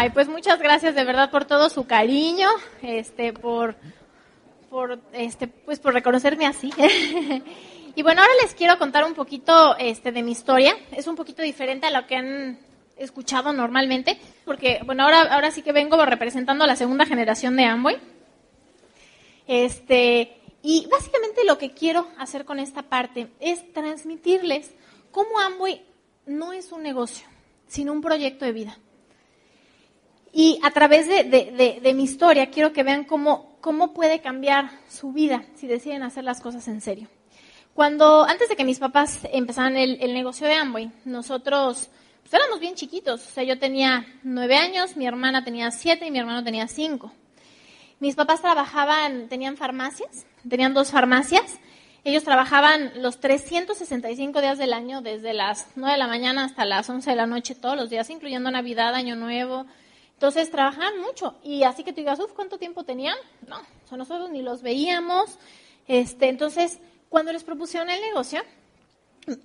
Ay, 0.00 0.10
pues 0.10 0.28
muchas 0.28 0.60
gracias 0.60 0.94
de 0.94 1.02
verdad 1.02 1.28
por 1.28 1.44
todo 1.44 1.68
su 1.68 1.88
cariño, 1.88 2.48
este, 2.82 3.32
por, 3.32 3.74
por, 4.70 5.00
este, 5.12 5.48
pues 5.48 5.80
por 5.80 5.92
reconocerme 5.92 6.46
así. 6.46 6.70
y 7.96 8.02
bueno, 8.04 8.22
ahora 8.22 8.32
les 8.40 8.54
quiero 8.54 8.78
contar 8.78 9.02
un 9.02 9.14
poquito, 9.14 9.76
este, 9.76 10.12
de 10.12 10.22
mi 10.22 10.30
historia. 10.30 10.76
Es 10.92 11.08
un 11.08 11.16
poquito 11.16 11.42
diferente 11.42 11.88
a 11.88 11.90
lo 11.90 12.06
que 12.06 12.14
han 12.14 12.60
escuchado 12.96 13.52
normalmente, 13.52 14.20
porque 14.44 14.78
bueno, 14.86 15.02
ahora, 15.02 15.34
ahora 15.34 15.50
sí 15.50 15.62
que 15.62 15.72
vengo 15.72 15.96
representando 16.06 16.62
a 16.62 16.68
la 16.68 16.76
segunda 16.76 17.04
generación 17.04 17.56
de 17.56 17.64
Amway. 17.64 17.96
Este, 19.48 20.40
y 20.62 20.86
básicamente 20.88 21.44
lo 21.44 21.58
que 21.58 21.72
quiero 21.72 22.06
hacer 22.18 22.44
con 22.44 22.60
esta 22.60 22.82
parte 22.82 23.32
es 23.40 23.72
transmitirles 23.72 24.70
cómo 25.10 25.40
Amway 25.40 25.84
no 26.24 26.52
es 26.52 26.70
un 26.70 26.84
negocio, 26.84 27.26
sino 27.66 27.92
un 27.92 28.00
proyecto 28.00 28.44
de 28.44 28.52
vida. 28.52 28.78
Y 30.32 30.60
a 30.62 30.70
través 30.70 31.08
de, 31.08 31.92
mi 31.94 32.04
historia 32.04 32.50
quiero 32.50 32.72
que 32.72 32.82
vean 32.82 33.04
cómo, 33.04 33.56
cómo 33.60 33.94
puede 33.94 34.20
cambiar 34.20 34.70
su 34.88 35.12
vida 35.12 35.44
si 35.54 35.66
deciden 35.66 36.02
hacer 36.02 36.24
las 36.24 36.40
cosas 36.40 36.68
en 36.68 36.80
serio. 36.80 37.08
Cuando, 37.74 38.24
antes 38.24 38.48
de 38.48 38.56
que 38.56 38.64
mis 38.64 38.78
papás 38.78 39.20
empezaran 39.32 39.76
el, 39.76 39.98
el 40.00 40.12
negocio 40.12 40.46
de 40.46 40.54
Amway, 40.54 40.90
nosotros 41.04 41.88
pues, 42.22 42.34
éramos 42.34 42.60
bien 42.60 42.74
chiquitos. 42.74 43.26
O 43.26 43.30
sea, 43.30 43.44
yo 43.44 43.58
tenía 43.58 44.06
nueve 44.22 44.56
años, 44.56 44.96
mi 44.96 45.06
hermana 45.06 45.44
tenía 45.44 45.70
siete 45.70 46.06
y 46.06 46.10
mi 46.10 46.18
hermano 46.18 46.44
tenía 46.44 46.68
cinco. 46.68 47.12
Mis 48.00 48.14
papás 48.14 48.42
trabajaban, 48.42 49.28
tenían 49.28 49.56
farmacias, 49.56 50.26
tenían 50.48 50.74
dos 50.74 50.90
farmacias. 50.90 51.58
Ellos 52.04 52.22
trabajaban 52.22 52.92
los 53.02 53.18
365 53.18 54.40
días 54.40 54.56
del 54.56 54.72
año, 54.72 55.00
desde 55.02 55.34
las 55.34 55.66
9 55.74 55.92
de 55.92 55.98
la 55.98 56.06
mañana 56.06 56.44
hasta 56.44 56.64
las 56.64 56.88
11 56.88 57.10
de 57.10 57.16
la 57.16 57.26
noche, 57.26 57.54
todos 57.54 57.76
los 57.76 57.90
días, 57.90 58.08
incluyendo 58.08 58.50
Navidad, 58.50 58.94
Año 58.94 59.16
Nuevo. 59.16 59.66
Entonces 60.18 60.50
trabajaban 60.50 60.98
mucho. 60.98 61.36
Y 61.44 61.62
así 61.62 61.84
que 61.84 61.92
tú 61.92 61.98
digas, 61.98 62.18
uff, 62.18 62.32
¿cuánto 62.32 62.58
tiempo 62.58 62.82
tenían? 62.82 63.16
No, 63.46 63.62
nosotros 63.96 64.30
ni 64.30 64.42
los 64.42 64.62
veíamos. 64.62 65.38
Este, 65.86 66.28
entonces, 66.28 66.80
cuando 67.08 67.32
les 67.32 67.44
propusieron 67.44 67.88
el 67.88 68.00
negocio, 68.00 68.42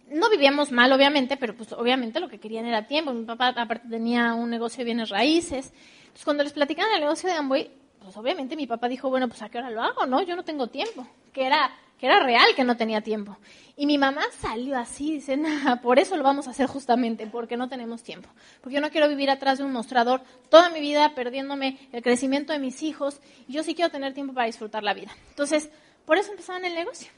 no 0.10 0.32
vivíamos 0.32 0.72
mal, 0.72 0.92
obviamente, 0.92 1.38
pero 1.38 1.56
pues 1.56 1.74
obviamente 1.74 2.20
lo 2.20 2.28
que 2.28 2.40
querían 2.40 2.66
era 2.66 2.88
tiempo. 2.88 3.14
Mi 3.14 3.24
papá 3.24 3.50
aparte 3.50 3.88
tenía 3.88 4.34
un 4.34 4.50
negocio 4.50 4.80
de 4.80 4.86
bienes 4.86 5.10
raíces. 5.10 5.72
Entonces, 6.06 6.26
cuando 6.26 6.44
les 6.44 6.54
platicaban 6.54 6.92
el 6.96 7.02
negocio 7.02 7.30
de 7.30 7.36
Amway, 7.36 7.70
pues 8.02 8.18
obviamente 8.18 8.56
mi 8.56 8.66
papá 8.66 8.88
dijo, 8.88 9.12
bueno, 9.12 9.28
pues 9.28 9.44
a 9.44 9.50
qué 9.50 9.60
hora 9.60 9.70
lo 9.70 9.84
hago, 9.84 10.08
¿no? 10.08 10.24
Yo 10.24 10.36
no 10.36 10.44
tengo 10.44 10.70
tiempo. 10.70 11.06
Que 11.32 11.46
era, 11.46 11.72
que 12.04 12.08
era 12.08 12.20
real 12.20 12.54
que 12.54 12.66
no 12.66 12.76
tenía 12.76 13.00
tiempo. 13.00 13.38
Y 13.78 13.86
mi 13.86 13.98
mamá 13.98 14.24
salió 14.38 14.78
así, 14.78 15.14
dice, 15.14 15.40
por 15.82 16.00
eso 16.00 16.18
lo 16.18 16.24
vamos 16.24 16.50
a 16.50 16.52
hacer 16.52 16.68
justamente, 16.68 17.28
porque 17.28 17.56
no 17.56 17.70
tenemos 17.70 18.04
tiempo. 18.04 18.28
Porque 18.60 18.76
yo 18.76 18.82
no 18.82 18.90
quiero 18.90 19.08
vivir 19.08 19.30
atrás 19.30 19.60
de 19.60 19.64
un 19.64 19.72
mostrador 19.72 20.20
toda 20.50 20.70
mi 20.70 20.82
vida 20.82 21.16
perdiéndome 21.16 21.80
el 21.94 22.04
crecimiento 22.04 22.52
de 22.52 22.60
mis 22.60 22.84
hijos. 22.84 23.22
Yo 23.48 23.64
sí 23.64 23.74
quiero 23.74 23.90
tener 23.90 24.14
tiempo 24.14 24.34
para 24.34 24.48
disfrutar 24.48 24.84
la 24.84 24.94
vida. 24.94 25.16
Entonces, 25.30 25.70
por 26.06 26.18
eso 26.18 26.32
empezaron 26.32 26.66
el 26.66 26.76
negocio. 26.76 27.10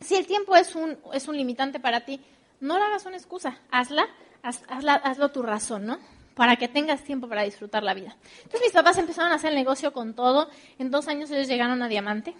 Si 0.00 0.16
el 0.16 0.26
tiempo 0.26 0.56
es 0.56 0.74
un, 0.74 0.98
es 1.12 1.28
un 1.28 1.36
limitante 1.36 1.78
para 1.78 2.00
ti, 2.00 2.20
no 2.58 2.80
lo 2.80 2.84
hagas 2.86 3.06
una 3.06 3.16
excusa, 3.16 3.60
hazla, 3.70 4.08
hazla, 4.42 4.94
hazlo 4.94 5.30
tu 5.30 5.42
razón, 5.42 5.86
¿no? 5.86 6.00
Para 6.34 6.56
que 6.56 6.66
tengas 6.66 7.04
tiempo 7.04 7.28
para 7.28 7.44
disfrutar 7.44 7.84
la 7.84 7.94
vida. 7.94 8.16
Entonces 8.38 8.62
mis 8.62 8.72
papás 8.72 8.98
empezaron 8.98 9.30
a 9.30 9.36
hacer 9.36 9.50
el 9.50 9.56
negocio 9.56 9.92
con 9.92 10.14
todo. 10.14 10.50
En 10.80 10.90
dos 10.90 11.06
años 11.06 11.30
ellos 11.30 11.46
llegaron 11.46 11.80
a 11.80 11.86
Diamante. 11.86 12.34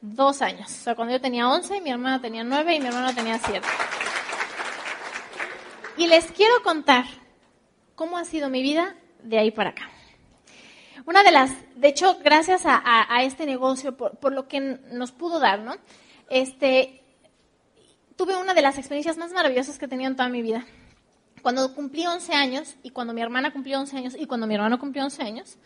Dos 0.00 0.40
años. 0.40 0.70
O 0.70 0.82
sea, 0.84 0.94
cuando 0.94 1.12
yo 1.12 1.20
tenía 1.20 1.48
11, 1.48 1.80
mi 1.80 1.90
hermana 1.90 2.20
tenía 2.20 2.42
9 2.42 2.74
y 2.74 2.80
mi 2.80 2.86
hermano 2.86 3.14
tenía 3.14 3.38
7. 3.38 3.60
Y 5.98 6.06
les 6.06 6.32
quiero 6.32 6.62
contar 6.62 7.04
cómo 7.94 8.16
ha 8.16 8.24
sido 8.24 8.48
mi 8.48 8.62
vida 8.62 8.96
de 9.22 9.38
ahí 9.38 9.50
para 9.50 9.70
acá. 9.70 9.90
Una 11.04 11.22
de 11.22 11.30
las, 11.30 11.52
de 11.76 11.88
hecho, 11.88 12.18
gracias 12.22 12.62
a, 12.64 13.22
este 13.22 13.44
negocio, 13.44 13.96
por, 13.96 14.32
lo 14.32 14.48
que 14.48 14.60
nos 14.60 15.12
pudo 15.12 15.38
dar, 15.38 15.60
¿no? 15.60 15.74
Este, 16.30 17.02
tuve 18.16 18.36
una 18.36 18.54
de 18.54 18.62
las 18.62 18.78
experiencias 18.78 19.18
más 19.18 19.32
maravillosas 19.32 19.78
que 19.78 19.84
he 19.84 19.88
tenido 19.88 20.10
en 20.10 20.16
toda 20.16 20.28
mi 20.28 20.40
vida. 20.40 20.66
Cuando 21.42 21.74
cumplí 21.74 22.06
11 22.06 22.32
años, 22.32 22.76
y 22.82 22.90
cuando 22.90 23.12
mi 23.12 23.22
hermana 23.22 23.52
cumplió 23.52 23.78
11 23.80 23.96
años, 23.96 24.16
y 24.18 24.26
cuando 24.26 24.46
mi 24.46 24.54
hermano 24.54 24.78
cumplió 24.78 25.04
11 25.04 25.22
años, 25.22 25.58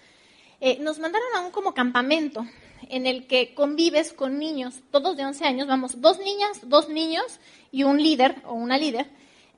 eh, 0.65 0.79
nos 0.81 0.99
mandaron 0.99 1.29
a 1.37 1.41
un 1.41 1.51
como 1.51 1.75
campamento 1.75 2.47
en 2.89 3.07
el 3.07 3.27
que 3.27 3.53
convives 3.53 4.15
con 4.15 4.39
niños, 4.39 4.81
todos 4.91 5.15
de 5.15 5.27
11 5.27 5.45
años, 5.45 5.69
vamos, 5.69 6.01
dos 6.01 6.19
niñas, 6.21 6.59
dos 6.63 6.89
niños 6.89 7.39
y 7.71 7.83
un 7.83 8.03
líder 8.03 8.37
o 8.47 8.55
una 8.55 8.79
líder, 8.79 9.11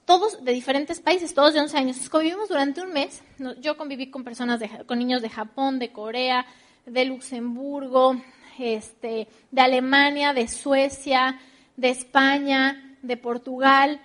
todos 0.05 0.45
de 0.45 0.50
diferentes 0.50 0.99
países, 0.99 1.33
todos 1.33 1.55
de 1.55 1.61
11 1.61 1.78
años. 1.78 2.09
Convivimos 2.09 2.49
durante 2.49 2.81
un 2.83 2.93
mes. 2.93 3.22
Yo 3.61 3.77
conviví 3.77 4.11
con 4.11 4.25
personas, 4.25 4.59
de, 4.59 4.69
con 4.84 4.99
niños 4.99 5.22
de 5.22 5.31
Japón, 5.31 5.78
de 5.78 5.93
Corea, 5.93 6.45
de 6.87 7.05
Luxemburgo, 7.05 8.16
este, 8.59 9.28
de 9.53 9.61
Alemania, 9.61 10.33
de 10.33 10.49
Suecia, 10.49 11.39
de 11.77 11.91
España, 11.91 12.97
de 13.03 13.16
Portugal, 13.16 14.00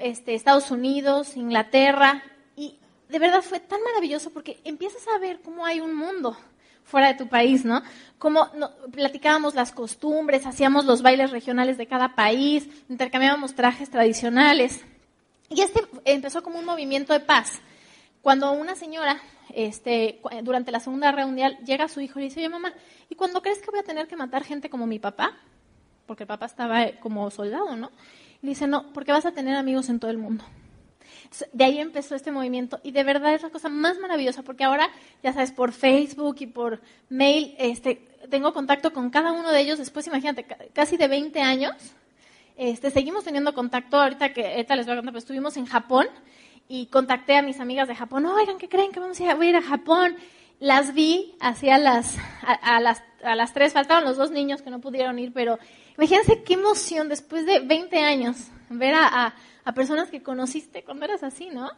este, 0.00 0.34
Estados 0.34 0.72
Unidos, 0.72 1.36
Inglaterra. 1.36 2.24
De 3.08 3.18
verdad 3.18 3.42
fue 3.42 3.60
tan 3.60 3.82
maravilloso 3.82 4.30
porque 4.30 4.60
empiezas 4.64 5.06
a 5.08 5.18
ver 5.18 5.40
cómo 5.42 5.66
hay 5.66 5.80
un 5.80 5.94
mundo 5.94 6.36
fuera 6.84 7.08
de 7.08 7.14
tu 7.14 7.28
país, 7.28 7.64
¿no? 7.64 7.82
Cómo 8.18 8.48
platicábamos 8.92 9.54
las 9.54 9.72
costumbres, 9.72 10.46
hacíamos 10.46 10.84
los 10.84 11.02
bailes 11.02 11.30
regionales 11.30 11.76
de 11.78 11.86
cada 11.86 12.14
país, 12.14 12.68
intercambiábamos 12.88 13.54
trajes 13.54 13.90
tradicionales. 13.90 14.84
Y 15.48 15.60
este 15.60 15.82
empezó 16.04 16.42
como 16.42 16.58
un 16.58 16.64
movimiento 16.64 17.12
de 17.12 17.20
paz. 17.20 17.60
Cuando 18.22 18.52
una 18.52 18.74
señora, 18.74 19.20
este, 19.54 20.20
durante 20.42 20.72
la 20.72 20.80
Segunda 20.80 21.10
Guerra 21.10 21.26
Mundial, 21.26 21.58
llega 21.64 21.84
a 21.84 21.88
su 21.88 22.00
hijo 22.00 22.18
y 22.18 22.22
le 22.22 22.28
dice, 22.28 22.40
oye 22.40 22.48
mamá, 22.48 22.72
¿y 23.08 23.14
cuando 23.14 23.42
crees 23.42 23.60
que 23.60 23.70
voy 23.70 23.80
a 23.80 23.84
tener 23.84 24.08
que 24.08 24.16
matar 24.16 24.44
gente 24.44 24.70
como 24.70 24.86
mi 24.86 24.98
papá? 24.98 25.36
Porque 26.06 26.24
el 26.24 26.28
papá 26.28 26.46
estaba 26.46 26.86
como 27.00 27.30
soldado, 27.30 27.76
¿no? 27.76 27.90
Y 28.42 28.46
dice, 28.48 28.66
no, 28.66 28.92
porque 28.92 29.12
vas 29.12 29.26
a 29.26 29.32
tener 29.32 29.56
amigos 29.56 29.88
en 29.88 30.00
todo 30.00 30.10
el 30.10 30.18
mundo. 30.18 30.44
De 31.52 31.64
ahí 31.64 31.78
empezó 31.78 32.14
este 32.14 32.30
movimiento 32.30 32.80
y 32.82 32.92
de 32.92 33.04
verdad 33.04 33.34
es 33.34 33.42
la 33.42 33.50
cosa 33.50 33.68
más 33.68 33.98
maravillosa 33.98 34.42
porque 34.42 34.64
ahora, 34.64 34.88
ya 35.22 35.32
sabes, 35.32 35.52
por 35.52 35.72
Facebook 35.72 36.36
y 36.40 36.46
por 36.46 36.80
mail, 37.08 37.54
este, 37.58 38.06
tengo 38.30 38.52
contacto 38.52 38.92
con 38.92 39.10
cada 39.10 39.32
uno 39.32 39.50
de 39.50 39.60
ellos 39.60 39.78
después, 39.78 40.06
imagínate, 40.06 40.46
casi 40.72 40.96
de 40.96 41.08
20 41.08 41.40
años. 41.40 41.74
Este, 42.56 42.90
seguimos 42.90 43.24
teniendo 43.24 43.52
contacto, 43.52 44.00
ahorita 44.00 44.32
que 44.32 44.46
ahorita 44.46 44.76
les 44.76 44.86
voy 44.86 44.92
a 44.92 44.96
contar, 44.96 45.12
pues 45.12 45.24
estuvimos 45.24 45.56
en 45.56 45.66
Japón 45.66 46.06
y 46.68 46.86
contacté 46.86 47.36
a 47.36 47.42
mis 47.42 47.60
amigas 47.60 47.88
de 47.88 47.94
Japón, 47.94 48.24
oigan, 48.26 48.58
¿qué 48.58 48.68
creen 48.68 48.92
que 48.92 49.00
vamos 49.00 49.18
a 49.20 49.24
ir 49.24 49.30
a, 49.30 49.44
ir 49.44 49.56
a 49.56 49.62
Japón? 49.62 50.16
Las 50.60 50.94
vi 50.94 51.34
hacia 51.40 51.78
las, 51.78 52.16
a, 52.42 52.80
las, 52.80 53.02
a 53.22 53.34
las 53.34 53.52
tres, 53.52 53.72
faltaban 53.72 54.04
los 54.04 54.16
dos 54.16 54.30
niños 54.30 54.62
que 54.62 54.70
no 54.70 54.80
pudieron 54.80 55.18
ir, 55.18 55.32
pero 55.32 55.58
imagínense 55.96 56.42
qué 56.42 56.54
emoción 56.54 57.08
después 57.08 57.44
de 57.46 57.60
20 57.60 57.98
años 57.98 58.48
ver 58.70 58.94
a, 58.94 59.34
a 59.64 59.74
personas 59.74 60.10
que 60.10 60.22
conociste 60.22 60.82
cuando 60.84 61.04
eras 61.04 61.22
así, 61.22 61.48
¿no? 61.50 61.70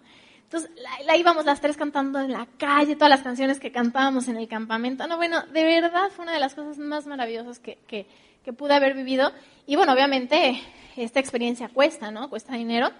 Entonces, 0.47 0.71
la, 1.05 1.17
íbamos 1.17 1.45
las 1.45 1.61
tres 1.61 1.77
cantando 1.77 2.21
en 2.21 2.31
la 2.31 2.47
calle, 2.57 2.95
todas 2.95 3.11
las 3.11 3.23
canciones 3.23 3.59
que 3.59 3.73
cantábamos 3.73 4.29
en 4.29 4.37
el 4.37 4.47
campamento. 4.47 5.07
No, 5.09 5.17
bueno, 5.17 5.45
de 5.47 5.65
verdad 5.65 6.09
fue 6.15 6.23
una 6.23 6.35
de 6.35 6.39
las 6.39 6.55
cosas 6.55 6.79
más 6.79 7.07
maravillosas 7.07 7.59
que, 7.59 7.79
que, 7.89 8.07
que 8.45 8.53
pude 8.53 8.75
haber 8.75 8.95
vivido. 8.95 9.33
Y 9.67 9.75
bueno, 9.75 9.93
obviamente, 9.93 10.61
esta 10.97 11.19
experiencia 11.19 11.69
cuesta, 11.69 12.13
¿no? 12.13 12.31
Cuesta 12.31 12.55
dinero. 12.55 12.93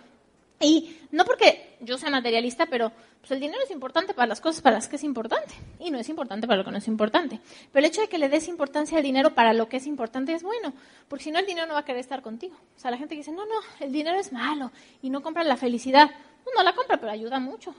Y 0.61 0.99
no 1.11 1.25
porque 1.25 1.77
yo 1.81 1.99
sea 1.99 2.11
materialista, 2.11 2.67
pero 2.67 2.91
pues 3.21 3.31
el 3.33 3.41
dinero 3.41 3.61
es 3.63 3.71
importante 3.71 4.15
para 4.15 4.29
las 4.29 4.41
cosas 4.41 4.63
para 4.63 4.77
las 4.77 4.89
que 4.89 4.97
es 4.97 5.05
importante 5.05 5.55
y 5.81 5.91
no 5.91 5.99
es 5.99 6.09
importante 6.09 6.47
para 6.47 6.59
lo 6.59 6.65
que 6.65 6.71
no 6.71 6.79
es 6.79 6.89
importante. 6.89 7.41
Pero 7.73 7.85
el 7.85 7.91
hecho 7.91 8.01
de 8.01 8.09
que 8.09 8.19
le 8.19 8.29
des 8.29 8.49
importancia 8.49 8.97
al 8.97 9.05
dinero 9.05 9.35
para 9.35 9.53
lo 9.53 9.69
que 9.69 9.77
es 9.77 9.87
importante 9.87 10.33
es 10.33 10.43
bueno, 10.43 10.73
porque 11.09 11.25
si 11.25 11.31
no 11.31 11.39
el 11.39 11.47
dinero 11.47 11.67
no 11.67 11.75
va 11.75 11.81
a 11.81 11.85
querer 11.85 12.01
estar 12.01 12.23
contigo. 12.23 12.57
O 12.77 12.79
sea, 12.79 12.91
la 12.91 12.97
gente 12.97 13.15
dice, 13.15 13.33
no, 13.33 13.45
no, 13.45 13.55
el 13.81 13.93
dinero 13.93 14.19
es 14.19 14.33
malo 14.33 14.71
y 15.03 15.11
no 15.11 15.23
compra 15.23 15.45
la 15.45 15.57
felicidad. 15.57 16.11
No, 16.55 16.63
la 16.63 16.75
compra, 16.75 16.97
pero 16.99 17.11
ayuda 17.11 17.41
mucho. 17.41 17.75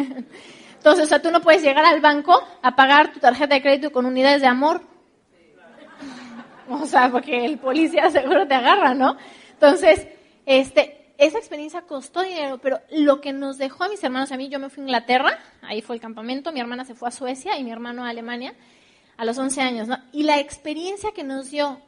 Entonces, 0.76 1.04
o 1.04 1.08
sea, 1.08 1.20
tú 1.20 1.30
no 1.30 1.42
puedes 1.42 1.62
llegar 1.62 1.84
al 1.84 2.00
banco 2.00 2.42
a 2.62 2.74
pagar 2.74 3.12
tu 3.12 3.20
tarjeta 3.20 3.54
de 3.54 3.62
crédito 3.62 3.92
con 3.92 4.06
unidades 4.06 4.40
de 4.40 4.46
amor. 4.46 4.80
O 6.68 6.84
sea, 6.84 7.12
porque 7.12 7.44
el 7.44 7.58
policía 7.58 8.10
seguro 8.10 8.48
te 8.48 8.54
agarra, 8.54 8.92
¿no? 8.92 9.16
Entonces, 9.52 10.08
este, 10.44 11.05
esa 11.18 11.38
experiencia 11.38 11.82
costó 11.82 12.22
dinero, 12.22 12.58
pero 12.58 12.80
lo 12.90 13.20
que 13.20 13.32
nos 13.32 13.58
dejó 13.58 13.84
a 13.84 13.88
mis 13.88 14.02
hermanos, 14.04 14.32
a 14.32 14.36
mí, 14.36 14.48
yo 14.48 14.58
me 14.58 14.68
fui 14.68 14.82
a 14.82 14.86
Inglaterra, 14.86 15.38
ahí 15.62 15.82
fue 15.82 15.96
el 15.96 16.00
campamento, 16.00 16.52
mi 16.52 16.60
hermana 16.60 16.84
se 16.84 16.94
fue 16.94 17.08
a 17.08 17.12
Suecia 17.12 17.58
y 17.58 17.64
mi 17.64 17.70
hermano 17.70 18.04
a 18.04 18.10
Alemania 18.10 18.54
a 19.16 19.24
los 19.24 19.38
11 19.38 19.60
años, 19.62 19.88
¿no? 19.88 19.96
Y 20.12 20.24
la 20.24 20.38
experiencia 20.38 21.12
que 21.12 21.24
nos 21.24 21.50
dio 21.50 21.80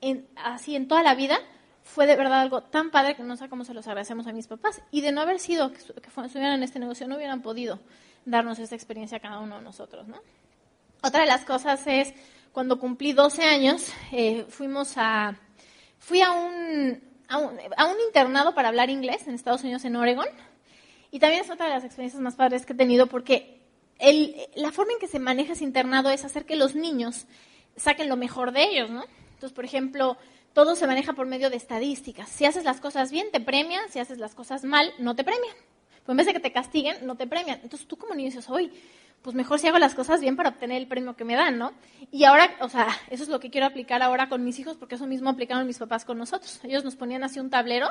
en, 0.00 0.26
así 0.36 0.76
en 0.76 0.88
toda 0.88 1.02
la 1.02 1.14
vida 1.14 1.38
fue 1.82 2.06
de 2.06 2.16
verdad 2.16 2.40
algo 2.40 2.62
tan 2.62 2.90
padre 2.90 3.16
que 3.16 3.22
no 3.22 3.36
sé 3.36 3.48
cómo 3.48 3.64
se 3.64 3.74
los 3.74 3.86
agradecemos 3.88 4.26
a 4.26 4.32
mis 4.32 4.46
papás. 4.46 4.80
Y 4.90 5.00
de 5.00 5.12
no 5.12 5.20
haber 5.20 5.40
sido 5.40 5.72
que, 5.72 5.78
estuvieran 5.78 6.54
en 6.54 6.62
este 6.62 6.78
negocio, 6.78 7.08
no 7.08 7.16
hubieran 7.16 7.42
podido 7.42 7.80
darnos 8.24 8.58
esta 8.58 8.76
experiencia 8.76 9.18
a 9.18 9.20
cada 9.20 9.40
uno 9.40 9.56
de 9.56 9.62
nosotros, 9.62 10.06
¿no? 10.06 10.20
Otra 11.02 11.22
de 11.22 11.26
las 11.26 11.44
cosas 11.44 11.84
es, 11.86 12.14
cuando 12.52 12.78
cumplí 12.78 13.12
12 13.12 13.42
años, 13.42 13.92
eh, 14.12 14.44
fuimos 14.48 14.92
a, 14.96 15.34
fui 15.98 16.20
a 16.20 16.30
un, 16.30 17.02
a 17.30 17.38
un, 17.38 18.00
internado 18.06 18.54
para 18.54 18.68
hablar 18.68 18.90
inglés 18.90 19.26
en 19.26 19.34
Estados 19.34 19.62
Unidos, 19.62 19.84
en 19.84 19.96
Oregon. 19.96 20.26
Y 21.10 21.18
también 21.18 21.42
es 21.42 21.50
otra 21.50 21.66
de 21.66 21.72
las 21.72 21.84
experiencias 21.84 22.20
más 22.20 22.34
padres 22.34 22.66
que 22.66 22.72
he 22.72 22.76
tenido 22.76 23.06
porque 23.06 23.60
la 24.54 24.72
forma 24.72 24.92
en 24.92 24.98
que 24.98 25.08
se 25.08 25.18
maneja 25.18 25.52
ese 25.52 25.64
internado 25.64 26.10
es 26.10 26.24
hacer 26.24 26.44
que 26.44 26.56
los 26.56 26.74
niños 26.74 27.26
saquen 27.76 28.08
lo 28.08 28.16
mejor 28.16 28.52
de 28.52 28.64
ellos, 28.64 28.90
¿no? 28.90 29.04
Entonces, 29.34 29.52
por 29.54 29.64
ejemplo, 29.64 30.16
todo 30.52 30.74
se 30.74 30.86
maneja 30.86 31.12
por 31.12 31.26
medio 31.26 31.50
de 31.50 31.56
estadísticas. 31.56 32.28
Si 32.28 32.44
haces 32.44 32.64
las 32.64 32.80
cosas 32.80 33.10
bien, 33.10 33.30
te 33.30 33.40
premian. 33.40 33.88
Si 33.90 33.98
haces 33.98 34.18
las 34.18 34.34
cosas 34.34 34.64
mal, 34.64 34.92
no 34.98 35.14
te 35.14 35.24
premian. 35.24 35.54
Pues 36.04 36.08
en 36.08 36.16
vez 36.16 36.26
de 36.26 36.32
que 36.32 36.40
te 36.40 36.52
castiguen, 36.52 37.06
no 37.06 37.16
te 37.16 37.26
premian. 37.26 37.60
Entonces 37.62 37.86
tú 37.86 37.96
como 37.96 38.14
niño 38.14 38.26
dices, 38.26 38.50
hoy, 38.50 38.72
pues 39.22 39.36
mejor 39.36 39.58
si 39.58 39.68
hago 39.68 39.78
las 39.78 39.94
cosas 39.94 40.20
bien 40.20 40.36
para 40.36 40.50
obtener 40.50 40.78
el 40.78 40.88
premio 40.88 41.14
que 41.14 41.24
me 41.24 41.36
dan, 41.36 41.58
¿no? 41.58 41.72
Y 42.10 42.24
ahora, 42.24 42.50
o 42.60 42.68
sea, 42.68 42.88
eso 43.10 43.22
es 43.22 43.28
lo 43.28 43.40
que 43.40 43.50
quiero 43.50 43.66
aplicar 43.66 44.02
ahora 44.02 44.28
con 44.28 44.44
mis 44.44 44.58
hijos, 44.58 44.76
porque 44.76 44.94
eso 44.94 45.06
mismo 45.06 45.30
aplicaron 45.30 45.66
mis 45.66 45.78
papás 45.78 46.04
con 46.04 46.18
nosotros. 46.18 46.60
Ellos 46.64 46.84
nos 46.84 46.96
ponían 46.96 47.24
así 47.24 47.38
un 47.38 47.50
tablero 47.50 47.88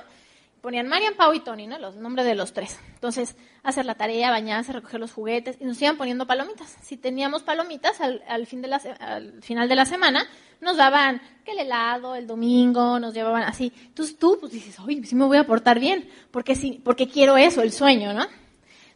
ponían 0.59 0.87
Marian, 0.87 1.15
Pau 1.15 1.33
y 1.33 1.39
Tony, 1.39 1.67
¿no? 1.67 1.79
Los 1.79 1.95
nombres 1.95 2.25
de 2.25 2.35
los 2.35 2.53
tres. 2.53 2.79
Entonces, 2.93 3.35
hacer 3.63 3.85
la 3.85 3.95
tarea, 3.95 4.29
bañarse, 4.29 4.73
recoger 4.73 4.99
los 4.99 5.13
juguetes 5.13 5.57
y 5.59 5.65
nos 5.65 5.81
iban 5.81 5.97
poniendo 5.97 6.27
palomitas. 6.27 6.77
Si 6.81 6.97
teníamos 6.97 7.43
palomitas 7.43 7.99
al, 8.01 8.47
fin 8.47 8.61
de 8.61 8.67
la, 8.67 8.81
al 8.99 9.41
final 9.41 9.69
de 9.69 9.75
la 9.75 9.85
semana, 9.85 10.27
nos 10.61 10.77
daban 10.77 11.21
que 11.45 11.51
el 11.51 11.59
helado, 11.59 12.15
el 12.15 12.27
domingo, 12.27 12.99
nos 12.99 13.13
llevaban 13.13 13.43
así. 13.43 13.71
Entonces 13.85 14.17
tú 14.17 14.37
pues 14.39 14.51
dices, 14.51 14.79
oye, 14.79 15.03
sí 15.05 15.15
me 15.15 15.25
voy 15.25 15.37
a 15.37 15.45
portar 15.45 15.79
bien, 15.79 16.09
porque 16.31 16.55
sí, 16.55 16.81
porque 16.83 17.07
quiero 17.07 17.37
eso, 17.37 17.61
el 17.61 17.71
sueño, 17.71 18.13
¿no? 18.13 18.25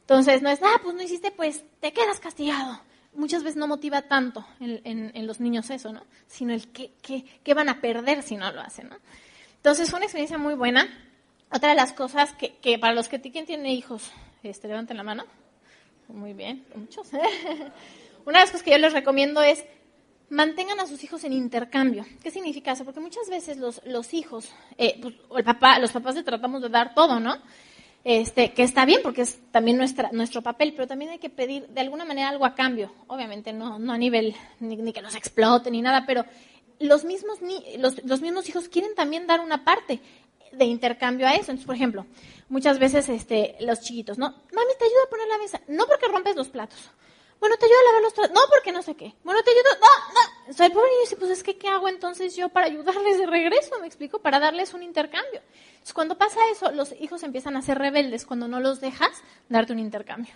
Entonces 0.04 0.42
no 0.42 0.50
es, 0.50 0.60
ah, 0.62 0.80
pues 0.84 0.96
no 0.96 1.02
hiciste, 1.02 1.32
pues 1.32 1.64
te 1.80 1.94
quedas 1.94 2.20
castigado. 2.20 2.80
Muchas 3.14 3.44
veces 3.44 3.58
no 3.58 3.68
motiva 3.68 4.04
tanto 4.04 4.46
en, 4.60 5.28
los 5.28 5.40
niños 5.40 5.70
eso, 5.70 5.94
¿no? 5.94 6.04
Sino 6.28 6.54
el 6.54 6.72
qué, 6.72 6.92
qué, 7.02 7.26
qué 7.44 7.54
van 7.54 7.70
a 7.70 7.80
perder 7.80 8.24
si 8.24 8.36
no 8.36 8.52
lo 8.52 8.62
hacen, 8.62 8.90
¿no? 8.90 8.98
Entonces 9.58 9.90
fue 9.90 9.98
una 9.98 10.06
experiencia 10.06 10.38
muy 10.38 10.56
buena 10.56 10.90
otra 11.54 11.70
de 11.70 11.76
las 11.76 11.94
cosas 11.94 12.34
que, 12.34 12.80
para 12.80 12.96
los 12.96 13.08
que 13.08 13.22
¿quién 13.22 13.46
tiene 13.46 13.74
hijos, 13.74 14.12
este, 14.42 14.68
levanten 14.68 14.98
la 14.98 15.04
mano. 15.04 15.26
Muy 16.08 16.34
bien, 16.34 16.66
muchos. 16.76 17.08
Una 18.26 18.40
de 18.40 18.44
las 18.44 18.52
cosas 18.52 18.64
que 18.64 18.72
yo 18.72 18.78
les 18.80 18.92
recomiendo 18.92 19.42
es 19.44 19.64
mantengan 20.30 20.80
a 20.80 20.88
sus 20.88 21.04
hijos 21.04 21.24
en 21.24 21.32
intercambio. 21.32 22.06
¿Qué 22.24 22.32
significa 22.32 22.72
eso? 22.72 22.86
Porque 22.86 23.00
muchas 23.00 23.30
veces 23.30 23.58
los, 23.58 24.14
hijos, 24.14 24.52
eh, 24.80 25.00
pues, 25.00 25.14
los 25.80 25.92
papás 25.92 26.16
le 26.16 26.24
tratamos 26.24 26.64
de 26.64 26.70
dar 26.70 26.96
todo, 26.96 27.20
¿no? 27.20 27.36
Este, 28.04 28.54
que 28.54 28.64
está 28.64 28.84
bien 28.84 29.00
porque 29.02 29.22
es 29.22 29.40
también 29.52 29.78
nuestra, 29.78 30.10
nuestro 30.12 30.42
papel, 30.42 30.74
pero 30.74 30.88
también 30.88 31.12
hay 31.12 31.20
que 31.20 31.30
pedir 31.30 31.68
de 31.70 31.82
alguna 31.82 32.04
manera 32.04 32.30
algo 32.30 32.46
a 32.46 32.54
cambio. 32.54 32.92
Obviamente 33.08 33.54
no, 33.54 33.80
no 33.80 33.94
a 33.94 33.98
nivel 33.98 34.36
ni, 34.60 34.76
ni 34.76 34.92
que 34.92 35.02
nos 35.02 35.16
explote 35.16 35.72
ni 35.72 35.82
nada, 35.82 36.06
pero 36.06 36.26
los 36.80 37.06
mismos, 37.06 37.42
ni, 37.42 37.78
los, 37.78 38.04
los 38.04 38.22
mismos 38.22 38.50
hijos 38.50 38.68
quieren 38.68 38.94
también 38.94 39.26
dar 39.26 39.40
una 39.40 39.64
parte 39.64 40.02
de 40.52 40.66
intercambio 40.66 41.28
a 41.28 41.32
eso. 41.32 41.52
Entonces, 41.52 41.66
por 41.66 41.76
ejemplo, 41.76 42.06
muchas 42.50 42.78
veces 42.78 43.08
este, 43.10 43.56
los 43.62 43.80
chiquitos, 43.82 44.18
¿no? 44.18 44.28
Mami, 44.28 44.74
te 44.78 44.86
ayuda 44.86 45.04
a 45.06 45.10
poner 45.10 45.28
la 45.28 45.38
mesa. 45.38 45.62
No 45.68 45.86
porque 45.88 46.08
rompes 46.08 46.36
los 46.36 46.50
platos. 46.50 46.80
Bueno, 47.40 47.56
te 47.58 47.66
ayuda 47.66 47.80
a 47.80 47.86
lavar 47.86 48.02
los 48.04 48.14
platos. 48.14 48.36
No 48.36 48.42
porque 48.50 48.72
no 48.72 48.82
sé 48.82 48.96
qué. 48.96 49.14
Bueno, 49.24 49.42
te 49.44 49.52
ayuda. 49.52 49.70
No, 49.80 50.14
no. 50.14 50.33
O 50.50 50.54
sea, 50.54 50.66
el 50.66 50.74
pobre 50.74 50.90
niño 50.90 51.02
dice, 51.04 51.16
pues 51.16 51.32
es 51.32 51.44
que, 51.44 51.58
¿qué 51.58 51.70
hago 51.70 51.88
entonces 51.88 52.36
yo 52.36 52.50
para 52.50 52.66
ayudarles 52.66 53.18
de 53.18 53.26
regreso? 53.26 53.80
Me 53.80 53.88
explico, 53.88 54.20
para 54.20 54.40
darles 54.40 54.74
un 54.74 54.84
intercambio. 54.84 55.42
Entonces, 55.72 55.94
cuando 55.94 56.18
pasa 56.18 56.40
eso, 56.52 56.72
los 56.72 56.94
hijos 57.00 57.24
empiezan 57.24 57.56
a 57.56 57.62
ser 57.62 57.78
rebeldes 57.78 58.26
cuando 58.26 58.48
no 58.48 58.60
los 58.60 58.82
dejas 58.82 59.12
darte 59.48 59.74
un 59.74 59.80
intercambio. 59.80 60.34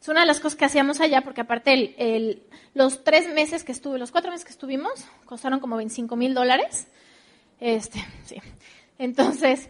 Es 0.00 0.08
una 0.08 0.20
de 0.20 0.26
las 0.26 0.38
cosas 0.38 0.56
que 0.56 0.64
hacíamos 0.64 1.00
allá, 1.00 1.22
porque 1.22 1.40
aparte 1.40 1.72
el, 1.72 1.94
el, 1.98 2.42
los 2.74 3.02
tres 3.02 3.28
meses 3.34 3.64
que 3.64 3.72
estuve, 3.72 3.98
los 3.98 4.12
cuatro 4.12 4.30
meses 4.30 4.44
que 4.44 4.52
estuvimos, 4.52 4.92
costaron 5.24 5.58
como 5.58 5.76
25 5.76 6.14
mil 6.14 6.34
dólares. 6.34 6.86
Este, 7.58 8.04
sí. 8.24 8.36
Entonces, 8.98 9.68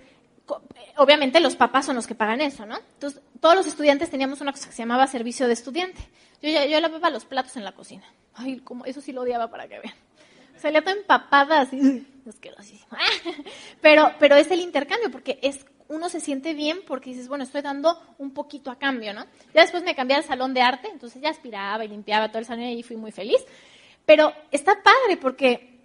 obviamente 0.97 1.41
los 1.41 1.57
papás 1.57 1.87
son 1.87 1.97
los 1.97 2.07
que 2.07 2.15
pagan 2.15 2.41
eso, 2.41 2.67
¿no? 2.67 2.77
Entonces, 2.95 3.23
todos 3.41 3.55
los 3.55 3.67
estudiantes 3.67 4.11
teníamos 4.11 4.41
una 4.41 4.53
cosa 4.53 4.67
que 4.67 4.75
se 4.75 4.83
llamaba 4.83 5.07
servicio 5.07 5.47
de 5.47 5.55
estudiante. 5.55 6.01
Yo, 6.43 6.51
yo, 6.51 6.65
yo 6.67 6.81
lavaba 6.81 7.11
los 7.11 7.25
platos 7.25 7.57
en 7.57 7.65
la 7.65 7.73
cocina. 7.73 8.05
Ay, 8.35 8.61
como 8.61 8.85
eso 8.85 9.01
sí 9.01 9.13
lo 9.13 9.23
odiaba 9.23 9.51
para 9.51 9.69
que 9.69 9.81
vean. 9.81 9.95
Salía 10.57 10.81
toda 10.81 10.97
empapada 10.97 11.61
así, 11.61 12.07
asquerosísimo. 12.29 12.97
Pero, 13.81 14.11
pero 14.19 14.35
es 14.35 14.51
el 14.51 14.61
intercambio, 14.61 15.11
porque 15.11 15.39
es 15.41 15.65
uno 15.89 16.09
se 16.09 16.21
siente 16.21 16.53
bien 16.53 16.81
porque 16.87 17.11
dices, 17.11 17.29
bueno, 17.29 17.45
estoy 17.45 17.63
dando 17.63 17.99
un 18.19 18.33
poquito 18.33 18.71
a 18.71 18.79
cambio, 18.79 19.15
¿no? 19.15 19.25
Ya 19.55 19.63
después 19.63 19.83
me 19.83 19.95
cambié 19.95 20.17
al 20.17 20.25
salón 20.25 20.53
de 20.53 20.61
arte, 20.61 20.89
entonces 20.93 21.23
ya 21.23 21.31
aspiraba 21.31 21.85
y 21.85 21.89
limpiaba 21.89 22.29
todo 22.29 22.41
el 22.41 22.45
salón 22.45 22.65
y 22.65 22.83
fui 22.83 22.97
muy 22.97 23.11
feliz. 23.11 23.39
Pero 24.05 24.33
está 24.51 24.83
padre 24.83 25.17
porque 25.19 25.79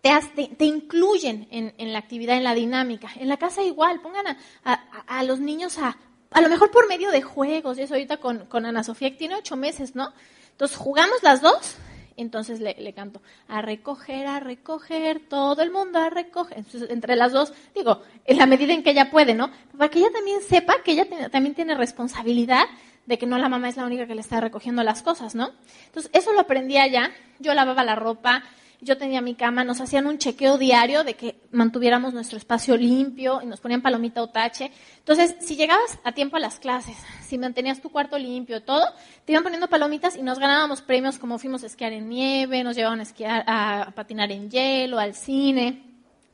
te, 0.00 0.10
te, 0.56 0.64
incluyen 0.64 1.48
en, 1.50 1.74
en, 1.76 1.92
la 1.92 1.98
actividad, 1.98 2.36
en 2.36 2.44
la 2.44 2.54
dinámica. 2.54 3.08
En 3.16 3.28
la 3.28 3.36
casa 3.36 3.62
igual, 3.62 4.00
pongan 4.00 4.26
a, 4.64 4.72
a, 5.06 5.22
los 5.24 5.40
niños 5.40 5.78
a, 5.78 5.96
a 6.30 6.40
lo 6.40 6.48
mejor 6.48 6.70
por 6.70 6.88
medio 6.88 7.10
de 7.10 7.22
juegos, 7.22 7.78
eso 7.78 7.94
ahorita 7.94 8.18
con, 8.18 8.46
con 8.46 8.66
Ana 8.66 8.84
Sofía, 8.84 9.10
que 9.10 9.16
tiene 9.16 9.36
ocho 9.36 9.56
meses, 9.56 9.94
¿no? 9.94 10.12
Entonces 10.50 10.76
jugamos 10.76 11.22
las 11.22 11.40
dos, 11.40 11.76
entonces 12.16 12.60
le, 12.60 12.74
le, 12.74 12.92
canto, 12.92 13.22
a 13.46 13.62
recoger, 13.62 14.26
a 14.26 14.40
recoger, 14.40 15.20
todo 15.28 15.62
el 15.62 15.70
mundo 15.70 16.00
a 16.00 16.10
recoger. 16.10 16.58
Entonces, 16.58 16.90
entre 16.90 17.16
las 17.16 17.32
dos, 17.32 17.52
digo, 17.74 18.02
en 18.24 18.38
la 18.38 18.46
medida 18.46 18.74
en 18.74 18.82
que 18.82 18.90
ella 18.90 19.10
puede, 19.10 19.34
¿no? 19.34 19.50
Para 19.76 19.88
que 19.88 20.00
ella 20.00 20.10
también 20.12 20.40
sepa 20.42 20.82
que 20.84 20.92
ella 20.92 21.06
también 21.30 21.54
tiene 21.54 21.74
responsabilidad 21.74 22.64
de 23.06 23.18
que 23.18 23.26
no 23.26 23.38
la 23.38 23.48
mamá 23.48 23.68
es 23.68 23.76
la 23.76 23.86
única 23.86 24.06
que 24.06 24.14
le 24.14 24.20
está 24.20 24.40
recogiendo 24.40 24.82
las 24.82 25.02
cosas, 25.02 25.34
¿no? 25.34 25.52
Entonces, 25.86 26.10
eso 26.12 26.32
lo 26.32 26.40
aprendí 26.40 26.76
allá. 26.76 27.10
Yo 27.38 27.54
lavaba 27.54 27.84
la 27.84 27.94
ropa, 27.94 28.42
yo 28.80 28.96
tenía 28.96 29.20
mi 29.20 29.34
cama, 29.34 29.64
nos 29.64 29.80
hacían 29.80 30.06
un 30.06 30.18
chequeo 30.18 30.56
diario 30.56 31.02
de 31.02 31.14
que 31.14 31.40
mantuviéramos 31.50 32.14
nuestro 32.14 32.38
espacio 32.38 32.76
limpio 32.76 33.40
y 33.42 33.46
nos 33.46 33.60
ponían 33.60 33.82
palomita 33.82 34.22
o 34.22 34.28
tache. 34.28 34.70
Entonces, 34.98 35.34
si 35.40 35.56
llegabas 35.56 35.98
a 36.04 36.12
tiempo 36.12 36.36
a 36.36 36.40
las 36.40 36.60
clases, 36.60 36.96
si 37.26 37.38
mantenías 37.38 37.80
tu 37.80 37.90
cuarto 37.90 38.18
limpio, 38.18 38.62
todo, 38.62 38.84
te 39.24 39.32
iban 39.32 39.42
poniendo 39.42 39.68
palomitas 39.68 40.16
y 40.16 40.22
nos 40.22 40.38
ganábamos 40.38 40.80
premios 40.80 41.18
como 41.18 41.38
fuimos 41.38 41.64
a 41.64 41.66
esquiar 41.66 41.92
en 41.92 42.08
nieve, 42.08 42.62
nos 42.62 42.76
llevaban 42.76 43.00
a 43.00 43.02
esquiar, 43.02 43.44
a 43.46 43.92
patinar 43.96 44.30
en 44.30 44.50
hielo, 44.50 44.98
al 44.98 45.14
cine. 45.14 45.82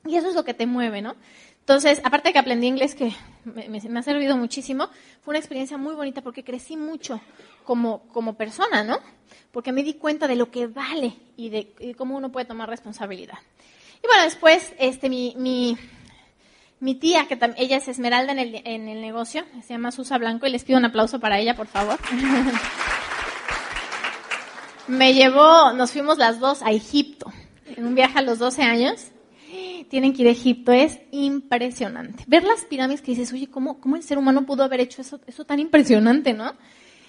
Y 0.06 0.17
eso 0.17 0.29
es 0.29 0.35
lo 0.35 0.44
que 0.44 0.52
te 0.52 0.67
mueve, 0.67 1.00
¿no? 1.00 1.17
Entonces, 1.61 2.02
aparte 2.05 2.29
de 2.29 2.35
que 2.35 2.38
aprendí 2.38 2.67
inglés, 2.67 2.94
que 2.94 3.14
me, 3.44 3.99
ha 3.99 4.02
servido 4.02 4.37
muchísimo, 4.37 4.90
fue 5.23 5.32
una 5.32 5.38
experiencia 5.38 5.79
muy 5.79 5.94
bonita 5.94 6.20
porque 6.20 6.44
crecí 6.44 6.76
mucho 6.76 7.23
como, 7.64 8.00
como 8.08 8.35
persona, 8.35 8.85
¿no? 8.85 8.99
Porque 9.54 9.72
me 9.72 9.82
di 9.82 9.94
cuenta 9.94 10.28
de 10.28 10.36
lo 10.36 10.50
que 10.50 10.66
vale 10.66 11.14
y 11.36 11.48
de, 11.48 11.94
cómo 11.96 12.16
uno 12.16 12.30
puede 12.30 12.44
tomar 12.44 12.68
responsabilidad. 12.68 13.38
Y 14.02 14.06
bueno, 14.06 14.24
después, 14.24 14.74
este, 14.78 15.08
mi, 15.08 15.34
mi, 15.38 15.78
mi 16.80 16.94
tía, 16.96 17.26
que 17.26 17.38
ella 17.56 17.78
es 17.78 17.88
Esmeralda 17.88 18.32
en 18.32 18.38
el, 18.38 18.62
en 18.66 18.88
el 18.88 19.00
negocio, 19.00 19.44
se 19.62 19.72
llama 19.72 19.92
Susa 19.92 20.18
Blanco, 20.18 20.46
y 20.46 20.50
les 20.50 20.64
pido 20.64 20.78
un 20.78 20.84
aplauso 20.84 21.20
para 21.20 21.38
ella, 21.38 21.56
por 21.56 21.68
favor. 21.68 21.98
me 24.88 25.14
llevó, 25.14 25.73
nos 25.73 25.92
fuimos 25.92 26.18
las 26.18 26.38
dos 26.38 26.61
a 26.61 26.70
Egipto, 26.70 27.32
en 27.64 27.87
un 27.87 27.94
viaje 27.94 28.18
a 28.18 28.23
los 28.23 28.38
12 28.38 28.62
años 28.62 29.06
tienen 29.88 30.12
que 30.12 30.23
ir 30.23 30.28
a 30.28 30.32
Egipto, 30.32 30.73
es 30.73 30.99
impresionante. 31.12 32.25
Ver 32.26 32.44
las 32.44 32.64
pirámides 32.64 33.00
que 33.00 33.12
dices, 33.12 33.32
oye, 33.32 33.49
¿cómo, 33.49 33.80
cómo 33.80 33.96
el 33.96 34.02
ser 34.02 34.18
humano 34.18 34.44
pudo 34.44 34.64
haber 34.64 34.80
hecho 34.80 35.02
eso, 35.02 35.20
eso 35.26 35.44
tan 35.44 35.61
impresionante, 35.61 36.32
no? 36.32 36.54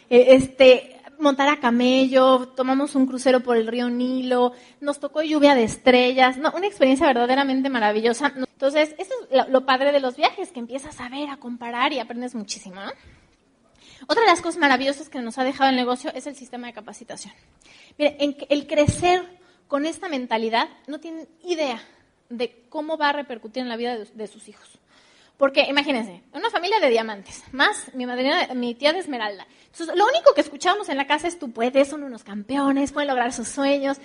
Eh, 0.10 0.36
este, 0.36 0.95
montar 1.20 1.50
a 1.50 1.60
camello, 1.60 2.50
tomamos 2.50 2.96
un 2.96 3.06
crucero 3.06 3.42
por 3.42 3.58
el 3.58 3.68
río 3.68 3.90
Nilo, 3.90 4.54
nos 4.82 5.00
tocó 5.00 5.22
lluvia 5.22 5.56
de 5.56 5.64
estrellas, 5.64 6.38
no, 6.38 6.52
una 6.56 6.68
experiencia 6.68 7.08
verdaderamente 7.08 7.70
maravillosa. 7.70 8.34
Entonces, 8.36 8.96
eso 8.98 9.14
es 9.30 9.48
lo, 9.50 9.66
padre 9.66 9.92
de 9.92 10.00
los 10.00 10.16
viajes, 10.16 10.52
que 10.52 10.60
empiezas 10.60 11.00
a 11.00 11.10
ver, 11.10 11.30
a 11.30 11.38
comparar 11.38 11.94
y 11.94 12.00
aprendes 12.00 12.36
muchísimo, 12.36 12.76
¿no? 12.76 12.92
Otra 14.08 14.24
de 14.24 14.30
las 14.30 14.42
cosas 14.42 14.60
maravillosas 14.60 15.10
que 15.10 15.20
nos 15.20 15.38
ha 15.38 15.44
dejado 15.44 15.70
el 15.70 15.76
negocio 15.76 16.12
es 16.14 16.28
el 16.28 16.36
sistema 16.36 16.68
de 16.68 16.74
capacitación. 16.74 17.34
Mire, 17.98 18.18
el 18.20 18.68
crecer 18.68 19.24
con 19.68 19.86
esta 19.86 20.10
mentalidad 20.10 20.70
no 20.88 21.00
tienen 21.00 21.28
idea 21.44 21.82
de 22.30 22.66
cómo 22.70 22.98
va 22.98 23.10
a 23.10 23.14
repercutir 23.14 23.64
en 23.64 23.70
la 23.70 23.78
vida 23.78 23.98
de, 23.98 24.28
sus 24.28 24.48
hijos. 24.48 24.80
Porque 25.38 25.66
imagínense, 25.68 26.22
una 26.32 26.50
familia 26.50 26.80
de 26.80 26.90
diamantes, 26.90 27.44
más 27.52 27.94
mi 27.94 28.06
madrina, 28.06 28.48
mi 28.54 28.74
tía 28.74 28.94
de 28.94 29.00
Esmeralda. 29.00 29.46
Entonces, 29.66 29.94
lo 29.98 30.06
único 30.06 30.34
que 30.34 30.40
escuchábamos 30.40 30.88
en 30.88 30.96
la 30.96 31.06
casa 31.08 31.28
es 31.28 31.38
tú 31.38 31.52
puedes, 31.52 31.90
son 31.90 32.04
unos 32.04 32.24
campeones, 32.24 32.94
pueden 32.94 33.10
lograr 33.10 33.34
sus 33.34 33.50
sueños. 33.50 33.98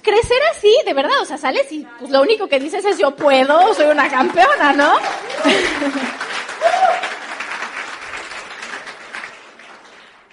Crecer 0.00 0.38
así, 0.52 0.72
de 0.84 0.94
verdad, 0.94 1.20
o 1.20 1.24
sea, 1.24 1.38
sales 1.38 1.72
y 1.72 1.84
pues 1.98 2.12
lo 2.12 2.22
único 2.22 2.46
que 2.46 2.60
dices 2.60 2.84
es 2.84 2.98
yo 2.98 3.16
puedo, 3.16 3.74
soy 3.74 3.86
una 3.86 4.08
campeona, 4.08 4.72
¿no? 4.74 4.92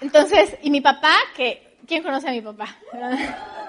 Entonces, 0.01 0.55
y 0.61 0.69
mi 0.69 0.81
papá, 0.81 1.15
que, 1.35 1.77
¿quién 1.87 2.03
conoce 2.03 2.27
a 2.27 2.31
mi 2.31 2.41
papá? 2.41 2.77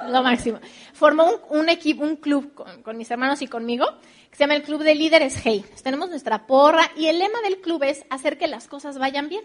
Lo 0.08 0.22
máximo. 0.22 0.60
Formó 0.92 1.40
un, 1.50 1.68
equipo, 1.68 2.02
un 2.02 2.16
club 2.16 2.52
con, 2.82 2.96
mis 2.96 3.10
hermanos 3.10 3.42
y 3.42 3.48
conmigo, 3.48 3.86
que 4.30 4.36
se 4.36 4.44
llama 4.44 4.54
el 4.54 4.62
Club 4.62 4.82
de 4.82 4.94
Líderes 4.94 5.40
Hey. 5.42 5.64
tenemos 5.82 6.08
nuestra 6.08 6.46
porra 6.46 6.90
y 6.96 7.06
el 7.06 7.18
lema 7.18 7.40
del 7.42 7.60
club 7.60 7.82
es 7.82 8.04
hacer 8.10 8.38
que 8.38 8.46
las 8.46 8.68
cosas 8.68 8.98
vayan 8.98 9.28
bien. 9.28 9.42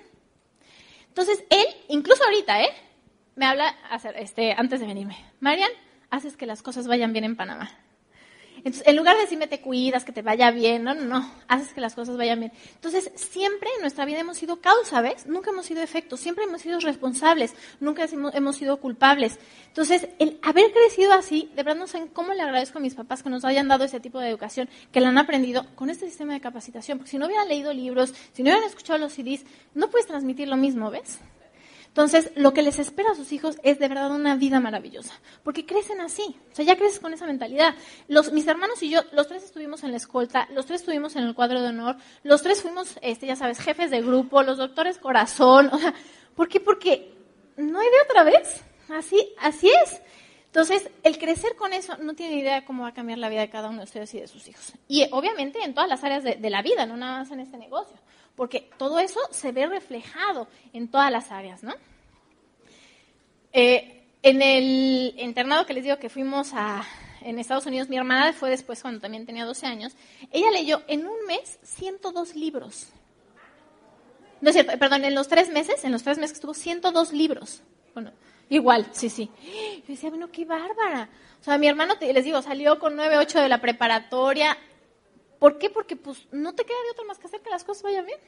Entonces, 1.08 1.44
él, 1.50 1.66
incluso 1.90 2.24
ahorita, 2.24 2.62
¿eh? 2.62 2.70
Me 3.36 3.46
habla 3.46 3.70
hacer, 3.90 4.16
este, 4.18 4.54
antes 4.54 4.80
de 4.80 4.88
venirme. 4.88 5.18
Marian, 5.40 5.72
haces 6.10 6.38
que 6.38 6.46
las 6.46 6.62
cosas 6.62 6.88
vayan 6.88 7.14
bien 7.14 7.26
en 7.26 7.36
Panamá. 7.36 7.72
Entonces, 8.60 8.84
en 8.86 8.96
lugar 8.96 9.16
de 9.16 9.24
decirme 9.24 9.48
te 9.48 9.62
cuidas, 9.62 10.04
que 10.04 10.12
te 10.12 10.22
vaya 10.22 10.52
bien, 10.52 10.84
no, 10.84 10.94
no, 10.94 11.04
no, 11.06 11.32
haces 11.48 11.74
que 11.74 11.82
las 11.82 11.96
cosas 11.96 12.18
vayan 12.18 12.40
bien. 12.40 12.52
Entonces, 12.76 13.12
siempre 13.16 13.70
en 13.76 13.82
nuestra 13.82 14.06
vida 14.06 14.20
hemos 14.20 14.38
sido 14.38 14.62
causa, 14.62 15.02
¿ves? 15.02 15.26
Nunca 15.28 15.52
hemos 15.52 15.66
sido 15.66 15.82
efecto, 15.82 16.18
siempre 16.18 16.44
hemos 16.44 16.62
sido 16.62 16.80
responsables, 16.80 17.54
nunca 17.80 18.06
hemos 18.34 18.56
sido 18.56 18.78
culpables. 18.78 19.40
Entonces, 19.68 20.10
el 20.20 20.40
haber 20.42 20.72
crecido 20.72 21.14
así, 21.14 21.50
de 21.56 21.64
verdad 21.64 21.80
no 21.80 21.88
sé 21.88 22.08
cómo 22.14 22.34
le 22.34 22.42
agradezco 22.42 22.80
a 22.80 22.82
mis 22.82 22.96
papás 22.96 23.24
que 23.24 23.30
nos 23.30 23.46
hayan 23.46 23.68
dado 23.68 23.86
ese 23.86 24.00
tipo 24.00 24.20
de 24.20 24.30
educación, 24.30 24.70
que 24.92 25.02
la 25.02 25.10
han 25.10 25.18
aprendido 25.18 25.66
con 25.76 25.90
este 25.90 26.08
sistema 26.08 26.34
de 26.34 26.42
capacitación, 26.42 26.98
porque 26.98 27.12
si 27.12 27.18
no 27.18 27.26
hubieran 27.26 27.48
leído 27.48 27.74
libros, 27.74 28.14
si 28.34 28.44
no 28.44 28.50
hubieran 28.50 28.68
escuchado 28.68 29.00
los 29.00 29.14
CDs, 29.14 29.46
no 29.74 29.90
puedes 29.90 30.08
transmitir 30.08 30.48
lo 30.48 30.58
mismo, 30.58 30.92
¿ves? 30.92 31.20
Entonces, 31.90 32.32
lo 32.36 32.54
que 32.54 32.62
les 32.62 32.78
espera 32.78 33.12
a 33.12 33.16
sus 33.16 33.32
hijos 33.32 33.58
es 33.64 33.80
de 33.80 33.88
verdad 33.88 34.12
una 34.12 34.36
vida 34.36 34.60
maravillosa, 34.60 35.20
porque 35.44 35.66
crecen 35.66 36.00
así, 36.02 36.36
o 36.52 36.56
sea, 36.56 36.64
ya 36.64 36.78
creces 36.78 37.00
con 37.00 37.14
esa 37.14 37.26
mentalidad. 37.26 37.74
Los, 38.08 38.32
mis 38.32 38.48
hermanos 38.48 38.82
y 38.84 38.90
yo, 38.90 39.02
los 39.12 39.28
tres 39.28 39.44
estuvimos 39.44 39.84
en 39.84 39.92
la 39.92 39.98
escolta, 39.98 40.48
los 40.54 40.68
tres 40.68 40.82
estuvimos 40.82 41.16
en 41.16 41.24
el 41.24 41.34
cuadro 41.34 41.62
de 41.62 41.70
honor, 41.70 41.98
los 42.24 42.44
tres 42.44 42.62
fuimos, 42.62 42.96
este, 43.02 43.26
ya 43.26 43.36
sabes, 43.36 43.60
jefes 43.60 43.90
de 43.90 44.02
grupo, 44.02 44.44
los 44.44 44.60
doctores 44.60 45.00
corazón, 45.00 45.70
o 45.74 45.80
sea, 45.80 45.94
¿por 46.36 46.48
qué? 46.48 46.60
Porque 46.60 47.12
no 47.58 47.80
hay 47.80 47.88
de 47.88 48.02
otra 48.08 48.24
vez, 48.24 48.64
así, 48.90 49.34
así 49.40 49.70
es. 49.84 50.02
Entonces, 50.46 50.90
el 51.04 51.18
crecer 51.18 51.56
con 51.56 51.74
eso 51.74 51.98
no 51.98 52.14
tiene 52.14 52.38
idea 52.38 52.56
de 52.56 52.66
cómo 52.66 52.84
va 52.84 52.90
a 52.90 52.94
cambiar 52.94 53.18
la 53.18 53.30
vida 53.30 53.42
de 53.42 53.50
cada 53.50 53.70
uno 53.70 53.80
de 53.80 53.84
ustedes 53.86 54.14
y 54.14 54.20
de 54.20 54.28
sus 54.28 54.48
hijos. 54.48 54.74
Y 54.88 55.08
obviamente 55.12 55.60
en 55.64 55.74
todas 55.74 55.90
las 55.90 56.04
áreas 56.04 56.24
de, 56.24 56.36
de 56.36 56.50
la 56.50 56.62
vida, 56.62 56.86
no 56.86 56.98
nada 56.98 57.20
más 57.20 57.32
en 57.32 57.40
este 57.40 57.58
negocio 57.58 57.98
porque 58.40 58.70
todo 58.78 59.00
eso 59.00 59.20
se 59.32 59.52
ve 59.52 59.68
reflejado 59.68 60.48
en 60.72 60.88
todas 60.88 61.12
las 61.12 61.30
áreas, 61.30 61.62
¿no? 61.62 61.74
Eh, 63.52 64.06
en 64.24 64.42
el 64.42 65.14
internado 65.20 65.66
que 65.66 65.74
les 65.74 65.84
digo 65.84 66.00
que 66.00 66.08
fuimos 66.08 66.52
a, 66.54 66.86
en 67.20 67.38
Estados 67.38 67.66
Unidos, 67.66 67.90
mi 67.90 67.98
hermana 67.98 68.32
fue 68.32 68.50
después 68.50 68.82
cuando 68.82 69.02
también 69.02 69.26
tenía 69.26 69.44
12 69.44 69.66
años, 69.66 69.94
ella 70.32 70.52
leyó 70.52 70.84
en 70.88 71.06
un 71.06 71.26
mes 71.28 71.60
102 71.64 72.38
libros. 72.38 72.88
No 74.40 74.52
es 74.52 74.54
cierto, 74.56 74.80
perdón, 74.80 75.04
en 75.04 75.16
los 75.16 75.28
tres 75.28 75.50
meses, 75.50 75.84
en 75.84 75.92
los 75.92 76.04
tres 76.04 76.18
meses 76.18 76.32
que 76.32 76.36
estuvo, 76.36 76.54
102 76.54 77.12
libros. 77.12 77.62
Bueno, 77.94 78.14
igual, 78.48 78.88
sí, 78.94 79.10
sí. 79.10 79.30
Yo 79.80 79.84
decía, 79.86 80.12
bueno, 80.12 80.32
qué 80.32 80.46
bárbara. 80.46 81.10
O 81.42 81.44
sea, 81.44 81.58
mi 81.58 81.68
hermano, 81.68 81.96
les 82.00 82.24
digo, 82.24 82.42
salió 82.42 82.80
con 82.80 82.96
9, 82.96 83.18
8 83.18 83.42
de 83.42 83.50
la 83.50 83.60
preparatoria, 83.60 84.58
¿Por 85.40 85.58
qué? 85.58 85.70
Porque 85.70 85.96
pues 85.96 86.28
no 86.32 86.54
te 86.54 86.66
queda 86.66 86.78
de 86.84 86.92
otra 86.92 87.06
más 87.06 87.18
que 87.18 87.28
hacer 87.28 87.42
que 87.42 87.50
las 87.50 87.64
cosas 87.64 87.84
vayan 87.84 88.06
bien. 88.06 88.20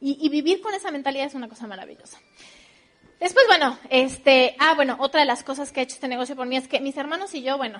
Y, 0.00 0.28
vivir 0.28 0.60
con 0.60 0.74
esa 0.74 0.90
mentalidad 0.90 1.26
es 1.26 1.34
una 1.34 1.48
cosa 1.48 1.66
maravillosa. 1.66 2.18
Después, 3.18 3.46
bueno, 3.46 3.78
este, 3.88 4.56
ah, 4.58 4.74
bueno, 4.74 4.96
otra 5.00 5.20
de 5.20 5.26
las 5.26 5.42
cosas 5.44 5.72
que 5.72 5.80
ha 5.80 5.82
hecho 5.82 5.94
este 5.94 6.08
negocio 6.08 6.36
por 6.36 6.46
mí 6.46 6.56
es 6.56 6.68
que 6.68 6.80
mis 6.80 6.96
hermanos 6.96 7.34
y 7.34 7.42
yo, 7.42 7.56
bueno, 7.56 7.78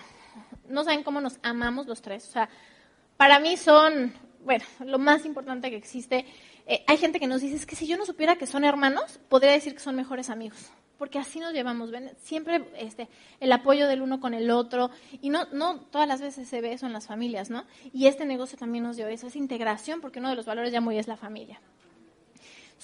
no 0.68 0.84
saben 0.84 1.02
cómo 1.02 1.20
nos 1.20 1.38
amamos 1.42 1.86
los 1.86 2.02
tres. 2.02 2.26
O 2.28 2.30
sea, 2.32 2.48
para 3.16 3.38
mí 3.40 3.56
son, 3.56 4.14
bueno, 4.40 4.64
lo 4.80 4.98
más 4.98 5.24
importante 5.24 5.70
que 5.70 5.76
existe. 5.76 6.26
Eh, 6.66 6.84
hay 6.86 6.96
gente 6.96 7.20
que 7.20 7.26
nos 7.26 7.40
dice, 7.40 7.56
es 7.56 7.66
que 7.66 7.76
si 7.76 7.86
yo 7.86 7.96
no 7.96 8.06
supiera 8.06 8.36
que 8.36 8.46
son 8.46 8.64
hermanos, 8.64 9.20
podría 9.28 9.52
decir 9.52 9.74
que 9.74 9.80
son 9.80 9.96
mejores 9.96 10.30
amigos 10.30 10.70
porque 11.02 11.18
así 11.18 11.40
nos 11.40 11.52
llevamos, 11.52 11.90
¿ven? 11.90 12.12
Siempre 12.22 12.64
este, 12.78 13.08
el 13.40 13.50
apoyo 13.50 13.88
del 13.88 14.02
uno 14.02 14.20
con 14.20 14.34
el 14.34 14.52
otro, 14.52 14.88
y 15.20 15.30
no, 15.30 15.46
no 15.50 15.80
todas 15.90 16.06
las 16.06 16.20
veces 16.20 16.46
se 16.46 16.60
ve 16.60 16.74
eso 16.74 16.86
en 16.86 16.92
las 16.92 17.08
familias, 17.08 17.50
¿no? 17.50 17.64
Y 17.92 18.06
este 18.06 18.24
negocio 18.24 18.56
también 18.56 18.84
nos 18.84 18.96
dio 18.96 19.08
eso, 19.08 19.26
esa 19.26 19.36
integración, 19.36 20.00
porque 20.00 20.20
uno 20.20 20.30
de 20.30 20.36
los 20.36 20.46
valores 20.46 20.70
ya 20.70 20.80
muy 20.80 20.96
es 20.96 21.08
la 21.08 21.16
familia. 21.16 21.60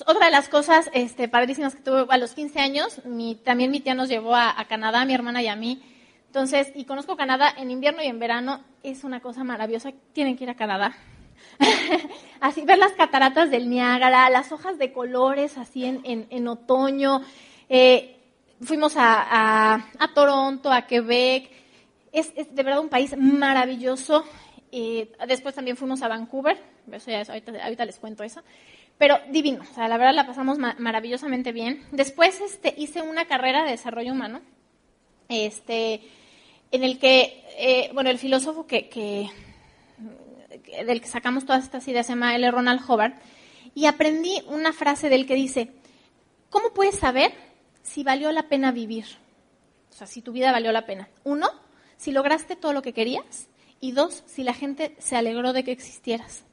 Otra 0.05 0.27
de 0.27 0.33
las 0.33 0.49
cosas 0.49 0.91
este, 0.95 1.29
padrísimas 1.29 1.77
que 1.77 1.83
tuve 1.83 2.07
a 2.09 2.19
los 2.19 2.33
15 2.33 2.59
años, 2.59 3.05
mi, 3.05 3.37
también 3.37 3.71
mi 3.71 3.79
tía 3.79 3.95
nos 3.95 4.09
llevó 4.09 4.35
a, 4.35 4.61
a 4.61 4.65
Canadá, 4.65 5.05
mi 5.05 5.15
hermana 5.15 5.41
y 5.41 5.47
a 5.47 5.55
mí. 5.55 5.81
Entonces, 6.27 6.73
y 6.75 6.87
conozco 6.87 7.17
Canadá 7.17 7.55
en 7.57 7.71
invierno 7.71 8.03
y 8.03 8.07
en 8.07 8.19
verano, 8.19 8.65
es 8.83 9.05
una 9.05 9.21
cosa 9.21 9.45
maravillosa. 9.45 9.93
Tienen 10.13 10.37
que 10.37 10.43
ir 10.43 10.51
a 10.51 10.57
Canadá. 10.57 10.97
así 12.41 12.63
ver 12.63 12.79
las 12.79 12.95
cataratas 12.95 13.49
del 13.53 13.71
Niágara, 13.71 14.29
las 14.29 14.51
hojas 14.51 14.77
de 14.77 14.93
colores 14.93 15.57
así 15.57 15.85
en, 15.85 16.03
en 16.03 16.49
otoño, 16.49 17.23
eh, 17.69 18.17
fuimos 18.63 18.95
a, 18.97 19.91
Toronto, 20.15 20.73
a 20.73 20.87
Quebec. 20.87 21.51
Es, 22.13 22.35
de 22.35 22.63
verdad 22.63 22.81
un 22.81 22.89
país 22.89 23.17
maravilloso. 23.17 24.25
Eh, 24.73 25.11
después 25.27 25.55
también 25.55 25.77
fuimos 25.77 26.03
a 26.03 26.09
Vancouver. 26.09 26.59
Eso 26.91 27.11
ya 27.11 27.23
ahorita, 27.23 27.85
les 27.85 27.99
cuento 27.99 28.23
eso. 28.23 28.43
Pero 28.97 29.19
divino. 29.31 29.63
O 29.63 29.75
sea, 29.75 29.89
la 29.89 29.97
verdad 29.97 30.15
la 30.15 30.27
pasamos 30.27 30.59
maravillosamente 30.59 31.53
bien. 31.53 31.85
Después 31.93 32.41
este, 32.41 32.75
hice 32.77 33.03
una 33.03 33.27
carrera 33.27 33.65
de 33.65 33.73
desarrollo 33.73 34.13
humano. 34.13 34.41
Este, 35.29 36.01
en 36.71 36.85
el 36.85 36.99
que, 36.99 37.45
eh, 37.59 37.91
bueno, 37.95 38.11
el 38.11 38.19
filósofo 38.19 38.67
que, 38.67 39.31
del 40.87 41.01
que 41.01 41.07
sacamos 41.07 41.45
todas 41.45 41.65
estas 41.65 41.87
ideas 41.89 42.07
se 42.07 42.13
llama 42.13 42.35
L. 42.35 42.51
Ronald 42.51 42.81
Hobart, 42.89 43.15
y 43.75 43.87
aprendí 43.87 44.43
una 44.49 44.73
frase 44.73 45.09
del 45.09 45.27
que 45.27 45.35
dice, 45.35 45.71
¿cómo 46.51 46.73
puedes 46.73 46.97
saber 46.97 47.33
si 47.88 48.04
valió 48.04 48.30
la 48.33 48.49
pena 48.49 48.71
vivir. 48.71 49.07
O 49.90 49.92
sea, 49.92 50.07
si 50.07 50.23
tu 50.23 50.33
vida 50.33 50.52
valió 50.52 50.71
la 50.73 50.87
pena. 50.87 51.09
Uno, 51.25 51.49
si 51.97 52.12
lograste 52.12 52.54
todo 52.54 52.73
lo 52.73 52.83
que 52.83 52.92
querías. 52.92 53.49
Y 53.80 53.92
dos, 53.92 54.23
si 54.26 54.42
la 54.42 54.54
gente 54.54 54.95
se 54.99 55.16
alegró 55.16 55.52
de 55.52 55.64
que 55.64 55.73
existieras. 55.73 56.45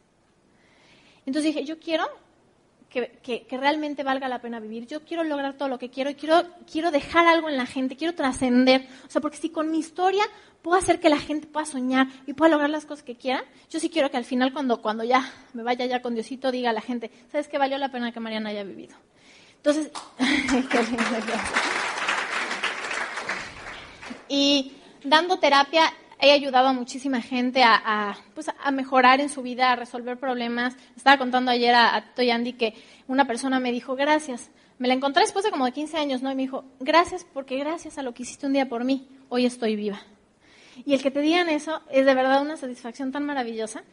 Entonces 1.25 1.53
dije, 1.53 1.65
yo 1.65 1.79
quiero 1.79 2.05
que, 2.89 3.45
realmente 3.51 4.03
valga 4.03 4.29
la 4.29 4.39
pena 4.39 4.59
vivir. 4.59 4.87
Yo 4.87 5.03
quiero 5.03 5.23
lograr 5.23 5.57
todo 5.57 5.67
lo 5.67 5.77
que 5.77 5.89
quiero 5.89 6.09
y 6.09 6.15
quiero, 6.15 6.43
quiero 6.71 6.91
dejar 6.91 7.27
algo 7.27 7.49
en 7.49 7.57
la 7.57 7.65
gente, 7.65 7.97
quiero 7.97 8.15
trascender. 8.15 8.87
O 9.05 9.09
sea, 9.09 9.21
porque 9.21 9.37
si 9.37 9.49
con 9.49 9.69
mi 9.69 9.79
historia 9.79 10.23
puedo 10.61 10.77
hacer 10.77 11.01
que 11.01 11.09
la 11.09 11.17
gente 11.19 11.47
pueda 11.47 11.65
soñar 11.65 12.07
y 12.25 12.33
pueda 12.33 12.51
lograr 12.51 12.69
las 12.69 12.85
cosas 12.85 13.03
que 13.03 13.15
quiera, 13.15 13.43
yo 13.69 13.79
sí 13.79 13.89
quiero 13.89 14.09
que 14.09 14.17
al 14.17 14.23
final, 14.23 14.53
cuando, 14.53 14.81
cuando 14.81 15.03
ya 15.03 15.29
me 15.53 15.63
vaya 15.63 15.85
ya 15.85 16.01
con 16.01 16.13
Diosito, 16.13 16.51
diga 16.51 16.69
a 16.69 16.73
la 16.73 16.81
gente, 16.81 17.11
¿sabes 17.31 17.49
qué 17.49 17.57
valió 17.57 17.77
la 17.77 17.91
pena 17.91 18.13
que 18.13 18.21
Mariana 18.21 18.51
haya 18.51 18.63
vivido? 18.63 18.95
Entonces, 19.65 19.91
y 24.29 24.73
dando 25.03 25.39
terapia 25.39 25.91
he 26.19 26.31
ayudado 26.31 26.67
a 26.67 26.73
muchísima 26.73 27.19
gente 27.19 27.63
a, 27.63 28.15
pues, 28.35 28.51
a, 28.63 28.69
mejorar 28.69 29.21
en 29.21 29.29
su 29.29 29.41
vida, 29.41 29.71
a 29.71 29.75
resolver 29.75 30.19
problemas. 30.19 30.75
Estaba 30.95 31.17
contando 31.17 31.49
ayer 31.49 31.73
a, 31.73 31.95
a 31.95 32.13
Toyandi 32.13 32.53
que 32.53 32.75
una 33.07 33.25
persona 33.25 33.59
me 33.59 33.71
dijo, 33.71 33.95
gracias. 33.95 34.51
Me 34.77 34.87
la 34.87 34.93
encontré 34.93 35.23
después 35.23 35.43
de 35.43 35.49
como 35.49 35.65
de 35.65 35.71
15 35.71 35.97
años, 35.97 36.21
¿no? 36.21 36.31
Y 36.31 36.35
me 36.35 36.43
dijo, 36.43 36.63
gracias 36.79 37.25
porque 37.33 37.57
gracias 37.57 37.97
a 37.97 38.03
lo 38.03 38.13
que 38.13 38.21
hiciste 38.21 38.45
un 38.45 38.53
día 38.53 38.69
por 38.69 38.83
mí, 38.83 39.07
hoy 39.29 39.47
estoy 39.47 39.75
viva. 39.75 39.99
Y 40.85 40.93
el 40.93 41.01
que 41.01 41.09
te 41.09 41.21
digan 41.21 41.49
eso 41.49 41.81
es 41.89 42.05
de 42.05 42.13
verdad 42.13 42.43
una 42.43 42.55
satisfacción 42.55 43.11
tan 43.11 43.25
maravillosa. 43.25 43.83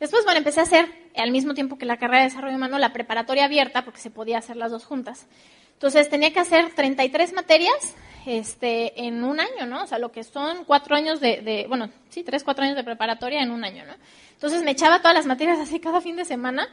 Después, 0.00 0.24
bueno, 0.24 0.38
empecé 0.38 0.60
a 0.60 0.64
hacer, 0.64 0.88
al 1.16 1.30
mismo 1.30 1.54
tiempo 1.54 1.78
que 1.78 1.86
la 1.86 1.96
carrera 1.96 2.22
de 2.22 2.28
desarrollo 2.28 2.56
humano, 2.56 2.78
la 2.78 2.92
preparatoria 2.92 3.44
abierta, 3.46 3.84
porque 3.84 4.00
se 4.00 4.10
podía 4.10 4.38
hacer 4.38 4.56
las 4.56 4.70
dos 4.70 4.84
juntas. 4.84 5.26
Entonces 5.72 6.08
tenía 6.08 6.32
que 6.32 6.40
hacer 6.40 6.72
33 6.74 7.34
materias 7.34 7.94
este, 8.26 9.06
en 9.06 9.22
un 9.24 9.40
año, 9.40 9.66
¿no? 9.66 9.84
O 9.84 9.86
sea, 9.86 9.98
lo 9.98 10.10
que 10.10 10.24
son 10.24 10.64
cuatro 10.64 10.96
años 10.96 11.20
de, 11.20 11.66
bueno, 11.68 11.90
sí, 12.08 12.22
tres, 12.22 12.44
cuatro 12.44 12.64
años 12.64 12.76
de 12.76 12.84
preparatoria 12.84 13.42
en 13.42 13.50
un 13.50 13.64
año, 13.64 13.84
¿no? 13.84 13.94
Entonces 14.32 14.62
me 14.62 14.72
echaba 14.72 14.98
todas 14.98 15.14
las 15.14 15.26
materias 15.26 15.58
así 15.58 15.78
cada 15.78 16.00
fin 16.00 16.16
de 16.16 16.24
semana 16.24 16.68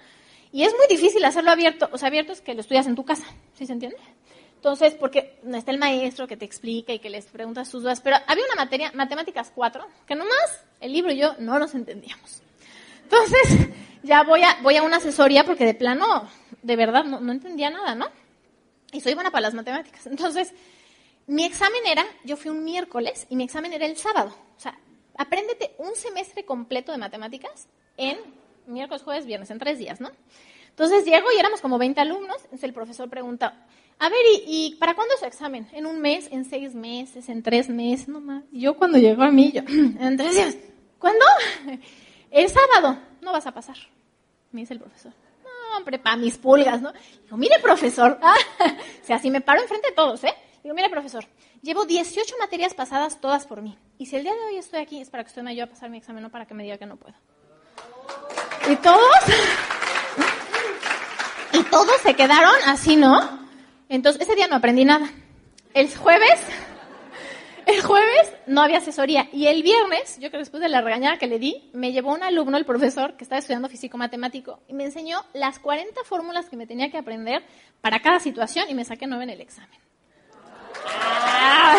y 0.52 0.64
es 0.64 0.74
muy 0.74 0.88
difícil 0.90 1.24
hacerlo 1.26 1.52
abierto. 1.52 1.90
O 1.92 1.98
sea, 1.98 2.08
abierto 2.08 2.34
es 2.34 2.42
que 2.42 2.54
lo 2.54 2.62
estudias 2.62 2.88
en 2.88 2.96
tu 2.96 3.06
casa, 3.06 3.26
¿sí 3.58 3.66
se 3.66 3.74
entiende? 3.74 3.98
Entonces, 4.56 4.96
porque 4.96 5.38
está 5.54 5.72
el 5.72 5.78
maestro 5.78 6.26
que 6.26 6.38
te 6.38 6.46
explica 6.46 6.94
y 6.94 7.00
que 7.00 7.10
les 7.10 7.26
pregunta 7.26 7.66
sus 7.66 7.84
dudas, 7.84 8.00
pero 8.00 8.16
había 8.28 8.46
una 8.46 8.56
materia, 8.56 8.92
matemáticas 8.96 9.52
4, 9.54 9.86
que 10.08 10.16
nomás 10.16 10.64
el 10.80 10.94
libro 10.94 11.12
y 11.12 11.18
yo 11.18 11.36
no 11.40 11.60
nos 11.60 11.76
entendíamos. 11.76 12.42
Entonces, 13.04 13.70
ya 14.04 14.24
voy 14.24 14.42
a, 14.44 14.58
voy 14.62 14.78
a 14.78 14.84
una 14.84 14.98
asesoría 14.98 15.44
porque 15.44 15.66
de 15.66 15.74
plano, 15.74 16.30
de 16.62 16.76
verdad, 16.76 17.04
no 17.04 17.32
entendía 17.32 17.70
nada, 17.70 17.96
¿no? 17.96 18.08
Y 18.92 19.02
soy 19.02 19.16
buena 19.16 19.32
para 19.32 19.42
las 19.42 19.54
matemáticas. 19.54 20.06
Entonces, 20.08 20.54
mi 21.28 21.46
examen 21.46 21.82
era, 21.86 22.06
yo 22.24 22.38
fui 22.38 22.52
un 22.52 22.64
miércoles 22.64 23.26
y 23.30 23.36
mi 23.36 23.44
examen 23.44 23.74
era 23.74 23.86
el 23.86 23.98
sábado. 23.98 24.36
O 24.58 24.60
sea, 24.60 24.78
apréndete 25.18 25.74
un 25.78 25.96
semestre 25.96 26.44
completo 26.46 26.92
de 26.92 26.98
matemáticas 26.98 27.68
en 27.98 28.18
miércoles, 28.68 29.04
jueves, 29.04 29.26
viernes, 29.26 29.50
en 29.50 29.60
tres 29.60 29.80
días, 29.80 30.02
¿no? 30.02 30.12
Entonces 30.70 31.06
llego 31.06 31.28
y 31.36 31.40
éramos 31.40 31.62
como 31.62 31.78
20 31.78 32.02
alumnos. 32.02 32.38
Entonces 32.44 32.64
el 32.64 32.74
profesor 32.74 33.10
pregunta, 33.10 33.66
a 34.00 34.10
ver, 34.10 34.20
¿y, 34.48 34.76
para 34.80 34.96
cuándo 34.96 35.14
es 35.14 35.22
su 35.22 35.26
examen? 35.26 35.68
¿En 35.72 35.86
un 35.86 36.02
mes? 36.02 36.28
¿En 36.32 36.46
seis 36.46 36.76
meses? 36.76 37.30
¿En 37.30 37.42
tres 37.42 37.70
meses? 37.70 38.08
No 38.08 38.20
más. 38.20 38.44
Yo 38.52 38.76
cuando 38.76 38.98
llegó 38.98 39.24
a 39.24 39.32
mí, 39.32 39.52
yo, 39.52 39.62
en 39.68 40.18
tres 40.18 40.36
días. 40.36 40.58
¿Cuándo? 41.00 41.26
El 42.34 42.50
sábado. 42.50 42.98
No 43.22 43.32
vas 43.32 43.48
a 43.48 43.54
pasar, 43.54 43.78
me 44.52 44.60
dice 44.62 44.74
el 44.74 44.82
profesor 44.82 45.14
hombre, 45.78 46.00
para 46.00 46.16
mis 46.18 46.38
pulgas, 46.38 46.82
¿no? 46.82 46.94
Digo, 47.24 47.38
mire, 47.38 47.60
profesor, 47.60 48.20
o 49.04 49.06
sea, 49.06 49.20
si 49.20 49.30
me 49.30 49.42
paro 49.42 49.62
enfrente 49.62 49.90
de 49.90 49.96
todos, 49.96 50.24
¿eh? 50.24 50.34
Digo, 50.64 50.76
mire, 50.76 50.90
profesor, 50.90 51.26
llevo 51.62 51.86
18 51.86 52.36
materias 52.40 52.74
pasadas 52.74 53.20
todas 53.20 53.46
por 53.46 53.62
mí. 53.62 53.78
Y 53.98 54.06
si 54.06 54.16
el 54.16 54.24
día 54.24 54.34
de 54.34 54.42
hoy 54.46 54.58
estoy 54.58 54.80
aquí 54.80 55.02
es 55.02 55.10
para 55.10 55.24
que 55.24 55.30
usted 55.30 55.42
me 55.42 55.52
ayude 55.52 55.64
a 55.64 55.70
pasar 55.70 55.90
mi 55.90 55.98
examen, 55.98 56.24
no 56.24 56.30
para 56.30 56.46
que 56.46 56.54
me 56.54 56.64
diga 56.64 56.78
que 56.78 56.86
no 56.86 56.96
puedo. 56.96 57.16
Y 58.70 58.76
todos, 58.78 59.18
y 61.54 61.64
todos 61.64 61.96
se 62.02 62.14
quedaron 62.16 62.56
así, 62.68 62.96
¿no? 62.96 63.44
Entonces, 63.90 64.22
ese 64.22 64.36
día 64.36 64.48
no 64.48 64.56
aprendí 64.56 64.86
nada. 64.86 65.10
El 65.74 65.94
jueves, 65.96 66.40
El 67.66 67.82
jueves 67.82 68.34
no 68.46 68.62
había 68.62 68.80
asesoría 68.80 69.30
y 69.32 69.48
el 69.48 69.64
viernes, 69.64 70.16
yo 70.16 70.30
creo 70.30 70.32
que 70.32 70.38
después 70.40 70.62
de 70.62 70.70
la 70.70 70.82
regañada 70.82 71.18
que 71.18 71.28
le 71.28 71.40
di, 71.40 71.70
me 71.74 71.92
llevó 71.92 72.14
un 72.14 72.24
alumno, 72.24 72.58
el 72.58 72.66
profesor, 72.66 73.16
que 73.16 73.24
estaba 73.24 73.40
estudiando 73.40 73.70
físico-matemático, 73.70 74.60
y 74.68 74.74
me 74.74 74.84
enseñó 74.84 75.24
las 75.34 75.60
40 75.60 76.04
fórmulas 76.04 76.50
que 76.50 76.58
me 76.58 76.68
tenía 76.68 76.92
que 76.92 76.98
aprender 76.98 77.44
para 77.82 78.02
cada 78.02 78.20
situación 78.20 78.66
y 78.70 78.74
me 78.74 78.84
saqué 78.84 79.08
9 79.08 79.24
en 79.24 79.30
el 79.30 79.42
examen. 79.42 79.80
Ah. 80.86 81.78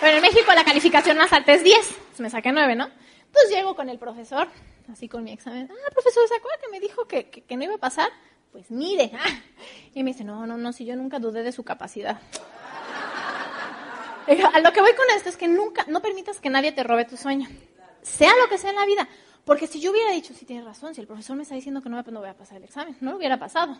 Pero 0.00 0.16
en 0.16 0.22
México 0.22 0.52
la 0.54 0.64
calificación 0.64 1.18
más 1.18 1.32
alta 1.32 1.52
es 1.52 1.62
10, 1.62 1.78
me 2.18 2.30
saqué 2.30 2.52
9, 2.52 2.74
¿no? 2.74 2.90
Entonces 3.26 3.50
llego 3.52 3.76
con 3.76 3.88
el 3.88 3.98
profesor, 3.98 4.48
así 4.90 5.08
con 5.08 5.22
mi 5.22 5.32
examen. 5.32 5.68
Ah, 5.70 5.90
profesor, 5.92 6.26
¿se 6.26 6.34
acuerda 6.34 6.58
que 6.62 6.70
me 6.70 6.80
dijo 6.80 7.06
que, 7.06 7.30
que, 7.30 7.56
no 7.56 7.64
iba 7.64 7.74
a 7.74 7.78
pasar? 7.78 8.08
Pues 8.50 8.70
mire. 8.70 9.12
Y 9.94 10.04
me 10.04 10.12
dice, 10.12 10.24
no, 10.24 10.46
no, 10.46 10.56
no, 10.56 10.72
si 10.72 10.84
yo 10.84 10.94
nunca 10.94 11.18
dudé 11.18 11.42
de 11.42 11.52
su 11.52 11.64
capacidad. 11.64 12.20
A 14.26 14.60
lo 14.60 14.72
que 14.72 14.80
voy 14.80 14.94
con 14.94 15.06
esto 15.16 15.28
es 15.28 15.36
que 15.36 15.48
nunca, 15.48 15.84
no 15.88 16.00
permitas 16.00 16.40
que 16.40 16.50
nadie 16.50 16.72
te 16.72 16.82
robe 16.82 17.04
tu 17.04 17.16
sueño. 17.16 17.48
Sea 18.02 18.32
lo 18.42 18.48
que 18.48 18.58
sea 18.58 18.70
en 18.70 18.76
la 18.76 18.86
vida. 18.86 19.08
Porque 19.44 19.66
si 19.66 19.80
yo 19.80 19.90
hubiera 19.90 20.12
dicho, 20.12 20.34
sí 20.34 20.44
tienes 20.44 20.64
razón, 20.64 20.94
si 20.94 21.00
el 21.00 21.06
profesor 21.06 21.36
me 21.36 21.42
está 21.42 21.54
diciendo 21.54 21.82
que 21.82 21.88
no, 21.88 22.02
pues 22.02 22.12
no 22.12 22.20
voy 22.20 22.28
a 22.28 22.36
pasar 22.36 22.58
el 22.58 22.64
examen, 22.64 22.96
no 23.00 23.12
lo 23.12 23.16
hubiera 23.16 23.38
pasado. 23.38 23.76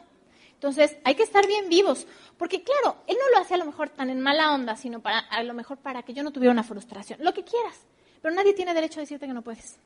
Entonces, 0.55 0.97
hay 1.05 1.15
que 1.15 1.23
estar 1.23 1.47
bien 1.47 1.69
vivos. 1.69 2.07
Porque 2.37 2.63
claro, 2.63 2.97
él 3.07 3.17
no 3.19 3.31
lo 3.31 3.43
hacía 3.43 3.57
a 3.57 3.59
lo 3.59 3.67
mejor 3.67 3.89
tan 3.91 4.11
en 4.11 4.21
mala 4.21 4.53
onda, 4.53 4.77
sino 4.77 5.01
para, 5.01 5.19
a 5.19 5.43
lo 5.43 5.55
mejor 5.55 5.79
para 5.79 6.03
que 6.03 6.13
yo 6.13 6.23
no 6.23 6.33
tuviera 6.33 6.53
una 6.53 6.65
frustración. 6.65 7.19
Lo 7.23 7.33
que 7.33 7.45
quieras. 7.45 7.79
Pero 8.21 8.35
nadie 8.35 8.53
tiene 8.53 8.75
derecho 8.75 9.01
a 9.01 9.03
decirte 9.03 9.27
que 9.27 9.33
no 9.33 9.43
puedes. 9.43 9.79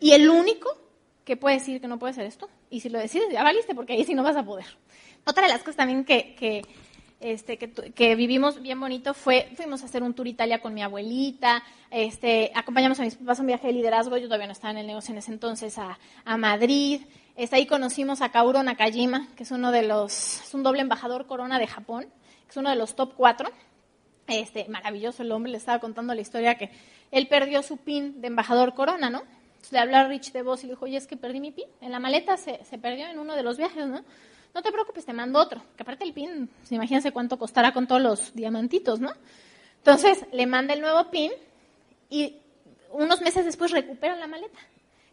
Y 0.00 0.12
el 0.12 0.28
único 0.28 0.76
que 1.24 1.36
puede 1.36 1.56
decir 1.56 1.80
que 1.80 1.88
no 1.88 1.98
puede 1.98 2.14
ser 2.14 2.24
esto, 2.24 2.48
y 2.70 2.80
si 2.80 2.88
lo 2.88 2.98
decides, 2.98 3.32
ya 3.32 3.42
valiste, 3.42 3.74
porque 3.74 3.94
ahí 3.94 4.04
sí 4.04 4.14
no 4.14 4.22
vas 4.22 4.36
a 4.36 4.44
poder. 4.44 4.66
Otra 5.24 5.42
de 5.42 5.48
las 5.48 5.60
cosas 5.60 5.76
también 5.76 6.04
que, 6.04 6.64
este, 7.20 7.56
que, 7.56 8.14
vivimos 8.14 8.60
bien 8.60 8.78
bonito 8.78 9.14
fue, 9.14 9.48
fuimos 9.56 9.82
a 9.82 9.86
hacer 9.86 10.02
un 10.02 10.14
tour 10.14 10.26
Italia 10.28 10.60
con 10.60 10.74
mi 10.74 10.82
abuelita, 10.82 11.62
este, 11.90 12.52
acompañamos 12.54 13.00
a 13.00 13.04
mis 13.04 13.14
papás 13.14 13.38
a 13.38 13.42
un 13.42 13.46
viaje 13.46 13.68
de 13.68 13.72
liderazgo, 13.72 14.16
yo 14.16 14.26
todavía 14.26 14.46
no 14.46 14.52
estaba 14.52 14.72
en 14.72 14.78
el 14.78 14.86
negocio 14.86 15.12
en 15.12 15.18
ese 15.18 15.32
entonces, 15.32 15.78
a, 15.78 15.98
Madrid. 16.36 17.02
Este, 17.36 17.56
ahí 17.56 17.66
conocimos 17.66 18.22
a 18.22 18.30
Kauro 18.30 18.62
Nakajima, 18.62 19.28
que 19.36 19.44
es 19.44 19.50
uno 19.50 19.70
de 19.72 19.82
los, 19.82 20.42
es 20.42 20.54
un 20.54 20.62
doble 20.62 20.82
embajador 20.82 21.26
corona 21.26 21.58
de 21.58 21.66
Japón, 21.66 22.06
que 22.44 22.50
es 22.50 22.56
uno 22.56 22.70
de 22.70 22.76
los 22.76 22.94
top 22.96 23.14
cuatro. 23.16 23.50
Este, 24.26 24.66
maravilloso 24.68 25.22
el 25.22 25.32
hombre, 25.32 25.52
le 25.52 25.58
estaba 25.58 25.78
contando 25.78 26.12
la 26.12 26.20
historia 26.20 26.56
que 26.56 26.70
él 27.12 27.28
perdió 27.28 27.62
su 27.62 27.76
pin 27.76 28.20
de 28.20 28.26
embajador 28.26 28.74
corona, 28.74 29.08
¿no? 29.08 29.22
le 29.70 29.78
habló 29.78 29.96
a 29.96 30.04
Rich 30.04 30.32
de 30.32 30.42
voz 30.42 30.62
y 30.62 30.66
le 30.66 30.74
dijo, 30.74 30.84
oye, 30.84 30.96
es 30.96 31.06
que 31.06 31.16
perdí 31.16 31.40
mi 31.40 31.50
pin. 31.50 31.66
En 31.80 31.92
la 31.92 31.98
maleta 31.98 32.36
se, 32.36 32.64
se 32.64 32.78
perdió 32.78 33.06
en 33.06 33.18
uno 33.18 33.34
de 33.34 33.42
los 33.42 33.56
viajes, 33.56 33.86
¿no? 33.86 34.04
No 34.56 34.62
te 34.62 34.72
preocupes, 34.72 35.04
te 35.04 35.12
mando 35.12 35.38
otro. 35.38 35.60
Que 35.76 35.82
aparte 35.82 36.04
el 36.04 36.14
pin, 36.14 36.48
pues, 36.48 36.72
imagínense 36.72 37.12
cuánto 37.12 37.38
costará 37.38 37.74
con 37.74 37.86
todos 37.86 38.00
los 38.00 38.34
diamantitos, 38.34 39.00
¿no? 39.00 39.12
Entonces 39.76 40.24
le 40.32 40.46
manda 40.46 40.72
el 40.72 40.80
nuevo 40.80 41.10
pin 41.10 41.30
y 42.08 42.36
unos 42.90 43.20
meses 43.20 43.44
después 43.44 43.70
recupera 43.70 44.16
la 44.16 44.26
maleta. 44.26 44.58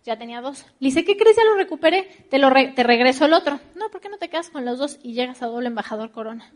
Ya 0.05 0.17
tenía 0.17 0.39
dos. 0.39 0.65
Le 0.79 0.87
dice, 0.87 1.03
¿qué 1.03 1.17
crees? 1.17 1.35
Ya 1.35 1.43
lo 1.43 1.55
recuperé, 1.55 2.03
te, 2.29 2.37
lo 2.39 2.49
te 2.73 2.83
regreso 2.83 3.25
el 3.25 3.33
otro. 3.33 3.59
No, 3.75 3.89
¿por 3.89 3.99
qué 3.99 4.07
no 4.07 4.17
te 4.17 4.29
quedas 4.29 4.49
con 4.49 4.63
los 4.63 4.79
dos 4.79 4.97
y 5.03 5.11
llegas 5.11 5.41
a 5.41 5.47
doble 5.47 5.67
embajador 5.67 6.11
corona? 6.13 6.49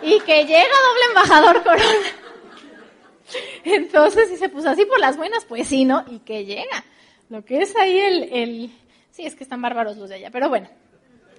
Y 0.00 0.20
que 0.20 0.46
llega 0.46 0.62
doble 0.62 1.04
embajador 1.10 1.62
corona. 1.62 2.08
Entonces, 3.64 4.30
si 4.30 4.38
se 4.38 4.48
puso 4.48 4.70
así 4.70 4.86
por 4.86 4.98
las 4.98 5.18
buenas, 5.18 5.44
pues 5.44 5.68
sí, 5.68 5.84
¿no? 5.84 6.02
Y 6.08 6.20
que 6.20 6.46
llega. 6.46 6.82
Lo 7.28 7.44
que 7.44 7.60
es 7.60 7.76
ahí 7.76 7.98
el, 7.98 8.22
el... 8.32 8.70
Sí, 9.10 9.26
es 9.26 9.34
que 9.34 9.44
están 9.44 9.60
bárbaros 9.60 9.98
los 9.98 10.08
de 10.08 10.14
allá, 10.14 10.30
pero 10.30 10.48
bueno. 10.48 10.70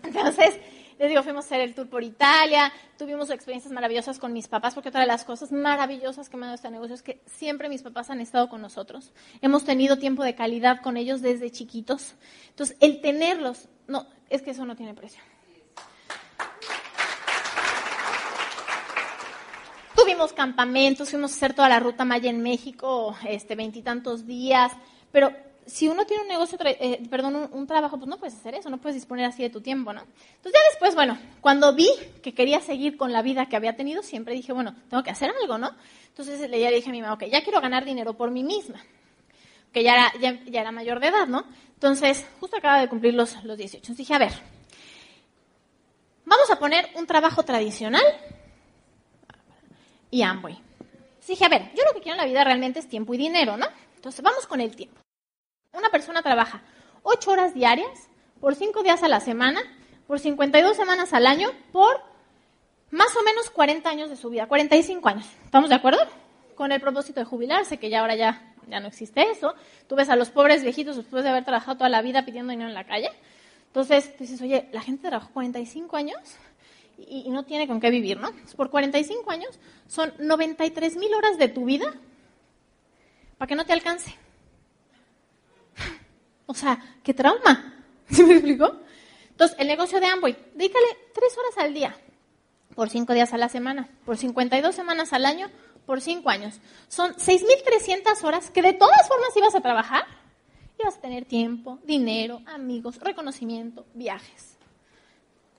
Entonces, 0.04 0.60
les 1.02 1.10
digo, 1.10 1.24
fuimos 1.24 1.46
a 1.46 1.48
hacer 1.48 1.62
el 1.62 1.74
tour 1.74 1.90
por 1.90 2.04
Italia, 2.04 2.72
tuvimos 2.96 3.32
experiencias 3.32 3.74
maravillosas 3.74 4.20
con 4.20 4.34
mis 4.34 4.48
papás, 4.48 4.76
porque 4.76 4.90
otra 4.90 5.02
de 5.02 5.08
las 5.08 5.24
cosas 5.24 5.52
maravillosas 5.52 6.30
que 6.30 6.38
me 6.38 6.44
ha 6.44 6.50
dado 6.50 6.56
este 6.56 6.70
negocio 6.70 6.94
es 6.94 7.02
que 7.02 7.24
siempre 7.26 7.70
mis 7.70 7.82
papás 7.82 8.12
han 8.12 8.22
estado 8.22 8.50
con 8.50 8.62
nosotros. 8.62 9.12
Hemos 9.42 9.66
tenido 9.66 9.98
tiempo 9.98 10.24
de 10.24 10.36
calidad 10.36 10.82
con 10.82 10.98
ellos 10.98 11.24
desde 11.24 11.52
chiquitos. 11.52 12.14
Entonces, 12.50 12.78
el 12.82 13.02
tenerlos, 13.02 13.68
no, 13.88 14.06
es 14.30 14.44
que 14.44 14.52
eso 14.52 14.64
no 14.64 14.76
tiene 14.76 14.94
precio. 14.94 15.24
Tuvimos 19.96 20.34
campamentos, 20.34 21.10
fuimos 21.10 21.32
a 21.32 21.36
hacer 21.36 21.54
toda 21.54 21.70
la 21.70 21.80
ruta 21.80 22.06
Maya 22.06 22.30
en 22.30 22.44
México, 22.44 23.16
este, 23.28 23.56
veintitantos 23.56 24.28
días, 24.28 24.72
pero 25.12 25.34
si 25.66 25.88
uno 25.88 26.06
tiene 26.06 26.24
un 26.24 26.30
negocio, 26.30 26.58
eh, 26.64 27.02
perdón, 27.10 27.50
un, 27.52 27.68
trabajo, 27.68 27.98
pues 27.98 28.10
no 28.10 28.18
puedes 28.18 28.36
hacer 28.36 28.56
eso, 28.56 28.70
no 28.70 28.80
puedes 28.80 28.96
disponer 28.96 29.26
así 29.26 29.44
de 29.44 29.50
tu 29.50 29.62
tiempo, 29.62 29.94
¿no? 29.94 30.02
Entonces 30.02 30.54
ya 30.54 30.70
después, 30.72 30.96
bueno, 30.96 31.18
cuando 31.40 31.74
vi 31.76 31.90
que 32.24 32.34
quería 32.34 32.60
seguir 32.60 32.98
con 32.98 33.12
la 33.12 33.22
vida 33.22 33.48
que 33.48 33.56
había 33.56 33.76
tenido, 33.76 34.02
siempre 34.04 34.34
dije, 34.34 34.54
bueno, 34.54 34.76
tengo 34.90 35.04
que 35.04 35.12
hacer 35.12 35.32
algo, 35.42 35.58
¿no? 35.58 35.72
Entonces 36.08 36.50
le 36.50 36.72
dije 36.72 36.90
a 36.90 36.92
mi 36.92 37.02
mamá, 37.02 37.14
ok, 37.14 37.26
ya 37.26 37.44
quiero 37.44 37.62
ganar 37.62 37.86
dinero 37.86 38.16
por 38.16 38.32
mí 38.32 38.44
misma, 38.44 38.84
que 39.72 39.84
ya 39.84 40.12
era, 40.52 40.72
mayor 40.72 41.00
de 41.00 41.08
edad, 41.08 41.28
¿no? 41.28 41.46
Entonces, 41.74 42.26
justo 42.40 42.58
acaba 42.58 42.80
de 42.80 42.90
cumplir 42.90 43.14
los, 43.14 43.44
los 43.44 43.58
18. 43.58 43.78
Entonces 43.78 43.98
dije, 43.98 44.14
a 44.14 44.20
ver, 44.20 44.34
vamos 46.26 46.50
a 46.50 46.60
poner 46.60 46.90
un 46.96 47.06
trabajo 47.08 47.44
tradicional 47.44 48.04
y 50.10 50.22
Amway. 50.22 50.56
Entonces 50.56 51.28
dije, 51.28 51.46
a 51.46 51.50
ver, 51.50 51.72
yo 51.76 51.84
lo 51.86 51.94
que 51.94 52.02
quiero 52.02 52.16
en 52.16 52.26
la 52.26 52.26
vida 52.26 52.44
realmente 52.44 52.80
es 52.80 52.90
tiempo 52.90 53.14
y 53.14 53.18
dinero, 53.18 53.58
¿no? 53.58 53.68
Entonces 53.96 54.22
vamos 54.22 54.46
con 54.48 54.60
el 54.60 54.76
tiempo. 54.76 55.01
Una 55.74 55.90
persona 55.90 56.22
trabaja 56.22 56.62
8 57.04 57.32
horas 57.32 57.54
diarias 57.54 58.10
por 58.40 58.56
5 58.56 58.84
días 58.84 59.04
a 59.04 59.08
la 59.08 59.20
semana, 59.20 59.62
por 60.08 60.20
52 60.20 60.76
semanas 60.76 61.14
al 61.14 61.26
año, 61.26 61.50
por 61.72 62.02
más 62.90 63.16
o 63.16 63.24
menos 63.24 63.50
40 63.50 63.90
años 63.90 64.10
de 64.10 64.18
su 64.18 64.30
vida, 64.30 64.48
45 64.48 65.08
años. 65.08 65.26
¿Estamos 65.46 65.70
de 65.70 65.76
acuerdo? 65.76 66.02
Con 66.56 66.72
el 66.72 66.82
propósito 66.82 67.22
de 67.22 67.26
jubilarse, 67.26 67.78
que 67.78 67.90
ya 67.90 68.02
ahora 68.02 68.16
ya, 68.16 68.54
ya 68.68 68.80
no 68.80 68.88
existe 68.88 69.22
eso. 69.32 69.56
Tú 69.88 69.96
ves 69.96 70.10
a 70.10 70.16
los 70.16 70.30
pobres 70.30 70.64
viejitos 70.64 70.98
después 70.98 71.24
de 71.24 71.30
haber 71.30 71.46
trabajado 71.46 71.78
toda 71.78 71.90
la 71.90 72.02
vida 72.02 72.26
pidiendo 72.26 72.52
dinero 72.52 72.70
en 72.70 72.76
la 72.76 72.86
calle. 72.86 73.10
Entonces 73.68 74.18
dices, 74.20 74.42
oye, 74.42 74.68
la 74.74 74.82
gente 74.82 75.08
trabajó 75.08 75.32
45 75.32 75.96
años 75.96 76.20
y, 76.98 77.30
no 77.30 77.44
tiene 77.44 77.68
con 77.68 77.80
qué 77.80 77.90
vivir, 77.90 78.20
¿no? 78.20 78.32
Por 78.58 78.70
45 78.70 79.32
años 79.32 79.58
son 79.88 80.14
93 80.20 80.98
mil 80.98 81.14
horas 81.14 81.38
de 81.38 81.48
tu 81.48 81.66
vida 81.66 81.94
para 83.38 83.48
que 83.48 83.56
no 83.56 83.66
te 83.66 83.72
alcance. 83.72 84.14
O 86.52 86.54
sea, 86.54 86.78
qué 87.02 87.14
trauma. 87.14 87.74
¿Se 88.12 88.26
me 88.26 88.34
explicó? 88.34 88.76
Entonces, 89.30 89.58
el 89.58 89.68
negocio 89.68 90.02
de 90.02 90.08
Amway, 90.08 90.36
dedícale 90.54 90.86
tres 91.14 91.34
horas 91.38 91.66
al 91.66 91.74
día, 91.74 91.96
por 92.76 92.90
cinco 92.90 93.14
días 93.14 93.34
a 93.34 93.38
la 93.38 93.48
semana, 93.48 93.88
por 94.06 94.18
52 94.18 94.76
semanas 94.76 95.14
al 95.14 95.26
año, 95.26 95.50
por 95.86 96.02
cinco 96.02 96.30
años. 96.30 96.60
Son 96.90 97.14
6.300 97.14 98.22
horas 98.24 98.50
que 98.50 98.62
de 98.62 98.74
todas 98.74 99.08
formas 99.08 99.30
ibas 99.38 99.56
a 99.56 99.62
trabajar. 99.62 100.04
Ibas 100.78 100.98
a 100.98 101.02
tener 101.02 101.24
tiempo, 101.24 101.80
dinero, 101.86 102.42
amigos, 102.48 103.00
reconocimiento, 103.00 103.86
viajes. 103.94 104.58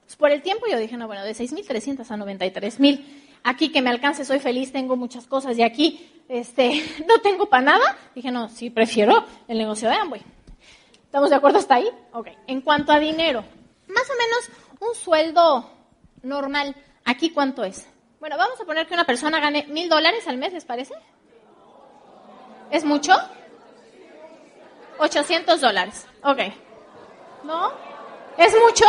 Pues 0.04 0.16
por 0.16 0.30
el 0.30 0.42
tiempo 0.42 0.66
yo 0.70 0.76
dije, 0.76 0.98
no, 0.98 1.06
bueno, 1.06 1.24
de 1.24 1.32
6.300 1.32 2.00
a 2.10 2.16
93.000. 2.18 3.02
Aquí 3.44 3.70
que 3.70 3.80
me 3.80 3.88
alcance, 3.88 4.26
soy 4.26 4.40
feliz, 4.40 4.72
tengo 4.72 4.96
muchas 4.96 5.26
cosas. 5.26 5.56
Y 5.56 5.62
aquí 5.62 6.06
este, 6.28 6.82
no 7.08 7.22
tengo 7.22 7.46
para 7.46 7.62
nada. 7.62 7.96
Dije, 8.14 8.30
no, 8.30 8.50
sí, 8.50 8.68
prefiero 8.68 9.24
el 9.48 9.56
negocio 9.56 9.88
de 9.88 9.94
Amway. 9.94 10.22
¿Estamos 11.12 11.28
de 11.28 11.36
acuerdo 11.36 11.58
hasta 11.58 11.74
ahí? 11.74 11.90
Ok. 12.14 12.28
En 12.46 12.62
cuanto 12.62 12.90
a 12.90 12.98
dinero, 12.98 13.44
más 13.86 14.08
o 14.08 14.14
menos 14.14 14.48
un 14.80 14.94
sueldo 14.94 15.70
normal, 16.22 16.74
¿aquí 17.04 17.28
cuánto 17.28 17.64
es? 17.64 17.86
Bueno, 18.18 18.38
vamos 18.38 18.58
a 18.58 18.64
poner 18.64 18.86
que 18.86 18.94
una 18.94 19.04
persona 19.04 19.38
gane 19.38 19.66
mil 19.68 19.90
dólares 19.90 20.26
al 20.26 20.38
mes, 20.38 20.54
¿les 20.54 20.64
parece? 20.64 20.94
¿Es 22.70 22.82
mucho? 22.82 23.12
800 25.00 25.60
dólares. 25.60 26.06
Ok. 26.24 26.38
¿No? 27.44 27.70
¿Es 28.38 28.54
mucho? 28.58 28.86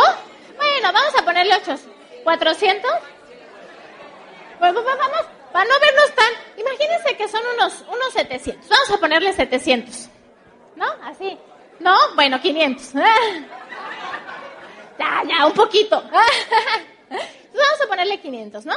Bueno, 0.56 0.92
vamos 0.94 1.14
a 1.20 1.24
ponerle 1.26 1.56
800. 1.56 1.92
¿400? 2.24 2.80
Pues, 4.60 4.72
pues 4.72 4.84
vamos, 4.86 5.26
para 5.52 5.66
no 5.66 5.74
vernos 5.78 6.14
tan... 6.14 6.32
Imagínense 6.56 7.16
que 7.18 7.28
son 7.28 7.42
unos, 7.54 7.82
unos 7.82 8.12
700. 8.14 8.66
Vamos 8.66 8.90
a 8.92 8.96
ponerle 8.96 9.34
700. 9.34 10.08
¿No? 10.76 10.86
Así. 11.02 11.38
¿No? 11.80 11.96
Bueno, 12.14 12.40
500. 12.40 12.92
ya, 14.98 15.22
ya, 15.28 15.46
un 15.46 15.52
poquito. 15.52 16.02
vamos 16.10 17.80
a 17.82 17.88
ponerle 17.88 18.20
500, 18.20 18.66
¿no? 18.66 18.74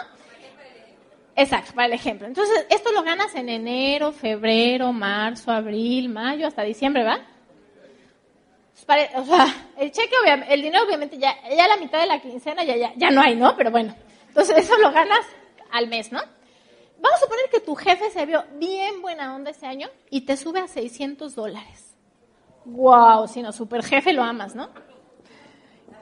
Exacto, 1.36 1.74
para 1.74 1.88
el 1.88 1.94
ejemplo. 1.94 2.26
Entonces, 2.28 2.66
esto 2.70 2.92
lo 2.92 3.04
ganas 3.04 3.36
en 3.36 3.50
enero, 3.50 4.12
febrero, 4.12 4.92
marzo, 4.92 5.52
abril, 5.52 6.10
mayo, 6.10 6.48
hasta 6.48 6.64
diciembre, 6.64 7.04
¿va? 7.04 7.20
Pues 8.88 9.10
o 9.16 9.26
sea, 9.26 9.46
el 9.78 9.92
cheque, 9.92 10.16
el 10.50 10.62
dinero 10.62 10.86
obviamente 10.86 11.18
ya, 11.18 11.36
ya 11.50 11.68
la 11.68 11.76
mitad 11.78 12.00
de 12.00 12.06
la 12.08 12.22
quincena 12.22 12.64
ya, 12.64 12.78
ya, 12.78 12.94
ya 12.96 13.12
no 13.12 13.22
hay, 13.22 13.36
¿no? 13.36 13.56
Pero 13.58 13.70
bueno, 13.70 13.94
entonces 14.30 14.58
eso 14.58 14.78
lo 14.78 14.92
ganas 14.92 15.26
al 15.72 15.88
mes, 15.88 16.12
¿no? 16.12 16.22
Vamos 17.00 17.22
a 17.22 17.28
poner 17.28 17.50
que 17.52 17.60
tu 17.60 17.76
jefe 17.76 18.10
se 18.12 18.26
vio 18.26 18.44
bien 18.54 19.02
buena 19.02 19.36
onda 19.36 19.52
ese 19.52 19.68
año 19.68 19.90
y 20.10 20.22
te 20.22 20.38
sube 20.38 20.62
a 20.62 20.68
600 20.68 21.36
dólares 21.36 21.87
wow, 22.68 23.28
si 23.28 23.42
no, 23.42 23.52
super 23.52 23.84
jefe 23.84 24.14
lo 24.14 24.24
amas, 24.24 24.56
¿no? 24.56 24.70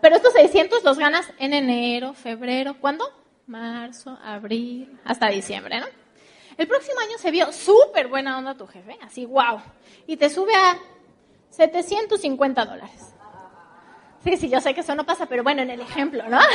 Pero 0.02 0.18
estos 0.18 0.34
600 0.34 0.84
los 0.84 0.98
ganas 0.98 1.32
en 1.40 1.54
enero, 1.54 2.14
febrero, 2.14 2.76
¿cuándo? 2.80 3.06
marzo, 3.48 4.18
abril, 4.24 5.00
hasta 5.04 5.28
diciembre, 5.30 5.80
¿no? 5.80 5.86
El 6.58 6.68
próximo 6.68 7.00
año 7.00 7.18
se 7.18 7.32
vio 7.32 7.52
súper 7.52 8.08
buena 8.08 8.38
onda 8.38 8.56
tu 8.56 8.66
jefe, 8.66 8.98
así, 9.02 9.26
wow. 9.26 9.62
Y 10.08 10.18
te 10.18 10.30
sube 10.30 10.56
a 10.56 10.78
750 11.50 12.66
dólares. 12.66 13.14
Sí, 14.24 14.38
sí, 14.38 14.50
yo 14.50 14.62
sé 14.62 14.74
que 14.74 14.82
eso 14.82 14.96
no 14.96 15.06
pasa, 15.06 15.28
pero 15.28 15.44
bueno, 15.44 15.62
en 15.62 15.70
el 15.70 15.82
ejemplo, 15.82 16.28
¿no? 16.28 16.40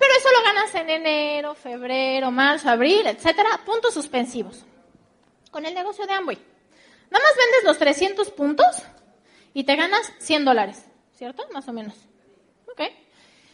Pero 0.00 0.14
eso 0.14 0.28
lo 0.32 0.42
ganas 0.42 0.74
en 0.76 0.88
enero, 0.88 1.54
febrero, 1.54 2.30
marzo, 2.30 2.70
abril, 2.70 3.06
etcétera, 3.06 3.60
puntos 3.66 3.92
suspensivos. 3.92 4.64
Con 5.50 5.66
el 5.66 5.74
negocio 5.74 6.06
de 6.06 6.14
Amway. 6.14 6.38
Nada 7.10 7.22
más 7.22 7.36
vendes 7.36 7.64
los 7.64 7.76
300 7.76 8.30
puntos 8.30 8.82
y 9.54 9.64
te 9.64 9.76
ganas 9.76 10.12
100 10.18 10.44
dólares, 10.44 10.84
¿cierto? 11.14 11.46
Más 11.52 11.68
o 11.68 11.72
menos. 11.72 11.94
Ok. 12.70 12.82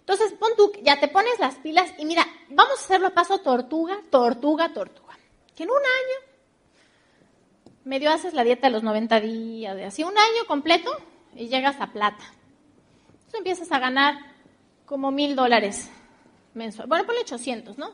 Entonces, 0.01 0.33
pon 0.35 0.51
tú, 0.57 0.73
ya 0.83 1.01
te 1.01 1.09
pones 1.09 1.39
las 1.39 1.57
pilas 1.57 1.93
y 1.99 2.05
mira, 2.05 2.25
vamos 2.49 2.79
a 2.79 2.85
hacerlo 2.85 3.09
a 3.09 3.15
paso 3.15 3.39
tortuga, 3.41 3.99
tortuga, 4.11 4.73
tortuga. 4.73 5.19
Que 5.55 5.65
en 5.65 5.71
un 5.71 5.77
año 5.77 6.37
medio 7.85 8.11
haces 8.11 8.35
la 8.35 8.45
dieta 8.45 8.69
de 8.69 8.73
los 8.73 8.83
90 8.83 9.21
días, 9.21 9.77
de 9.77 9.85
así 9.85 10.05
un 10.05 10.17
año 10.17 10.47
completo 10.47 10.91
y 11.35 11.49
llegas 11.49 11.81
a 11.81 11.93
plata. 11.93 12.25
Entonces 13.13 13.39
empiezas 13.39 13.73
a 13.73 13.79
ganar 13.79 14.15
como 14.85 15.11
mil 15.11 15.35
dólares 15.35 15.91
mensual. 16.55 16.89
Bueno, 16.89 17.05
ponle 17.05 17.23
800, 17.23 17.79
¿no? 17.79 17.93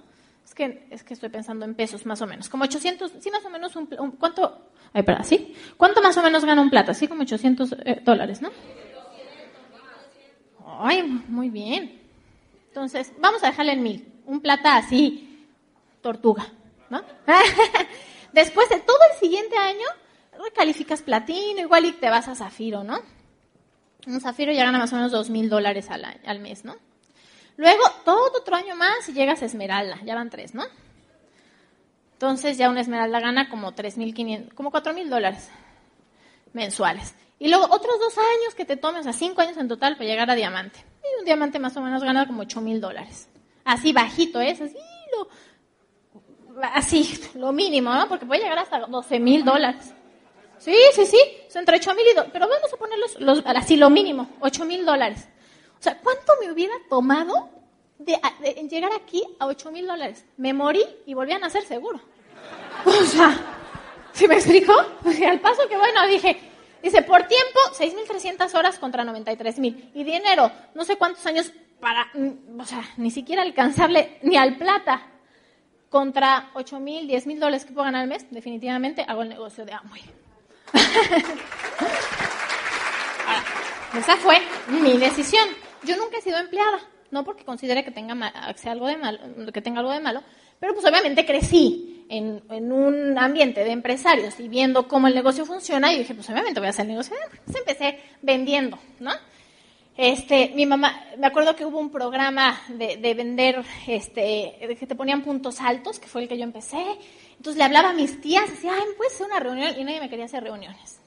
Es 0.52 0.56
que, 0.56 0.86
es 0.90 1.02
que 1.02 1.14
estoy 1.14 1.30
pensando 1.30 1.64
en 1.64 1.74
pesos 1.74 2.04
más 2.04 2.20
o 2.20 2.26
menos. 2.26 2.50
Como 2.50 2.64
800, 2.64 3.10
sí, 3.20 3.30
más 3.30 3.42
o 3.42 3.48
menos 3.48 3.74
un, 3.74 3.86
¿cuánto? 4.18 4.66
Ay, 4.92 5.02
perdón, 5.02 5.24
¿sí? 5.24 5.54
¿Cuánto 5.78 6.02
más 6.02 6.14
o 6.18 6.22
menos 6.22 6.44
gana 6.44 6.60
un 6.60 6.68
plato? 6.68 6.90
Así 6.90 7.08
como 7.08 7.22
800 7.22 7.74
eh, 7.86 8.02
dólares, 8.04 8.42
¿no? 8.42 8.50
Ay, 10.78 11.04
muy 11.04 11.48
bien. 11.48 12.02
Entonces, 12.68 13.14
vamos 13.18 13.42
a 13.42 13.46
dejarle 13.46 13.72
en 13.72 13.82
mil. 13.82 14.12
Un 14.26 14.42
plata 14.42 14.76
así, 14.76 15.48
tortuga, 16.02 16.46
¿no? 16.90 17.00
Después 18.34 18.68
de 18.68 18.80
todo 18.80 18.98
el 19.10 19.18
siguiente 19.18 19.56
año, 19.56 19.86
recalificas 20.38 21.00
platino, 21.00 21.60
igual 21.60 21.86
y 21.86 21.92
te 21.92 22.10
vas 22.10 22.28
a 22.28 22.34
zafiro, 22.34 22.84
¿no? 22.84 23.00
Un 24.06 24.20
zafiro 24.20 24.52
ya 24.52 24.66
gana 24.66 24.78
más 24.78 24.92
o 24.92 24.96
menos 24.96 25.12
dos 25.12 25.30
mil 25.30 25.48
dólares 25.48 25.88
al 25.88 26.40
mes, 26.40 26.66
¿no? 26.66 26.76
Luego, 27.56 27.82
todo 28.04 28.30
otro 28.38 28.56
año 28.56 28.74
más 28.74 29.08
y 29.08 29.12
llegas 29.12 29.42
a 29.42 29.46
esmeralda, 29.46 29.98
ya 30.04 30.14
van 30.14 30.30
tres, 30.30 30.54
¿no? 30.54 30.64
Entonces 32.14 32.56
ya 32.56 32.70
una 32.70 32.80
esmeralda 32.80 33.20
gana 33.20 33.48
como 33.48 33.72
tres 33.72 33.96
mil 33.96 34.14
quinientos, 34.14 34.54
como 34.54 34.70
cuatro 34.70 34.94
mil 34.94 35.10
dólares 35.10 35.50
mensuales. 36.52 37.14
Y 37.38 37.48
luego 37.48 37.66
otros 37.70 37.98
dos 37.98 38.16
años 38.16 38.54
que 38.56 38.64
te 38.64 38.76
tomes, 38.76 39.00
o 39.00 39.02
sea, 39.04 39.12
cinco 39.12 39.40
años 39.40 39.56
en 39.56 39.66
total 39.66 39.96
para 39.96 40.08
llegar 40.08 40.30
a 40.30 40.34
diamante. 40.34 40.84
Y 41.02 41.18
un 41.18 41.24
diamante 41.24 41.58
más 41.58 41.76
o 41.76 41.80
menos 41.80 42.02
gana 42.04 42.26
como 42.26 42.42
ocho 42.42 42.60
mil 42.60 42.80
dólares. 42.80 43.28
Así 43.64 43.92
bajito, 43.92 44.40
¿eh? 44.40 44.52
Así 44.52 44.76
lo, 45.16 45.28
así, 46.72 47.20
lo 47.34 47.52
mínimo, 47.52 47.92
¿no? 47.92 48.08
Porque 48.08 48.26
puede 48.26 48.42
llegar 48.42 48.58
hasta 48.58 48.78
12 48.80 49.18
mil 49.18 49.44
dólares. 49.44 49.92
Sí, 50.58 50.76
sí, 50.94 51.06
sí, 51.06 51.18
entre 51.56 51.78
8 51.78 51.94
mil 51.94 52.06
y 52.06 52.14
2, 52.14 52.26
pero 52.32 52.46
vamos 52.48 52.72
a 52.72 52.76
ponerlos 52.76 53.20
los, 53.20 53.42
así 53.44 53.76
lo 53.76 53.90
mínimo, 53.90 54.28
8 54.38 54.64
mil 54.64 54.86
dólares. 54.86 55.26
O 55.82 55.84
sea, 55.84 55.98
¿cuánto 55.98 56.34
me 56.40 56.48
hubiera 56.48 56.74
tomado 56.88 57.50
de, 57.98 58.16
llegar 58.70 58.92
aquí 58.92 59.20
a 59.40 59.46
8 59.46 59.72
mil 59.72 59.84
dólares? 59.84 60.24
Me 60.36 60.54
morí 60.54 60.84
y 61.06 61.14
volví 61.14 61.32
a 61.32 61.40
nacer 61.40 61.64
seguro. 61.64 62.00
O 62.84 62.92
sea, 63.02 63.36
¿sí 64.12 64.28
me 64.28 64.36
explico? 64.36 64.72
al 65.28 65.40
paso 65.40 65.68
que 65.68 65.76
bueno, 65.76 66.06
dije, 66.06 66.38
dice, 66.80 67.02
por 67.02 67.24
tiempo, 67.24 67.58
6.300 67.76 68.54
horas 68.54 68.78
contra 68.78 69.02
93.000. 69.02 69.90
Y 69.92 70.04
dinero, 70.04 70.52
no 70.76 70.84
sé 70.84 70.94
cuántos 70.94 71.26
años 71.26 71.52
para, 71.80 72.06
mm, 72.14 72.60
o 72.60 72.64
sea, 72.64 72.88
ni 72.96 73.10
siquiera 73.10 73.42
alcanzarle 73.42 74.20
ni 74.22 74.36
al 74.36 74.58
plata 74.58 75.02
contra 75.90 76.52
8 76.54 76.78
mil, 76.78 77.08
10 77.08 77.26
mil 77.26 77.40
dólares 77.40 77.64
que 77.64 77.72
puedo 77.72 77.86
ganar 77.86 78.02
al 78.02 78.08
mes, 78.08 78.24
definitivamente 78.30 79.04
hago 79.08 79.22
el 79.22 79.30
negocio 79.30 79.64
de 79.64 79.72
Amway. 79.72 80.02
esa 83.98 84.16
fue 84.18 84.40
mi 84.68 84.96
decisión. 84.96 85.48
Yo 85.84 85.96
nunca 85.96 86.18
he 86.18 86.22
sido 86.22 86.38
empleada, 86.38 86.78
no 87.10 87.24
porque 87.24 87.44
considere 87.44 87.84
que 87.84 87.90
tenga, 87.90 88.14
algo 88.64 88.86
de 88.86 88.96
malo, 88.96 89.18
que 89.52 89.62
tenga 89.62 89.80
algo 89.80 89.92
de 89.92 90.00
malo, 90.00 90.22
pero 90.58 90.74
pues 90.74 90.86
obviamente 90.86 91.26
crecí 91.26 92.06
en, 92.08 92.42
en, 92.50 92.72
un 92.72 93.18
ambiente 93.18 93.64
de 93.64 93.72
empresarios 93.72 94.38
y 94.38 94.48
viendo 94.48 94.86
cómo 94.86 95.08
el 95.08 95.14
negocio 95.14 95.44
funciona 95.44 95.92
y 95.92 95.98
dije, 95.98 96.14
pues 96.14 96.30
obviamente 96.30 96.60
voy 96.60 96.68
a 96.68 96.70
hacer 96.70 96.84
el 96.84 96.92
negocio. 96.92 97.16
Entonces 97.30 97.56
empecé 97.56 98.00
vendiendo, 98.22 98.78
¿no? 99.00 99.10
Este, 99.96 100.52
mi 100.54 100.64
mamá, 100.64 101.04
me 101.18 101.26
acuerdo 101.26 101.54
que 101.54 101.66
hubo 101.66 101.78
un 101.78 101.90
programa 101.90 102.58
de, 102.68 102.96
de 102.96 103.14
vender, 103.14 103.62
este, 103.86 104.56
de 104.66 104.76
que 104.78 104.86
te 104.86 104.94
ponían 104.94 105.22
puntos 105.22 105.60
altos, 105.60 105.98
que 105.98 106.06
fue 106.06 106.22
el 106.22 106.28
que 106.28 106.38
yo 106.38 106.44
empecé. 106.44 106.82
Entonces 107.36 107.58
le 107.58 107.64
hablaba 107.64 107.90
a 107.90 107.92
mis 107.92 108.20
tías, 108.20 108.48
decía, 108.48 108.72
ay, 108.74 108.86
puede 108.96 109.10
ser 109.10 109.26
una 109.26 109.40
reunión, 109.40 109.74
y 109.78 109.84
nadie 109.84 110.00
me 110.00 110.08
quería 110.08 110.24
hacer 110.24 110.44
reuniones. 110.44 111.01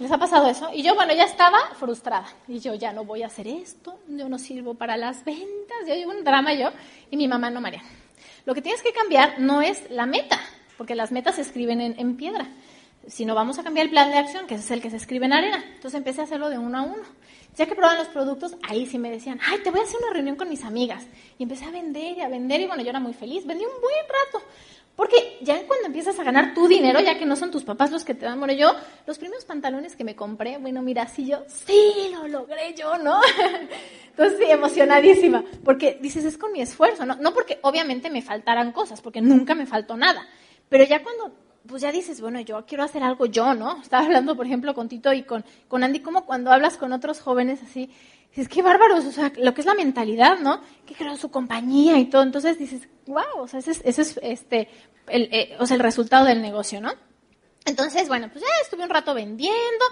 ¿Les 0.00 0.10
ha 0.10 0.16
pasado 0.16 0.48
eso? 0.48 0.70
Y 0.72 0.82
yo, 0.82 0.94
bueno, 0.94 1.12
ya 1.12 1.24
estaba 1.24 1.58
frustrada. 1.74 2.26
Y 2.48 2.58
yo, 2.58 2.74
ya 2.74 2.90
no 2.90 3.04
voy 3.04 3.22
a 3.22 3.26
hacer 3.26 3.46
esto, 3.46 3.98
yo 4.08 4.30
no 4.30 4.38
sirvo 4.38 4.72
para 4.72 4.96
las 4.96 5.26
ventas, 5.26 5.76
yo 5.86 5.94
llevo 5.94 6.12
un 6.12 6.24
drama 6.24 6.54
yo, 6.54 6.70
y 7.10 7.18
mi 7.18 7.28
mamá 7.28 7.50
no, 7.50 7.60
María. 7.60 7.82
Lo 8.46 8.54
que 8.54 8.62
tienes 8.62 8.82
que 8.82 8.94
cambiar 8.94 9.38
no 9.40 9.60
es 9.60 9.90
la 9.90 10.06
meta, 10.06 10.40
porque 10.78 10.94
las 10.94 11.12
metas 11.12 11.34
se 11.34 11.42
escriben 11.42 11.82
en, 11.82 12.00
en 12.00 12.16
piedra, 12.16 12.48
sino 13.06 13.34
vamos 13.34 13.58
a 13.58 13.62
cambiar 13.62 13.84
el 13.86 13.90
plan 13.90 14.10
de 14.10 14.16
acción, 14.16 14.46
que 14.46 14.54
es 14.54 14.70
el 14.70 14.80
que 14.80 14.88
se 14.88 14.96
escribe 14.96 15.26
en 15.26 15.34
arena. 15.34 15.62
Entonces 15.74 15.98
empecé 15.98 16.22
a 16.22 16.24
hacerlo 16.24 16.48
de 16.48 16.56
uno 16.56 16.78
a 16.78 16.82
uno. 16.82 17.02
Ya 17.56 17.66
que 17.66 17.74
probaban 17.74 17.98
los 17.98 18.08
productos, 18.08 18.56
ahí 18.62 18.86
sí 18.86 18.98
me 18.98 19.10
decían, 19.10 19.38
ay, 19.46 19.58
te 19.62 19.70
voy 19.70 19.80
a 19.80 19.82
hacer 19.82 20.00
una 20.02 20.14
reunión 20.14 20.36
con 20.36 20.48
mis 20.48 20.64
amigas. 20.64 21.04
Y 21.36 21.42
empecé 21.42 21.66
a 21.66 21.70
vender 21.70 22.16
y 22.16 22.20
a 22.22 22.28
vender 22.28 22.60
y 22.62 22.66
bueno, 22.66 22.82
yo 22.82 22.88
era 22.88 23.00
muy 23.00 23.12
feliz. 23.12 23.44
Vendí 23.44 23.64
un 23.64 23.80
buen 23.82 24.04
rato. 24.08 24.46
Porque 25.00 25.38
ya 25.40 25.66
cuando 25.66 25.86
empiezas 25.86 26.18
a 26.18 26.24
ganar 26.24 26.52
tu 26.52 26.68
dinero, 26.68 27.00
ya 27.00 27.18
que 27.18 27.24
no 27.24 27.34
son 27.34 27.50
tus 27.50 27.64
papás 27.64 27.90
los 27.90 28.04
que 28.04 28.12
te 28.12 28.26
dan, 28.26 28.38
bueno, 28.38 28.52
yo, 28.52 28.70
los 29.06 29.16
primeros 29.16 29.46
pantalones 29.46 29.96
que 29.96 30.04
me 30.04 30.14
compré, 30.14 30.58
bueno, 30.58 30.82
mira, 30.82 31.08
sí, 31.08 31.24
yo, 31.24 31.42
sí, 31.48 32.10
lo 32.12 32.28
logré 32.28 32.74
yo, 32.74 32.98
¿no? 32.98 33.18
Entonces, 34.10 34.38
sí, 34.38 34.44
emocionadísima, 34.50 35.42
porque 35.64 35.98
dices, 36.02 36.26
es 36.26 36.36
con 36.36 36.52
mi 36.52 36.60
esfuerzo, 36.60 37.06
¿no? 37.06 37.14
No 37.14 37.32
porque 37.32 37.58
obviamente 37.62 38.10
me 38.10 38.20
faltaran 38.20 38.72
cosas, 38.72 39.00
porque 39.00 39.22
nunca 39.22 39.54
me 39.54 39.64
faltó 39.64 39.96
nada, 39.96 40.28
pero 40.68 40.84
ya 40.84 41.02
cuando 41.02 41.32
pues 41.66 41.80
ya 41.80 41.92
dices, 41.92 42.20
bueno, 42.20 42.40
yo 42.40 42.66
quiero 42.66 42.84
hacer 42.84 43.02
algo 43.02 43.24
yo, 43.24 43.54
¿no? 43.54 43.80
Estaba 43.80 44.04
hablando, 44.04 44.36
por 44.36 44.44
ejemplo, 44.44 44.74
con 44.74 44.88
Tito 44.88 45.14
y 45.14 45.22
con, 45.22 45.46
con 45.68 45.82
Andy, 45.82 46.00
como 46.00 46.26
cuando 46.26 46.52
hablas 46.52 46.76
con 46.76 46.92
otros 46.92 47.20
jóvenes 47.20 47.62
así, 47.62 47.90
dices, 48.30 48.48
qué 48.48 48.62
bárbaros, 48.62 49.04
o 49.04 49.12
sea, 49.12 49.32
lo 49.36 49.54
que 49.54 49.60
es 49.60 49.66
la 49.66 49.74
mentalidad, 49.74 50.38
¿no? 50.38 50.60
Que 50.86 50.94
creó 50.94 51.16
su 51.16 51.30
compañía 51.30 51.98
y 51.98 52.06
todo. 52.06 52.22
Entonces 52.22 52.58
dices, 52.58 52.88
wow, 53.06 53.40
o 53.42 53.48
sea, 53.48 53.60
ese 53.60 53.72
es, 53.72 53.82
es 53.84 54.18
este, 54.22 54.68
el, 55.08 55.28
eh, 55.32 55.56
o 55.58 55.66
sea, 55.66 55.76
el 55.76 55.82
resultado 55.82 56.24
del 56.24 56.42
negocio, 56.42 56.80
¿no? 56.80 56.92
Entonces, 57.64 58.08
bueno, 58.08 58.28
pues 58.32 58.42
ya 58.42 58.50
estuve 58.62 58.84
un 58.84 58.90
rato 58.90 59.14
vendiendo. 59.14 59.84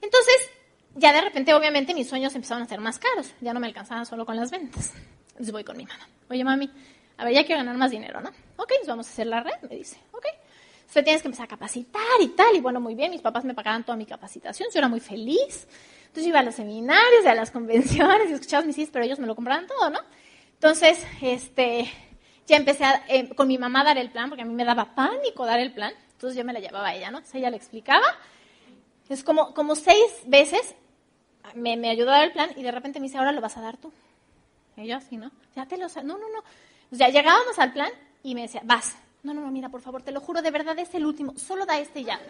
Entonces, 0.00 0.50
ya 0.96 1.12
de 1.12 1.20
repente, 1.20 1.54
obviamente, 1.54 1.94
mis 1.94 2.08
sueños 2.08 2.34
empezaron 2.34 2.62
a 2.62 2.66
ser 2.66 2.80
más 2.80 2.98
caros. 2.98 3.32
Ya 3.40 3.52
no 3.52 3.60
me 3.60 3.66
alcanzaban 3.66 4.06
solo 4.06 4.26
con 4.26 4.36
las 4.36 4.50
ventas. 4.50 4.92
Entonces 5.30 5.52
voy 5.52 5.64
con 5.64 5.76
mi 5.76 5.84
mamá. 5.84 6.08
Oye, 6.28 6.44
mami, 6.44 6.70
a 7.18 7.24
ver, 7.24 7.34
ya 7.34 7.46
quiero 7.46 7.60
ganar 7.60 7.76
más 7.76 7.90
dinero, 7.90 8.20
¿no? 8.20 8.30
Ok, 8.56 8.72
pues 8.78 8.86
vamos 8.86 9.06
a 9.06 9.10
hacer 9.10 9.26
la 9.26 9.42
red, 9.42 9.54
me 9.68 9.76
dice. 9.76 9.98
Ok 10.12 10.26
usted 10.92 11.04
tienes 11.04 11.22
que 11.22 11.28
empezar 11.28 11.46
a 11.46 11.48
capacitar 11.48 12.20
y 12.20 12.28
tal. 12.28 12.54
Y 12.54 12.60
bueno, 12.60 12.78
muy 12.78 12.94
bien, 12.94 13.10
mis 13.10 13.22
papás 13.22 13.46
me 13.46 13.54
pagaban 13.54 13.82
toda 13.82 13.96
mi 13.96 14.04
capacitación, 14.04 14.68
yo 14.70 14.78
era 14.78 14.88
muy 14.88 15.00
feliz. 15.00 15.66
Entonces 16.12 16.24
yo 16.24 16.28
iba 16.28 16.40
a 16.40 16.42
los 16.42 16.54
seminarios, 16.54 17.24
a 17.24 17.34
las 17.34 17.50
convenciones 17.50 18.28
y 18.28 18.34
escuchaba 18.34 18.66
mis 18.66 18.76
hijos, 18.76 18.90
pero 18.92 19.06
ellos 19.06 19.18
me 19.18 19.26
lo 19.26 19.34
compraban 19.34 19.66
todo, 19.66 19.88
¿no? 19.88 19.98
Entonces, 20.52 21.02
este, 21.22 21.90
ya 22.46 22.56
empecé 22.58 22.84
eh, 23.08 23.34
con 23.34 23.48
mi 23.48 23.56
mamá 23.56 23.80
a 23.80 23.84
dar 23.84 23.96
el 23.96 24.10
plan, 24.10 24.28
porque 24.28 24.42
a 24.42 24.44
mí 24.44 24.52
me 24.52 24.66
daba 24.66 24.94
pánico 24.94 25.46
dar 25.46 25.58
el 25.58 25.72
plan. 25.72 25.94
Entonces 26.12 26.36
yo 26.36 26.44
me 26.44 26.52
la 26.52 26.60
llevaba 26.60 26.88
a 26.88 26.94
ella, 26.94 27.10
¿no? 27.10 27.16
Entonces 27.16 27.36
ella 27.36 27.48
le 27.48 27.56
explicaba. 27.56 28.04
Es 29.08 29.24
como, 29.24 29.54
como 29.54 29.74
seis 29.74 30.04
veces 30.26 30.74
me, 31.54 31.78
me 31.78 31.88
ayudó 31.88 32.10
a 32.10 32.18
dar 32.18 32.24
el 32.24 32.32
plan 32.32 32.50
y 32.56 32.62
de 32.62 32.72
repente 32.72 33.00
me 33.00 33.06
dice, 33.06 33.16
ahora 33.16 33.32
lo 33.32 33.40
vas 33.40 33.56
a 33.56 33.62
dar 33.62 33.78
tú. 33.78 33.90
Y 34.76 34.86
yo 34.86 34.98
así, 34.98 35.16
¿no? 35.16 35.30
Ya 35.56 35.64
te 35.64 35.78
lo... 35.78 35.86
No, 35.88 36.18
no, 36.18 36.28
no. 36.28 36.44
O 36.92 36.94
sea, 36.94 37.08
llegábamos 37.08 37.58
al 37.58 37.72
plan 37.72 37.90
y 38.22 38.34
me 38.34 38.42
decía, 38.42 38.60
vas. 38.64 38.96
No, 39.22 39.32
no, 39.32 39.40
no, 39.40 39.50
mira, 39.50 39.70
por 39.70 39.80
favor, 39.80 40.02
te 40.02 40.12
lo 40.12 40.20
juro, 40.20 40.42
de 40.42 40.50
verdad 40.50 40.78
es 40.78 40.94
el 40.94 41.06
último. 41.06 41.32
Solo 41.38 41.64
da 41.64 41.78
este 41.78 42.04
ya. 42.04 42.20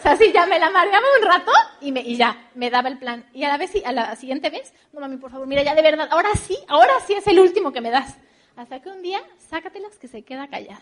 O 0.00 0.02
sea, 0.02 0.16
sí, 0.16 0.32
ya 0.32 0.46
me 0.46 0.58
la 0.58 0.70
mareaba 0.70 1.06
un 1.20 1.26
rato 1.26 1.52
y, 1.82 1.92
me, 1.92 2.00
y 2.00 2.16
ya, 2.16 2.48
me 2.54 2.70
daba 2.70 2.88
el 2.88 2.98
plan. 2.98 3.28
Y 3.34 3.44
a 3.44 3.48
la, 3.48 3.58
vez, 3.58 3.70
a 3.84 3.92
la 3.92 4.16
siguiente 4.16 4.48
vez, 4.48 4.72
no, 4.94 5.00
mami, 5.00 5.18
por 5.18 5.30
favor, 5.30 5.46
mira, 5.46 5.62
ya 5.62 5.74
de 5.74 5.82
verdad, 5.82 6.08
ahora 6.10 6.30
sí, 6.36 6.56
ahora 6.68 6.94
sí 7.06 7.12
es 7.12 7.26
el 7.26 7.38
último 7.38 7.70
que 7.70 7.82
me 7.82 7.90
das. 7.90 8.16
Hasta 8.56 8.80
que 8.80 8.88
un 8.88 9.02
día, 9.02 9.22
sácatelas 9.36 9.98
que 9.98 10.08
se 10.08 10.22
queda 10.22 10.48
callada. 10.48 10.80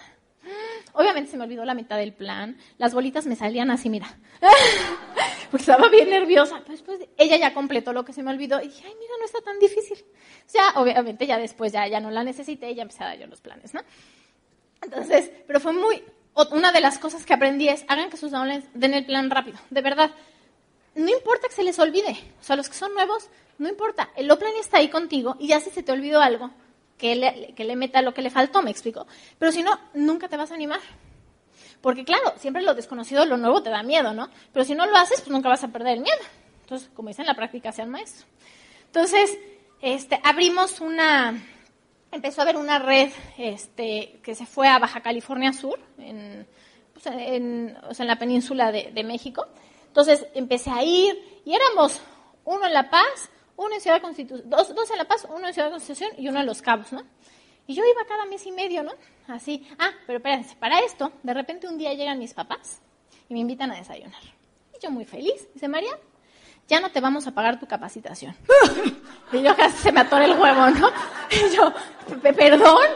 Obviamente 0.92 1.32
se 1.32 1.36
me 1.36 1.42
olvidó 1.42 1.64
la 1.64 1.74
mitad 1.74 1.96
del 1.96 2.12
plan. 2.12 2.58
Las 2.76 2.94
bolitas 2.94 3.26
me 3.26 3.34
salían 3.34 3.72
así, 3.72 3.90
mira. 3.90 4.06
Porque 5.50 5.62
estaba 5.62 5.88
bien 5.88 6.10
nerviosa. 6.10 6.62
Después 6.68 7.00
ella 7.16 7.36
ya 7.38 7.52
completó 7.52 7.92
lo 7.92 8.04
que 8.04 8.12
se 8.12 8.22
me 8.22 8.30
olvidó. 8.30 8.62
Y 8.62 8.68
dije, 8.68 8.84
ay, 8.86 8.94
mira, 9.00 9.14
no 9.18 9.24
está 9.24 9.40
tan 9.40 9.58
difícil. 9.58 9.98
Sea, 10.46 10.74
obviamente 10.76 11.26
ya 11.26 11.38
después 11.38 11.72
ya, 11.72 11.88
ya 11.88 11.98
no 11.98 12.12
la 12.12 12.22
necesité 12.22 12.70
y 12.70 12.76
ya 12.76 12.82
empecé 12.82 13.02
a 13.02 13.08
dar 13.08 13.18
yo 13.18 13.26
los 13.26 13.40
planes, 13.40 13.74
¿no? 13.74 13.80
Entonces, 14.80 15.32
pero 15.44 15.58
fue 15.58 15.72
muy, 15.72 16.04
una 16.50 16.72
de 16.72 16.80
las 16.80 16.98
cosas 16.98 17.24
que 17.24 17.34
aprendí 17.34 17.68
es, 17.68 17.84
hagan 17.88 18.10
que 18.10 18.16
sus 18.16 18.30
downlines 18.30 18.64
den 18.74 18.94
el 18.94 19.04
plan 19.04 19.30
rápido, 19.30 19.58
de 19.70 19.80
verdad. 19.80 20.10
No 20.94 21.10
importa 21.10 21.48
que 21.48 21.54
se 21.54 21.62
les 21.62 21.78
olvide, 21.78 22.16
o 22.40 22.44
sea, 22.44 22.56
los 22.56 22.68
que 22.68 22.74
son 22.74 22.94
nuevos, 22.94 23.28
no 23.58 23.68
importa, 23.68 24.10
el 24.16 24.26
plan 24.38 24.52
está 24.60 24.78
ahí 24.78 24.88
contigo 24.88 25.36
y 25.38 25.48
ya 25.48 25.60
si 25.60 25.70
se 25.70 25.82
te 25.82 25.92
olvidó 25.92 26.20
algo, 26.20 26.50
que 26.96 27.14
le, 27.14 27.54
que 27.54 27.64
le 27.64 27.76
meta 27.76 28.02
lo 28.02 28.12
que 28.12 28.22
le 28.22 28.30
faltó, 28.30 28.62
me 28.62 28.70
explico. 28.70 29.06
Pero 29.38 29.52
si 29.52 29.62
no, 29.62 29.78
nunca 29.94 30.28
te 30.28 30.36
vas 30.36 30.50
a 30.50 30.54
animar. 30.54 30.80
Porque 31.80 32.04
claro, 32.04 32.34
siempre 32.38 32.62
lo 32.62 32.74
desconocido, 32.74 33.24
lo 33.24 33.36
nuevo 33.36 33.62
te 33.62 33.70
da 33.70 33.82
miedo, 33.82 34.12
¿no? 34.12 34.28
Pero 34.52 34.64
si 34.64 34.74
no 34.74 34.86
lo 34.86 34.96
haces, 34.96 35.20
pues 35.20 35.30
nunca 35.30 35.48
vas 35.48 35.62
a 35.62 35.68
perder 35.68 35.94
el 35.94 36.00
miedo. 36.00 36.18
Entonces, 36.62 36.90
como 36.94 37.08
dicen, 37.08 37.26
la 37.26 37.34
práctica 37.34 37.72
sea 37.72 37.84
el 37.84 37.90
maestro. 37.90 38.26
Entonces, 38.86 39.38
este, 39.80 40.20
abrimos 40.24 40.80
una, 40.80 41.40
empezó 42.10 42.40
a 42.40 42.44
haber 42.44 42.56
una 42.56 42.78
red 42.78 43.10
este, 43.36 44.20
que 44.22 44.34
se 44.34 44.46
fue 44.46 44.68
a 44.68 44.78
Baja 44.78 45.00
California 45.00 45.52
Sur, 45.52 45.78
en, 45.98 46.46
pues, 46.92 47.06
en, 47.06 47.76
o 47.88 47.94
sea, 47.94 48.04
en 48.04 48.08
la 48.08 48.18
península 48.18 48.72
de, 48.72 49.04
México. 49.04 49.46
Entonces 49.86 50.26
empecé 50.34 50.70
a 50.70 50.82
ir 50.82 51.42
y 51.44 51.54
éramos 51.54 52.00
uno 52.44 52.66
en 52.66 52.72
La 52.72 52.90
Paz, 52.90 53.30
uno 53.56 53.74
en 53.74 53.80
Ciudad 53.80 54.00
Constitución, 54.00 54.48
dos, 54.48 54.74
dos 54.74 54.90
en 54.90 54.98
La 54.98 55.04
Paz, 55.04 55.26
uno 55.28 55.46
en 55.46 55.54
Ciudad 55.54 55.70
Constitución 55.70 56.10
y 56.18 56.28
uno 56.28 56.40
en 56.40 56.46
Los 56.46 56.62
Cabos, 56.62 56.92
¿no? 56.92 57.02
Y 57.66 57.74
yo 57.74 57.84
iba 57.84 58.06
cada 58.06 58.24
mes 58.24 58.46
y 58.46 58.50
medio, 58.50 58.82
¿no? 58.82 58.92
Así. 59.26 59.66
Ah, 59.78 59.90
pero 60.06 60.18
espérense, 60.18 60.56
para 60.56 60.78
esto, 60.80 61.12
de 61.22 61.34
repente 61.34 61.68
un 61.68 61.76
día 61.76 61.92
llegan 61.92 62.18
mis 62.18 62.32
papás 62.32 62.80
y 63.28 63.34
me 63.34 63.40
invitan 63.40 63.70
a 63.70 63.76
desayunar. 63.76 64.22
Y 64.74 64.82
yo 64.82 64.90
muy 64.90 65.04
feliz. 65.04 65.48
Dice, 65.52 65.68
María, 65.68 65.92
ya 66.68 66.80
no 66.80 66.90
te 66.90 67.00
vamos 67.00 67.26
a 67.26 67.32
pagar 67.32 67.58
tu 67.58 67.66
capacitación. 67.66 68.36
y 69.32 69.42
yo 69.42 69.56
casi 69.56 69.78
se 69.78 69.92
me 69.92 70.00
atora 70.00 70.26
el 70.26 70.38
huevo, 70.38 70.70
¿no? 70.70 70.90
Y 71.30 71.54
yo, 71.54 71.72
¿perdón? 72.22 72.86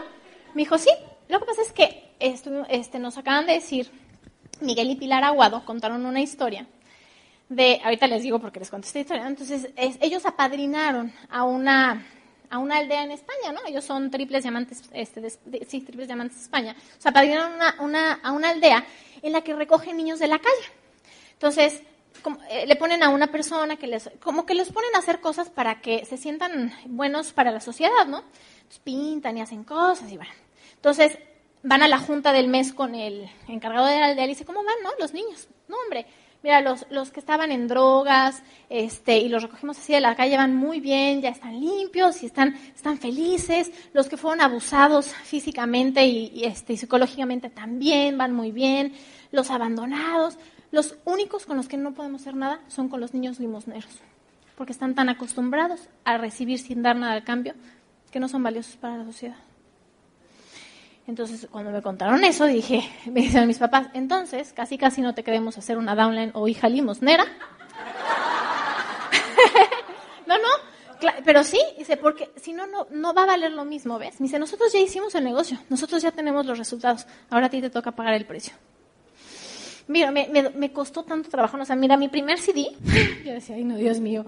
Me 0.55 0.63
dijo, 0.63 0.79
sí. 0.79 0.91
Lo 1.29 1.41
que 1.41 1.47
pasa 1.47 1.63
es 1.63 1.73
que 1.73 2.15
este, 2.19 2.99
nos 2.99 3.19
acaban 3.19 3.47
de 3.47 3.55
decir, 3.55 3.91
Miguel 4.61 4.91
y 4.91 4.97
Pilar 4.97 5.25
Aguado 5.25 5.65
contaron 5.65 6.05
una 6.05 6.21
historia 6.21 6.67
de, 7.49 7.81
ahorita 7.85 8.07
les 8.07 8.23
digo 8.23 8.39
porque 8.39 8.61
les 8.61 8.71
cuento 8.71 8.87
esta 8.87 9.01
historia, 9.01 9.27
entonces 9.27 9.69
es, 9.77 9.99
ellos 10.01 10.25
apadrinaron 10.27 11.13
a 11.29 11.45
una 11.45 12.05
a 12.49 12.59
una 12.59 12.77
aldea 12.77 13.03
en 13.03 13.13
España, 13.13 13.51
¿no? 13.51 13.61
Ellos 13.67 13.83
son 13.83 14.11
triples 14.11 14.43
diamantes, 14.43 14.83
este, 14.93 15.23
de, 15.23 15.67
sí, 15.67 15.81
triples 15.81 16.07
diamantes 16.07 16.37
de 16.37 16.43
España. 16.43 16.77
O 16.99 17.01
sea, 17.01 17.11
padrinaron 17.11 17.55
una, 17.55 17.77
una, 17.79 18.13
a 18.23 18.31
una 18.33 18.51
aldea 18.51 18.85
en 19.23 19.33
la 19.33 19.41
que 19.41 19.55
recogen 19.55 19.97
niños 19.97 20.19
de 20.19 20.29
la 20.29 20.39
calle. 20.39 20.67
Entonces, 21.33 21.83
como, 22.23 22.39
eh, 22.49 22.67
le 22.67 22.77
ponen 22.77 23.03
a 23.03 23.09
una 23.09 23.27
persona 23.27 23.77
que 23.77 23.87
les, 23.87 24.11
como 24.23 24.47
que 24.47 24.55
les 24.55 24.71
ponen 24.73 24.95
a 24.95 24.99
hacer 24.99 25.21
cosas 25.21 25.51
para 25.51 25.81
que 25.81 26.05
se 26.05 26.17
sientan 26.17 26.73
buenos 26.87 27.33
para 27.33 27.51
la 27.51 27.61
sociedad, 27.61 28.07
¿no? 28.07 28.25
Entonces, 28.63 28.81
pintan 28.83 29.37
y 29.37 29.43
hacen 29.43 29.65
cosas 29.65 30.11
y 30.11 30.17
van. 30.17 30.29
Entonces, 30.77 31.19
van 31.63 31.83
a 31.83 31.89
la 31.89 31.99
junta 31.99 32.33
del 32.33 32.49
mes 32.49 32.73
con 32.73 32.95
el 32.95 33.29
encargado 33.49 33.87
de 33.87 34.01
la 34.01 34.07
aldea 34.07 34.25
y 34.25 34.29
dice, 34.29 34.45
¿cómo 34.45 34.65
van, 34.65 34.83
no? 34.83 34.91
Los 34.99 35.13
niños. 35.13 35.49
No, 35.69 35.77
hombre, 35.85 36.07
mira, 36.43 36.61
los, 36.61 36.87
los 36.91 37.11
que 37.11 37.21
estaban 37.21 37.53
en 37.53 37.69
drogas, 37.69 38.43
este, 38.69 39.19
y 39.19 39.29
los 39.29 39.43
recogimos 39.43 39.79
así 39.79 39.93
de 39.93 40.01
la 40.01 40.17
calle 40.17 40.37
van 40.37 40.57
muy 40.57 40.81
bien, 40.81 41.23
ya 41.23 41.31
están 41.31 41.61
limpios 41.61 42.23
y 42.23 42.27
están, 42.27 42.55
están 42.75 42.99
felices. 42.99 43.71
Los 43.93 44.09
que 44.09 44.17
fueron 44.17 44.41
abusados 44.41 45.09
físicamente 45.09 46.05
y, 46.05 46.33
y, 46.35 46.45
este, 46.45 46.75
y 46.75 46.77
psicológicamente 46.77 47.51
también 47.51 48.19
van 48.19 48.33
muy 48.33 48.51
bien. 48.51 48.95
Los 49.31 49.51
abandonados. 49.51 50.37
Los 50.73 50.97
únicos 51.05 51.45
con 51.45 51.59
los 51.59 51.69
que 51.69 51.77
no 51.77 51.93
podemos 51.93 52.23
hacer 52.23 52.35
nada 52.35 52.61
son 52.69 52.89
con 52.89 53.01
los 53.01 53.13
niños 53.13 53.39
limosneros, 53.39 54.01
porque 54.57 54.73
están 54.73 54.95
tan 54.95 55.11
acostumbrados 55.11 55.91
a 56.05 56.17
recibir 56.17 56.59
sin 56.59 56.83
dar 56.83 56.97
nada 56.97 57.13
al 57.13 57.25
cambio 57.25 57.53
que 58.11 58.19
no 58.19 58.27
son 58.27 58.43
valiosos 58.43 58.77
para 58.77 58.97
la 58.97 59.05
sociedad. 59.05 59.37
Entonces, 61.07 61.47
cuando 61.51 61.73
me 61.73 61.83
contaron 61.83 62.25
eso, 62.25 62.47
dije, 62.47 62.89
me 63.05 63.21
dicen 63.21 63.47
mis 63.47 63.59
papás, 63.59 63.89
entonces, 63.93 64.55
casi 64.55 64.79
casi 64.79 65.03
no 65.03 65.15
te 65.15 65.23
queremos 65.23 65.59
hacer 65.59 65.77
una 65.77 65.95
downline 65.95 66.31
o 66.33 66.49
hija 66.49 66.71
limosnera. 66.71 67.25
no, 70.27 70.39
no, 70.39 70.49
pero 71.23 71.45
sí, 71.45 71.61
dice, 71.77 71.99
porque 71.99 72.31
si 72.37 72.55
no, 72.55 72.67
no, 72.67 72.87
no 72.91 73.13
va 73.13 73.25
a 73.25 73.27
valer 73.27 73.53
lo 73.53 73.67
mismo, 73.67 73.99
¿ves? 73.99 74.19
Me 74.21 74.25
dice, 74.25 74.39
nosotros 74.39 74.73
ya 74.73 74.79
hicimos 74.79 75.15
el 75.17 75.25
negocio, 75.25 75.59
nosotros 75.69 76.01
ya 76.01 76.13
tenemos 76.13 76.47
los 76.47 76.57
resultados, 76.57 77.07
ahora 77.29 77.49
a 77.49 77.51
ti 77.51 77.61
te 77.61 77.69
toca 77.69 77.93
pagar 77.93 78.15
el 78.15 78.25
precio. 78.25 78.55
Mira, 79.89 80.11
me, 80.11 80.73
costó 80.73 81.03
tanto 81.03 81.29
trabajo, 81.29 81.57
o 81.57 81.65
sea, 81.65 81.77
mira, 81.77 81.97
mi 81.97 82.09
primer 82.09 82.39
CD, 82.39 82.69
yo 83.25 83.33
decía, 83.33 83.57
ay 83.57 83.65
no, 83.65 83.77
Dios 83.77 84.01
mío, 84.01 84.25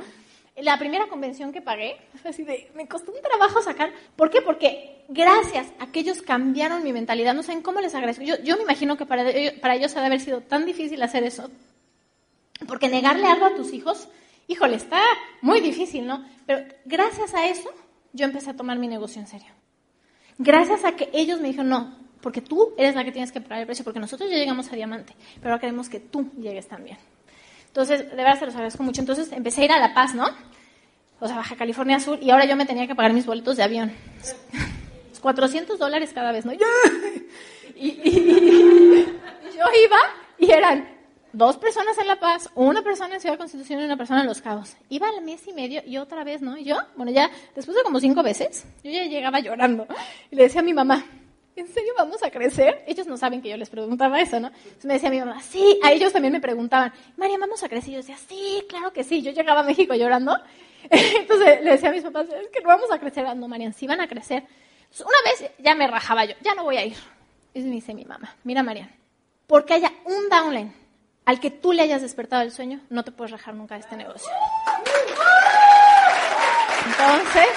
la 0.56 0.78
primera 0.78 1.06
convención 1.08 1.52
que 1.52 1.60
pagué, 1.60 1.96
así 2.24 2.44
de, 2.44 2.70
me 2.74 2.86
costó 2.86 3.12
un 3.12 3.20
trabajo 3.20 3.60
sacar. 3.62 3.92
¿Por 4.16 4.30
qué? 4.30 4.40
Porque 4.40 5.04
gracias 5.08 5.68
a 5.78 5.88
que 5.88 6.00
ellos 6.00 6.22
cambiaron 6.22 6.82
mi 6.82 6.92
mentalidad, 6.92 7.34
no 7.34 7.42
saben 7.42 7.62
cómo 7.62 7.80
les 7.80 7.94
agradezco. 7.94 8.24
Yo, 8.24 8.36
yo 8.42 8.56
me 8.56 8.62
imagino 8.62 8.96
que 8.96 9.06
para, 9.06 9.24
para 9.60 9.74
ellos 9.74 9.96
ha 9.96 10.00
de 10.00 10.06
haber 10.06 10.20
sido 10.20 10.40
tan 10.40 10.66
difícil 10.66 11.02
hacer 11.02 11.24
eso. 11.24 11.50
Porque 12.68 12.88
negarle 12.88 13.26
algo 13.26 13.46
a 13.46 13.54
tus 13.56 13.72
hijos, 13.72 14.08
híjole, 14.46 14.76
está 14.76 15.00
muy 15.40 15.60
difícil, 15.60 16.06
¿no? 16.06 16.24
Pero 16.46 16.64
gracias 16.84 17.34
a 17.34 17.48
eso, 17.48 17.68
yo 18.12 18.24
empecé 18.24 18.50
a 18.50 18.56
tomar 18.56 18.78
mi 18.78 18.86
negocio 18.86 19.20
en 19.20 19.26
serio. 19.26 19.52
Gracias 20.38 20.84
a 20.84 20.92
que 20.92 21.10
ellos 21.12 21.40
me 21.40 21.48
dijeron, 21.48 21.68
no, 21.68 22.03
porque 22.24 22.40
tú 22.40 22.72
eres 22.78 22.94
la 22.94 23.04
que 23.04 23.12
tienes 23.12 23.30
que 23.30 23.42
pagar 23.42 23.58
el 23.58 23.66
precio, 23.66 23.84
porque 23.84 24.00
nosotros 24.00 24.30
ya 24.30 24.38
llegamos 24.38 24.72
a 24.72 24.76
diamante, 24.76 25.12
pero 25.40 25.50
ahora 25.50 25.60
queremos 25.60 25.90
que 25.90 26.00
tú 26.00 26.30
llegues 26.38 26.66
también. 26.66 26.96
Entonces, 27.66 28.08
de 28.08 28.16
verdad 28.16 28.38
se 28.38 28.46
los 28.46 28.54
agradezco 28.54 28.82
mucho. 28.82 29.02
Entonces 29.02 29.30
empecé 29.30 29.60
a 29.60 29.64
ir 29.66 29.72
a 29.72 29.78
La 29.78 29.92
Paz, 29.92 30.14
¿no? 30.14 30.26
O 31.20 31.26
sea, 31.26 31.36
Baja 31.36 31.54
California 31.54 32.00
Sur, 32.00 32.18
y 32.22 32.30
ahora 32.30 32.46
yo 32.46 32.56
me 32.56 32.64
tenía 32.64 32.86
que 32.86 32.94
pagar 32.94 33.12
mis 33.12 33.26
boletos 33.26 33.58
de 33.58 33.62
avión. 33.62 33.92
400 35.20 35.78
dólares 35.78 36.12
cada 36.14 36.32
vez, 36.32 36.46
¿no? 36.46 36.52
Y, 37.76 37.88
y, 37.88 39.06
yo 39.56 39.64
iba 39.84 39.98
y 40.38 40.50
eran 40.50 40.88
dos 41.32 41.56
personas 41.56 41.98
en 41.98 42.06
La 42.06 42.20
Paz, 42.20 42.48
una 42.54 42.82
persona 42.82 43.16
en 43.16 43.20
Ciudad 43.20 43.36
Constitución 43.36 43.80
y 43.80 43.84
una 43.84 43.96
persona 43.96 44.20
en 44.20 44.28
Los 44.28 44.40
Cabos. 44.40 44.76
Iba 44.88 45.08
al 45.08 45.22
mes 45.22 45.46
y 45.46 45.52
medio 45.52 45.82
y 45.84 45.98
otra 45.98 46.24
vez, 46.24 46.40
¿no? 46.40 46.56
Y 46.56 46.64
yo, 46.64 46.76
bueno, 46.96 47.10
ya 47.12 47.30
después 47.54 47.76
de 47.76 47.82
como 47.82 48.00
cinco 48.00 48.22
veces, 48.22 48.64
yo 48.82 48.90
ya 48.92 49.04
llegaba 49.04 49.40
llorando. 49.40 49.86
Y 50.30 50.36
le 50.36 50.44
decía 50.44 50.60
a 50.60 50.64
mi 50.64 50.72
mamá, 50.72 51.04
¿en 51.56 51.68
serio 51.68 51.92
vamos 51.96 52.22
a 52.22 52.30
crecer? 52.30 52.84
Ellos 52.86 53.06
no 53.06 53.16
saben 53.16 53.40
que 53.40 53.48
yo 53.48 53.56
les 53.56 53.70
preguntaba 53.70 54.20
eso, 54.20 54.40
¿no? 54.40 54.48
Entonces 54.48 54.84
me 54.84 54.94
decía 54.94 55.10
mi 55.10 55.20
mamá, 55.20 55.40
sí, 55.40 55.78
a 55.82 55.92
ellos 55.92 56.12
también 56.12 56.32
me 56.32 56.40
preguntaban, 56.40 56.92
María, 57.16 57.38
¿vamos 57.38 57.62
a 57.62 57.68
crecer? 57.68 57.90
Y 57.90 57.92
yo 57.92 57.98
decía, 57.98 58.16
sí, 58.16 58.64
claro 58.68 58.92
que 58.92 59.04
sí. 59.04 59.22
Yo 59.22 59.32
llegaba 59.32 59.60
a 59.60 59.64
México 59.64 59.94
llorando. 59.94 60.36
Entonces 60.90 61.62
le 61.62 61.72
decía 61.72 61.90
a 61.90 61.92
mis 61.92 62.02
papás, 62.02 62.26
es 62.28 62.48
que 62.48 62.60
no 62.60 62.68
vamos 62.68 62.90
a 62.90 62.98
crecer. 62.98 63.24
No, 63.36 63.48
María, 63.48 63.72
sí 63.72 63.86
van 63.86 64.00
a 64.00 64.08
crecer. 64.08 64.44
Entonces, 64.82 65.06
una 65.06 65.30
vez 65.30 65.52
ya 65.58 65.74
me 65.74 65.86
rajaba 65.86 66.24
yo, 66.24 66.34
ya 66.42 66.54
no 66.54 66.64
voy 66.64 66.76
a 66.76 66.84
ir. 66.84 66.96
Y 67.54 67.60
me 67.60 67.70
dice 67.70 67.94
mi 67.94 68.04
mamá, 68.04 68.34
mira, 68.42 68.62
María, 68.62 68.90
porque 69.46 69.74
haya 69.74 69.92
un 70.04 70.28
downline 70.28 70.72
al 71.24 71.40
que 71.40 71.50
tú 71.50 71.72
le 71.72 71.82
hayas 71.82 72.02
despertado 72.02 72.42
el 72.42 72.50
sueño, 72.50 72.80
no 72.90 73.04
te 73.04 73.12
puedes 73.12 73.30
rajar 73.30 73.54
nunca 73.54 73.74
de 73.76 73.80
este 73.80 73.96
negocio. 73.96 74.30
Entonces, 76.86 77.48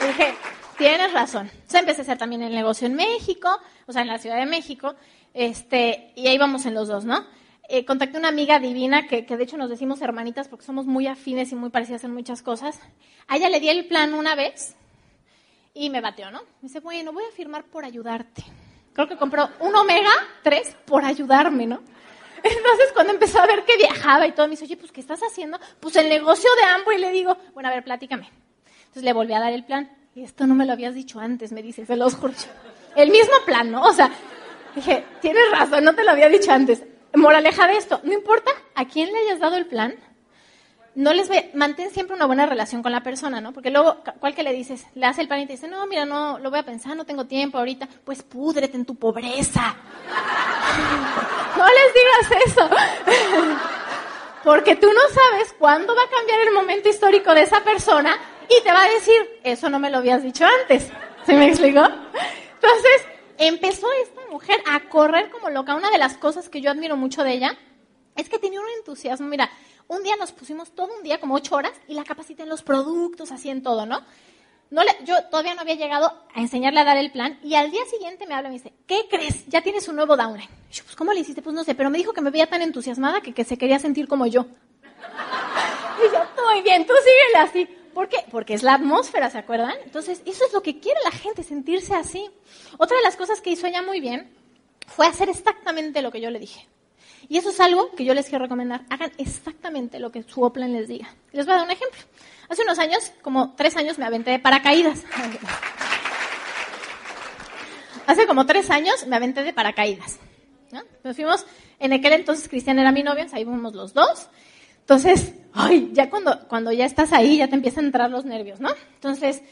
dije, 0.00 0.34
tienes 0.78 1.12
razón. 1.12 1.48
Entonces 1.52 1.80
empecé 1.80 2.00
a 2.00 2.02
hacer 2.02 2.18
también 2.18 2.42
el 2.42 2.54
negocio 2.54 2.86
en 2.86 2.94
México, 2.94 3.48
o 3.86 3.92
sea, 3.92 4.02
en 4.02 4.08
la 4.08 4.18
Ciudad 4.18 4.36
de 4.36 4.46
México, 4.46 4.94
este, 5.34 6.12
y 6.14 6.26
ahí 6.26 6.38
vamos 6.38 6.66
en 6.66 6.74
los 6.74 6.88
dos, 6.88 7.04
¿no? 7.04 7.26
Eh, 7.68 7.84
contacté 7.84 8.16
una 8.16 8.28
amiga 8.28 8.60
divina 8.60 9.08
que, 9.08 9.26
que, 9.26 9.36
de 9.36 9.42
hecho 9.42 9.56
nos 9.56 9.68
decimos 9.68 10.00
hermanitas 10.00 10.48
porque 10.48 10.64
somos 10.64 10.86
muy 10.86 11.08
afines 11.08 11.50
y 11.50 11.56
muy 11.56 11.70
parecidas 11.70 12.04
en 12.04 12.14
muchas 12.14 12.42
cosas. 12.42 12.78
A 13.26 13.36
ella 13.36 13.50
le 13.50 13.58
di 13.58 13.68
el 13.68 13.86
plan 13.86 14.14
una 14.14 14.36
vez 14.36 14.76
y 15.74 15.90
me 15.90 16.00
bateó, 16.00 16.30
¿no? 16.30 16.40
Me 16.62 16.68
dice, 16.68 16.80
bueno, 16.80 17.12
voy 17.12 17.24
a 17.24 17.34
firmar 17.34 17.64
por 17.64 17.84
ayudarte. 17.84 18.44
Creo 18.92 19.08
que 19.08 19.16
compró 19.16 19.48
un 19.60 19.74
Omega 19.74 20.10
3 20.42 20.76
por 20.86 21.04
ayudarme, 21.04 21.66
¿no? 21.66 21.82
Entonces, 22.42 22.92
cuando 22.94 23.12
empezó 23.12 23.40
a 23.40 23.46
ver 23.46 23.64
que 23.64 23.76
viajaba 23.76 24.26
y 24.26 24.32
todo, 24.32 24.46
me 24.46 24.52
dice, 24.52 24.64
oye, 24.64 24.76
pues, 24.76 24.92
¿qué 24.92 25.00
estás 25.00 25.20
haciendo? 25.20 25.58
Pues 25.80 25.96
el 25.96 26.08
negocio 26.08 26.48
de 26.56 26.62
Ambo 26.62 26.92
y 26.92 26.98
le 26.98 27.10
digo, 27.10 27.36
bueno, 27.52 27.68
a 27.68 27.72
ver, 27.72 27.84
platícame. 27.84 28.30
Entonces 28.78 29.02
le 29.02 29.12
volví 29.12 29.34
a 29.34 29.40
dar 29.40 29.52
el 29.52 29.64
plan. 29.64 29.90
Esto 30.16 30.46
no 30.46 30.54
me 30.54 30.64
lo 30.64 30.72
habías 30.72 30.94
dicho 30.94 31.20
antes, 31.20 31.52
me 31.52 31.62
dice, 31.62 31.84
se 31.84 31.94
los. 31.94 32.16
El 32.94 33.10
mismo 33.10 33.34
plan, 33.44 33.70
¿no? 33.70 33.82
O 33.82 33.92
sea, 33.92 34.10
dije, 34.74 35.04
tienes 35.20 35.50
razón, 35.50 35.84
no 35.84 35.94
te 35.94 36.04
lo 36.04 36.10
había 36.10 36.30
dicho 36.30 36.50
antes. 36.50 36.82
Moraleja 37.14 37.66
de 37.66 37.76
esto, 37.76 38.00
no 38.02 38.14
importa 38.14 38.50
a 38.74 38.86
quién 38.86 39.12
le 39.12 39.18
hayas 39.18 39.40
dado 39.40 39.56
el 39.56 39.66
plan, 39.66 39.94
no 40.94 41.12
les 41.12 41.28
ve, 41.28 41.50
mantén 41.52 41.90
siempre 41.90 42.16
una 42.16 42.24
buena 42.24 42.46
relación 42.46 42.82
con 42.82 42.92
la 42.92 43.02
persona, 43.02 43.42
¿no? 43.42 43.52
Porque 43.52 43.70
luego, 43.70 43.98
¿cuál 44.18 44.34
que 44.34 44.42
le 44.42 44.54
dices? 44.54 44.86
Le 44.94 45.04
hace 45.04 45.20
el 45.20 45.28
plan 45.28 45.40
y 45.40 45.46
te 45.46 45.52
dice, 45.52 45.68
no, 45.68 45.86
mira, 45.86 46.06
no, 46.06 46.38
lo 46.38 46.48
voy 46.48 46.60
a 46.60 46.64
pensar, 46.64 46.96
no 46.96 47.04
tengo 47.04 47.26
tiempo 47.26 47.58
ahorita. 47.58 47.86
Pues 48.02 48.22
púdrete 48.22 48.78
en 48.78 48.86
tu 48.86 48.94
pobreza. 48.94 49.76
no 51.58 51.66
les 51.66 51.94
digas 51.94 52.46
eso. 52.46 52.70
Porque 54.44 54.76
tú 54.76 54.86
no 54.86 55.00
sabes 55.12 55.54
cuándo 55.58 55.94
va 55.94 56.04
a 56.04 56.08
cambiar 56.08 56.40
el 56.40 56.54
momento 56.54 56.88
histórico 56.88 57.34
de 57.34 57.42
esa 57.42 57.62
persona 57.62 58.16
y 58.48 58.62
te 58.62 58.72
va 58.72 58.84
a 58.84 58.88
decir, 58.88 59.40
eso 59.42 59.70
no 59.70 59.78
me 59.78 59.90
lo 59.90 59.98
habías 59.98 60.22
dicho 60.22 60.44
antes. 60.62 60.90
¿Se 61.24 61.34
me 61.34 61.48
explicó? 61.48 61.80
Entonces, 61.84 63.06
empezó 63.38 63.86
esta 64.02 64.20
mujer 64.30 64.62
a 64.66 64.88
correr 64.88 65.30
como 65.30 65.50
loca. 65.50 65.74
Una 65.74 65.90
de 65.90 65.98
las 65.98 66.16
cosas 66.16 66.48
que 66.48 66.60
yo 66.60 66.70
admiro 66.70 66.96
mucho 66.96 67.24
de 67.24 67.32
ella 67.32 67.58
es 68.14 68.28
que 68.28 68.38
tenía 68.38 68.60
un 68.60 68.68
entusiasmo. 68.78 69.26
Mira, 69.26 69.50
un 69.88 70.02
día 70.02 70.16
nos 70.16 70.32
pusimos 70.32 70.72
todo 70.72 70.96
un 70.96 71.02
día, 71.02 71.20
como 71.20 71.34
ocho 71.34 71.56
horas, 71.56 71.72
y 71.88 71.94
la 71.94 72.04
capacité 72.04 72.42
en 72.44 72.48
los 72.48 72.62
productos, 72.62 73.30
así 73.32 73.50
en 73.50 73.62
todo, 73.62 73.86
¿no? 73.86 74.02
No 74.70 74.82
le, 74.82 74.90
yo 75.04 75.14
todavía 75.30 75.54
no 75.54 75.60
había 75.60 75.76
llegado 75.76 76.12
a 76.34 76.40
enseñarle 76.40 76.80
a 76.80 76.84
dar 76.84 76.96
el 76.96 77.12
plan 77.12 77.38
y 77.44 77.54
al 77.54 77.70
día 77.70 77.84
siguiente 77.88 78.26
me 78.26 78.34
habla 78.34 78.48
y 78.48 78.52
me 78.52 78.58
dice, 78.58 78.72
¿qué 78.88 79.06
crees? 79.08 79.46
Ya 79.46 79.62
tienes 79.62 79.86
un 79.86 79.94
nuevo 79.94 80.16
downline. 80.16 80.48
Y 80.70 80.74
yo, 80.74 80.82
pues, 80.82 80.96
¿cómo 80.96 81.12
le 81.12 81.20
hiciste? 81.20 81.40
Pues 81.40 81.54
no 81.54 81.62
sé, 81.62 81.76
pero 81.76 81.88
me 81.88 81.98
dijo 81.98 82.12
que 82.12 82.20
me 82.20 82.30
veía 82.30 82.48
tan 82.48 82.62
entusiasmada 82.62 83.20
que, 83.20 83.32
que 83.32 83.44
se 83.44 83.56
quería 83.56 83.78
sentir 83.78 84.08
como 84.08 84.26
yo. 84.26 84.42
y 86.00 86.12
yo, 86.12 86.44
muy 86.44 86.62
bien, 86.62 86.84
tú 86.84 86.94
síguele 86.98 87.48
así 87.48 87.75
¿Por 87.96 88.08
qué? 88.10 88.18
Porque 88.30 88.52
es 88.52 88.62
la 88.62 88.74
atmósfera, 88.74 89.30
¿se 89.30 89.38
acuerdan? 89.38 89.72
Entonces, 89.82 90.20
eso 90.26 90.44
es 90.44 90.52
lo 90.52 90.62
que 90.62 90.80
quiere 90.80 91.00
la 91.02 91.12
gente, 91.12 91.42
sentirse 91.42 91.94
así. 91.94 92.30
Otra 92.76 92.94
de 92.94 93.02
las 93.02 93.16
cosas 93.16 93.40
que 93.40 93.48
hizo 93.48 93.66
ella 93.66 93.80
muy 93.80 94.00
bien 94.00 94.30
fue 94.86 95.06
hacer 95.06 95.30
exactamente 95.30 96.02
lo 96.02 96.12
que 96.12 96.20
yo 96.20 96.28
le 96.28 96.38
dije. 96.38 96.68
Y 97.26 97.38
eso 97.38 97.48
es 97.48 97.58
algo 97.58 97.92
que 97.92 98.04
yo 98.04 98.12
les 98.12 98.28
quiero 98.28 98.44
recomendar. 98.44 98.82
Hagan 98.90 99.12
exactamente 99.16 99.98
lo 99.98 100.12
que 100.12 100.22
su 100.24 100.42
Oplan 100.42 100.74
les 100.74 100.88
diga. 100.88 101.08
Les 101.32 101.46
voy 101.46 101.54
a 101.54 101.56
dar 101.56 101.64
un 101.64 101.70
ejemplo. 101.70 101.98
Hace 102.50 102.64
unos 102.64 102.78
años, 102.78 103.12
como 103.22 103.54
tres 103.54 103.78
años, 103.78 103.96
me 103.96 104.04
aventé 104.04 104.30
de 104.30 104.40
paracaídas. 104.40 105.02
Hace 108.06 108.26
como 108.26 108.44
tres 108.44 108.68
años 108.68 109.06
me 109.06 109.16
aventé 109.16 109.42
de 109.42 109.54
paracaídas. 109.54 110.18
Nos 111.02 111.16
fuimos, 111.16 111.46
en 111.78 111.94
aquel 111.94 112.12
entonces 112.12 112.46
Cristian 112.46 112.78
era 112.78 112.92
mi 112.92 113.02
novio, 113.02 113.24
ahí 113.32 113.46
fuimos 113.46 113.74
los 113.74 113.94
dos. 113.94 114.28
Entonces, 114.86 115.34
ay, 115.52 115.90
ya 115.92 116.08
cuando, 116.08 116.46
cuando 116.46 116.70
ya 116.70 116.86
estás 116.86 117.12
ahí, 117.12 117.38
ya 117.38 117.48
te 117.48 117.56
empiezan 117.56 117.82
a 117.82 117.86
entrar 117.88 118.08
los 118.08 118.24
nervios, 118.24 118.60
¿no? 118.60 118.68
Entonces, 118.94 119.42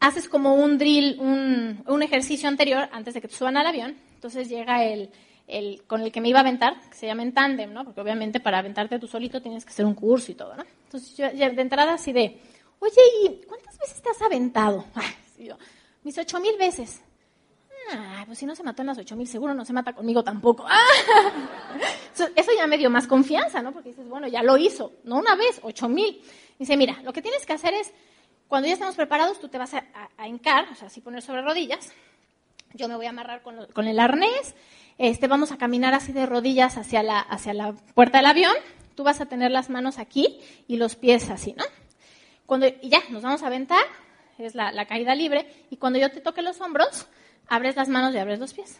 haces 0.00 0.26
como 0.26 0.54
un 0.54 0.78
drill, 0.78 1.20
un, 1.20 1.84
un 1.86 2.02
ejercicio 2.02 2.48
anterior 2.48 2.88
antes 2.90 3.12
de 3.12 3.20
que 3.20 3.28
te 3.28 3.36
suban 3.36 3.58
al 3.58 3.66
avión. 3.66 3.94
Entonces 4.14 4.48
llega 4.48 4.82
el, 4.82 5.10
el, 5.46 5.82
con 5.86 6.00
el 6.00 6.10
que 6.10 6.22
me 6.22 6.30
iba 6.30 6.38
a 6.38 6.40
aventar, 6.40 6.80
que 6.88 6.96
se 6.96 7.06
llama 7.06 7.22
en 7.24 7.34
tándem, 7.34 7.74
¿no? 7.74 7.84
Porque 7.84 8.00
obviamente 8.00 8.40
para 8.40 8.60
aventarte 8.60 8.98
tú 8.98 9.06
solito 9.06 9.42
tienes 9.42 9.66
que 9.66 9.70
hacer 9.70 9.84
un 9.84 9.94
curso 9.94 10.32
y 10.32 10.34
todo, 10.34 10.56
¿no? 10.56 10.64
Entonces 10.84 11.14
yo 11.14 11.28
de 11.28 11.60
entrada 11.60 11.92
así 11.92 12.14
de, 12.14 12.40
oye, 12.78 13.02
¿y 13.24 13.46
cuántas 13.46 13.78
veces 13.78 14.00
te 14.00 14.08
has 14.08 14.22
aventado? 14.22 14.86
Ay, 14.94 15.46
yo, 15.46 15.58
mis 16.04 16.16
ocho 16.16 16.40
mil 16.40 16.56
veces. 16.56 17.02
Ah, 17.92 18.22
pues 18.26 18.38
si 18.38 18.46
no 18.46 18.54
se 18.54 18.62
mató 18.62 18.82
en 18.82 18.86
las 18.86 18.98
ocho 18.98 19.16
mil, 19.16 19.26
seguro 19.26 19.54
no 19.54 19.64
se 19.64 19.72
mata 19.72 19.92
conmigo 19.92 20.22
tampoco. 20.22 20.66
Eso 22.14 22.50
ya 22.56 22.66
me 22.66 22.78
dio 22.78 22.90
más 22.90 23.06
confianza, 23.06 23.62
¿no? 23.62 23.72
Porque 23.72 23.90
dices, 23.90 24.08
bueno, 24.08 24.28
ya 24.28 24.42
lo 24.42 24.56
hizo, 24.56 24.92
no 25.04 25.18
una 25.18 25.34
vez, 25.34 25.60
ocho 25.62 25.88
mil. 25.88 26.20
Dice, 26.58 26.76
mira, 26.76 27.00
lo 27.02 27.12
que 27.12 27.22
tienes 27.22 27.46
que 27.46 27.52
hacer 27.52 27.74
es, 27.74 27.92
cuando 28.46 28.68
ya 28.68 28.74
estamos 28.74 28.94
preparados, 28.94 29.40
tú 29.40 29.48
te 29.48 29.58
vas 29.58 29.74
a, 29.74 29.84
a, 30.16 30.28
hincar, 30.28 30.68
o 30.70 30.74
sea, 30.74 30.88
así 30.88 31.00
poner 31.00 31.22
sobre 31.22 31.42
rodillas. 31.42 31.92
Yo 32.74 32.88
me 32.88 32.94
voy 32.94 33.06
a 33.06 33.10
amarrar 33.10 33.42
con, 33.42 33.88
el 33.88 33.98
arnés 33.98 34.54
este, 34.98 35.26
vamos 35.26 35.50
a 35.50 35.56
caminar 35.56 35.94
así 35.94 36.12
de 36.12 36.26
rodillas 36.26 36.76
hacia 36.76 37.02
la, 37.02 37.18
hacia 37.18 37.54
la 37.54 37.72
puerta 37.72 38.18
del 38.18 38.26
avión. 38.26 38.54
Tú 38.94 39.02
vas 39.02 39.20
a 39.20 39.26
tener 39.26 39.50
las 39.50 39.70
manos 39.70 39.98
aquí 39.98 40.40
y 40.68 40.76
los 40.76 40.94
pies 40.94 41.30
así, 41.30 41.54
¿no? 41.54 41.64
Cuando, 42.46 42.66
y 42.66 42.88
ya, 42.88 43.00
nos 43.08 43.22
vamos 43.22 43.42
a 43.42 43.46
aventar, 43.46 43.82
es 44.38 44.54
la 44.54 44.86
caída 44.86 45.14
libre, 45.14 45.46
y 45.70 45.76
cuando 45.76 45.98
yo 45.98 46.10
te 46.10 46.20
toque 46.20 46.42
los 46.42 46.60
hombros, 46.60 47.08
abres 47.50 47.76
las 47.76 47.88
manos 47.88 48.14
y 48.14 48.18
abres 48.18 48.38
los 48.38 48.54
pies. 48.54 48.78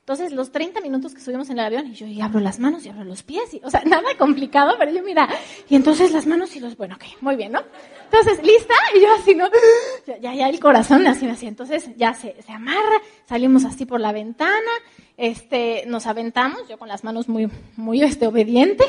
Entonces, 0.00 0.32
los 0.32 0.50
30 0.50 0.80
minutos 0.80 1.14
que 1.14 1.20
subimos 1.20 1.50
en 1.50 1.60
el 1.60 1.66
avión, 1.66 1.86
y 1.86 1.94
yo 1.94 2.04
y 2.04 2.20
abro 2.20 2.40
las 2.40 2.58
manos 2.58 2.84
y 2.84 2.88
abro 2.88 3.04
los 3.04 3.22
pies, 3.22 3.54
y, 3.54 3.60
o 3.62 3.70
sea, 3.70 3.82
nada 3.86 4.08
complicado, 4.18 4.74
pero 4.76 4.90
yo 4.90 5.04
mira, 5.04 5.28
y 5.68 5.76
entonces 5.76 6.10
las 6.10 6.26
manos 6.26 6.56
y 6.56 6.58
los, 6.58 6.76
bueno, 6.76 6.96
ok, 6.96 7.04
muy 7.20 7.36
bien, 7.36 7.52
¿no? 7.52 7.62
Entonces, 8.06 8.44
¿lista? 8.44 8.74
Y 8.96 9.02
yo 9.02 9.14
así, 9.14 9.36
¿no? 9.36 9.48
Ya, 10.20 10.34
ya 10.34 10.48
el 10.48 10.58
corazón 10.58 11.06
así, 11.06 11.28
así. 11.28 11.46
Entonces, 11.46 11.90
ya 11.96 12.12
se, 12.14 12.34
se 12.42 12.52
amarra, 12.52 13.00
salimos 13.28 13.64
así 13.64 13.86
por 13.86 14.00
la 14.00 14.10
ventana, 14.10 14.72
este, 15.16 15.84
nos 15.86 16.08
aventamos, 16.08 16.66
yo 16.68 16.76
con 16.76 16.88
las 16.88 17.04
manos 17.04 17.28
muy, 17.28 17.48
muy, 17.76 18.02
este, 18.02 18.26
obediente. 18.26 18.84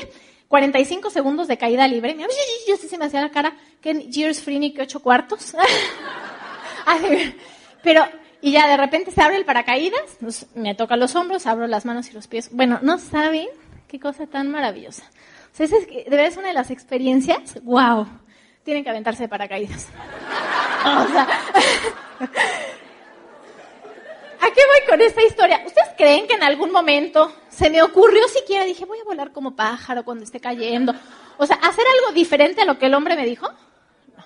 45 0.48 1.12
segundos 1.12 1.48
de 1.48 1.58
caída 1.58 1.88
libre. 1.88 2.18
Yo 2.68 2.78
sí 2.78 2.88
se 2.88 2.98
me 2.98 3.06
hacía 3.06 3.22
la 3.22 3.30
cara, 3.30 3.56
que 3.80 3.94
Years 3.94 4.42
Free 4.42 4.74
que 4.74 4.82
ocho 4.82 5.02
cuartos. 5.02 5.54
pero 7.84 8.06
y 8.42 8.52
ya 8.52 8.68
de 8.68 8.76
repente 8.78 9.12
se 9.12 9.22
abre 9.22 9.38
el 9.38 9.46
paracaídas, 9.46 10.18
me 10.56 10.74
toca 10.74 10.98
los 10.98 11.16
hombros, 11.16 11.46
abro 11.46 11.68
las 11.68 11.86
manos 11.86 12.10
y 12.10 12.14
los 12.14 12.28
pies. 12.28 12.50
Bueno, 12.52 12.80
no 12.82 12.98
saben 12.98 13.48
qué 13.88 14.00
cosa 14.00 14.26
tan 14.26 14.50
maravillosa. 14.50 15.04
O 15.54 15.56
sea, 15.56 15.66
es, 15.66 15.72
de 15.72 16.06
verdad 16.10 16.26
es 16.26 16.38
una 16.38 16.48
de 16.48 16.54
las 16.54 16.72
experiencias, 16.72 17.62
wow, 17.64 18.08
tienen 18.64 18.84
que 18.84 18.90
aventarse 18.90 19.24
de 19.24 19.30
paracaídas. 19.30 19.88
o 20.86 21.08
sea, 21.12 21.24
¿a 24.40 24.46
qué 24.46 24.62
voy 24.66 24.90
con 24.90 25.02
esta 25.02 25.24
historia? 25.24 25.62
¿Ustedes 25.66 25.90
creen 25.96 26.28
que 26.28 26.34
en 26.34 26.44
algún 26.44 26.72
momento 26.72 27.32
se 27.50 27.70
me 27.70 27.84
ocurrió 27.84 28.28
siquiera, 28.28 28.66
dije, 28.66 28.86
voy 28.86 29.00
a 29.00 29.04
volar 29.04 29.32
como 29.32 29.56
pájaro 29.56 30.04
cuando 30.04 30.24
esté 30.24 30.40
cayendo? 30.40 30.96
O 31.38 31.46
sea, 31.46 31.58
hacer 31.58 31.86
algo 32.00 32.12
diferente 32.14 32.62
a 32.62 32.66
lo 32.66 32.80
que 32.80 32.88
el 32.88 32.96
hombre 32.96 33.16
me 33.16 33.26
dijo. 33.26 33.48
No. 34.18 34.24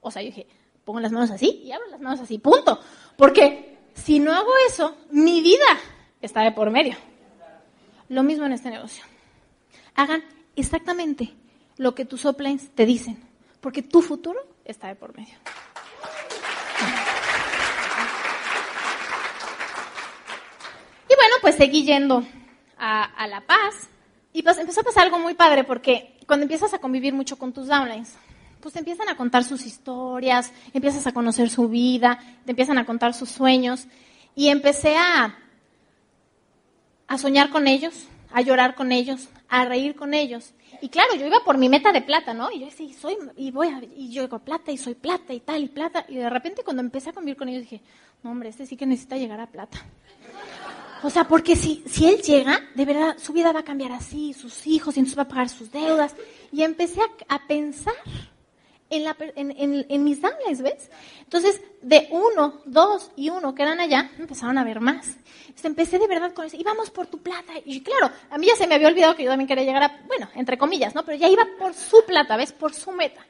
O 0.00 0.10
sea, 0.10 0.22
yo 0.22 0.28
dije, 0.28 0.46
pongo 0.84 1.00
las 1.00 1.12
manos 1.12 1.30
así 1.30 1.62
y 1.64 1.72
abro 1.72 1.88
las 1.88 2.00
manos 2.00 2.20
así, 2.20 2.38
punto. 2.38 2.80
Porque 3.16 3.78
si 3.94 4.18
no 4.18 4.32
hago 4.32 4.50
eso, 4.66 4.96
mi 5.10 5.40
vida 5.40 5.78
está 6.20 6.42
de 6.42 6.52
por 6.52 6.70
medio. 6.70 6.96
Lo 8.08 8.22
mismo 8.22 8.46
en 8.46 8.52
este 8.52 8.70
negocio. 8.70 9.04
Hagan 9.94 10.22
exactamente 10.56 11.34
lo 11.76 11.94
que 11.94 12.04
tus 12.04 12.24
uplines 12.24 12.70
te 12.74 12.86
dicen, 12.86 13.22
porque 13.60 13.82
tu 13.82 14.02
futuro 14.02 14.40
está 14.64 14.88
de 14.88 14.96
por 14.96 15.16
medio. 15.16 15.34
Y 21.08 21.14
bueno, 21.14 21.34
pues 21.40 21.56
seguí 21.56 21.84
yendo 21.84 22.24
a, 22.78 23.04
a 23.04 23.26
La 23.26 23.42
Paz 23.42 23.88
y 24.32 24.42
pues 24.42 24.58
empezó 24.58 24.80
a 24.80 24.84
pasar 24.84 25.04
algo 25.04 25.18
muy 25.18 25.34
padre 25.34 25.64
porque 25.64 26.16
cuando 26.26 26.44
empiezas 26.44 26.72
a 26.72 26.78
convivir 26.78 27.12
mucho 27.12 27.36
con 27.36 27.52
tus 27.52 27.66
downlines, 27.66 28.16
pues 28.62 28.74
te 28.74 28.78
empiezan 28.78 29.08
a 29.08 29.16
contar 29.16 29.42
sus 29.42 29.66
historias, 29.66 30.52
empiezas 30.72 31.06
a 31.06 31.12
conocer 31.12 31.50
su 31.50 31.68
vida, 31.68 32.18
te 32.44 32.52
empiezan 32.52 32.78
a 32.78 32.86
contar 32.86 33.12
sus 33.12 33.28
sueños. 33.28 33.86
Y 34.34 34.48
empecé 34.48 34.96
a, 34.96 35.36
a 37.08 37.18
soñar 37.18 37.50
con 37.50 37.66
ellos, 37.66 38.06
a 38.32 38.40
llorar 38.40 38.74
con 38.76 38.92
ellos, 38.92 39.28
a 39.48 39.64
reír 39.64 39.96
con 39.96 40.14
ellos. 40.14 40.54
Y 40.80 40.88
claro, 40.88 41.14
yo 41.16 41.26
iba 41.26 41.40
por 41.44 41.58
mi 41.58 41.68
meta 41.68 41.92
de 41.92 42.02
plata, 42.02 42.32
¿no? 42.34 42.50
Y 42.50 42.60
yo 42.60 42.66
decía, 42.66 42.88
soy, 42.98 43.16
y 43.36 43.50
voy 43.50 43.68
a, 43.68 43.82
y 43.96 44.10
yo 44.12 44.22
digo 44.22 44.38
plata, 44.38 44.70
y 44.70 44.78
soy 44.78 44.94
plata, 44.94 45.34
y 45.34 45.40
tal, 45.40 45.62
y 45.62 45.68
plata. 45.68 46.06
Y 46.08 46.16
de 46.16 46.30
repente 46.30 46.62
cuando 46.62 46.82
empecé 46.82 47.10
a 47.10 47.12
convivir 47.12 47.36
con 47.36 47.48
ellos 47.48 47.62
dije, 47.62 47.82
no 48.22 48.30
hombre, 48.30 48.48
este 48.48 48.64
sí 48.64 48.76
que 48.76 48.86
necesita 48.86 49.16
llegar 49.16 49.40
a 49.40 49.48
plata. 49.48 49.78
O 51.02 51.10
sea, 51.10 51.26
porque 51.26 51.56
si, 51.56 51.82
si 51.86 52.08
él 52.08 52.22
llega, 52.22 52.60
de 52.76 52.84
verdad, 52.84 53.16
su 53.18 53.32
vida 53.32 53.52
va 53.52 53.60
a 53.60 53.64
cambiar 53.64 53.90
así, 53.90 54.32
sus 54.32 54.68
hijos, 54.68 54.96
y 54.96 55.00
entonces 55.00 55.18
va 55.18 55.24
a 55.24 55.28
pagar 55.28 55.48
sus 55.48 55.72
deudas. 55.72 56.14
Y 56.52 56.62
empecé 56.62 57.00
a 57.28 57.46
pensar 57.46 57.94
en, 58.92 60.04
mis 60.04 60.20
downlines, 60.20 60.62
¿ves? 60.62 60.90
Entonces, 61.20 61.60
de 61.80 62.08
uno, 62.10 62.60
dos 62.64 63.10
y 63.16 63.30
uno 63.30 63.54
que 63.54 63.62
eran 63.62 63.80
allá, 63.80 64.10
empezaron 64.18 64.58
a 64.58 64.64
ver 64.64 64.80
más. 64.80 65.06
Entonces, 65.42 65.64
empecé 65.64 65.98
de 65.98 66.06
verdad 66.06 66.32
con 66.32 66.46
eso, 66.46 66.56
íbamos 66.56 66.90
por 66.90 67.06
tu 67.06 67.18
plata. 67.22 67.52
Y 67.64 67.82
claro, 67.82 68.10
a 68.30 68.38
mí 68.38 68.46
ya 68.46 68.56
se 68.56 68.66
me 68.66 68.74
había 68.74 68.88
olvidado 68.88 69.16
que 69.16 69.24
yo 69.24 69.30
también 69.30 69.48
quería 69.48 69.64
llegar 69.64 69.82
a, 69.82 70.00
bueno, 70.06 70.28
entre 70.34 70.58
comillas, 70.58 70.94
¿no? 70.94 71.04
Pero 71.04 71.18
ya 71.18 71.28
iba 71.28 71.46
por 71.58 71.74
su 71.74 72.04
plata, 72.06 72.36
¿ves? 72.36 72.52
Por 72.52 72.74
su 72.74 72.92
meta. 72.92 73.24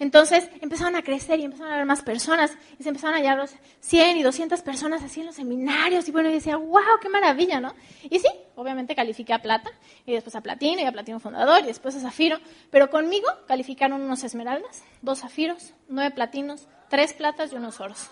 Entonces 0.00 0.48
empezaron 0.62 0.96
a 0.96 1.02
crecer 1.02 1.38
y 1.40 1.44
empezaron 1.44 1.70
a 1.70 1.74
haber 1.74 1.86
más 1.86 2.00
personas 2.00 2.56
y 2.78 2.82
se 2.82 2.88
empezaron 2.88 3.22
a 3.24 3.36
los 3.36 3.54
100 3.80 4.16
y 4.16 4.22
200 4.22 4.62
personas 4.62 5.02
así 5.02 5.20
en 5.20 5.26
los 5.26 5.36
seminarios 5.36 6.08
y 6.08 6.10
bueno, 6.10 6.30
yo 6.30 6.36
decía, 6.36 6.56
wow, 6.56 6.98
qué 7.02 7.10
maravilla, 7.10 7.60
¿no? 7.60 7.74
Y 8.04 8.18
sí, 8.18 8.28
obviamente 8.56 8.94
califiqué 8.96 9.34
a 9.34 9.42
plata 9.42 9.70
y 10.06 10.14
después 10.14 10.34
a 10.34 10.40
platino 10.40 10.80
y 10.80 10.86
a 10.86 10.92
platino 10.92 11.20
fundador 11.20 11.60
y 11.62 11.66
después 11.66 11.94
a 11.96 12.00
zafiro, 12.00 12.38
pero 12.70 12.88
conmigo 12.88 13.28
calificaron 13.46 14.00
unos 14.00 14.24
esmeraldas, 14.24 14.82
dos 15.02 15.20
zafiros, 15.20 15.74
nueve 15.86 16.12
platinos, 16.12 16.66
tres 16.88 17.12
platas 17.12 17.52
y 17.52 17.56
unos 17.56 17.78
oros. 17.78 18.08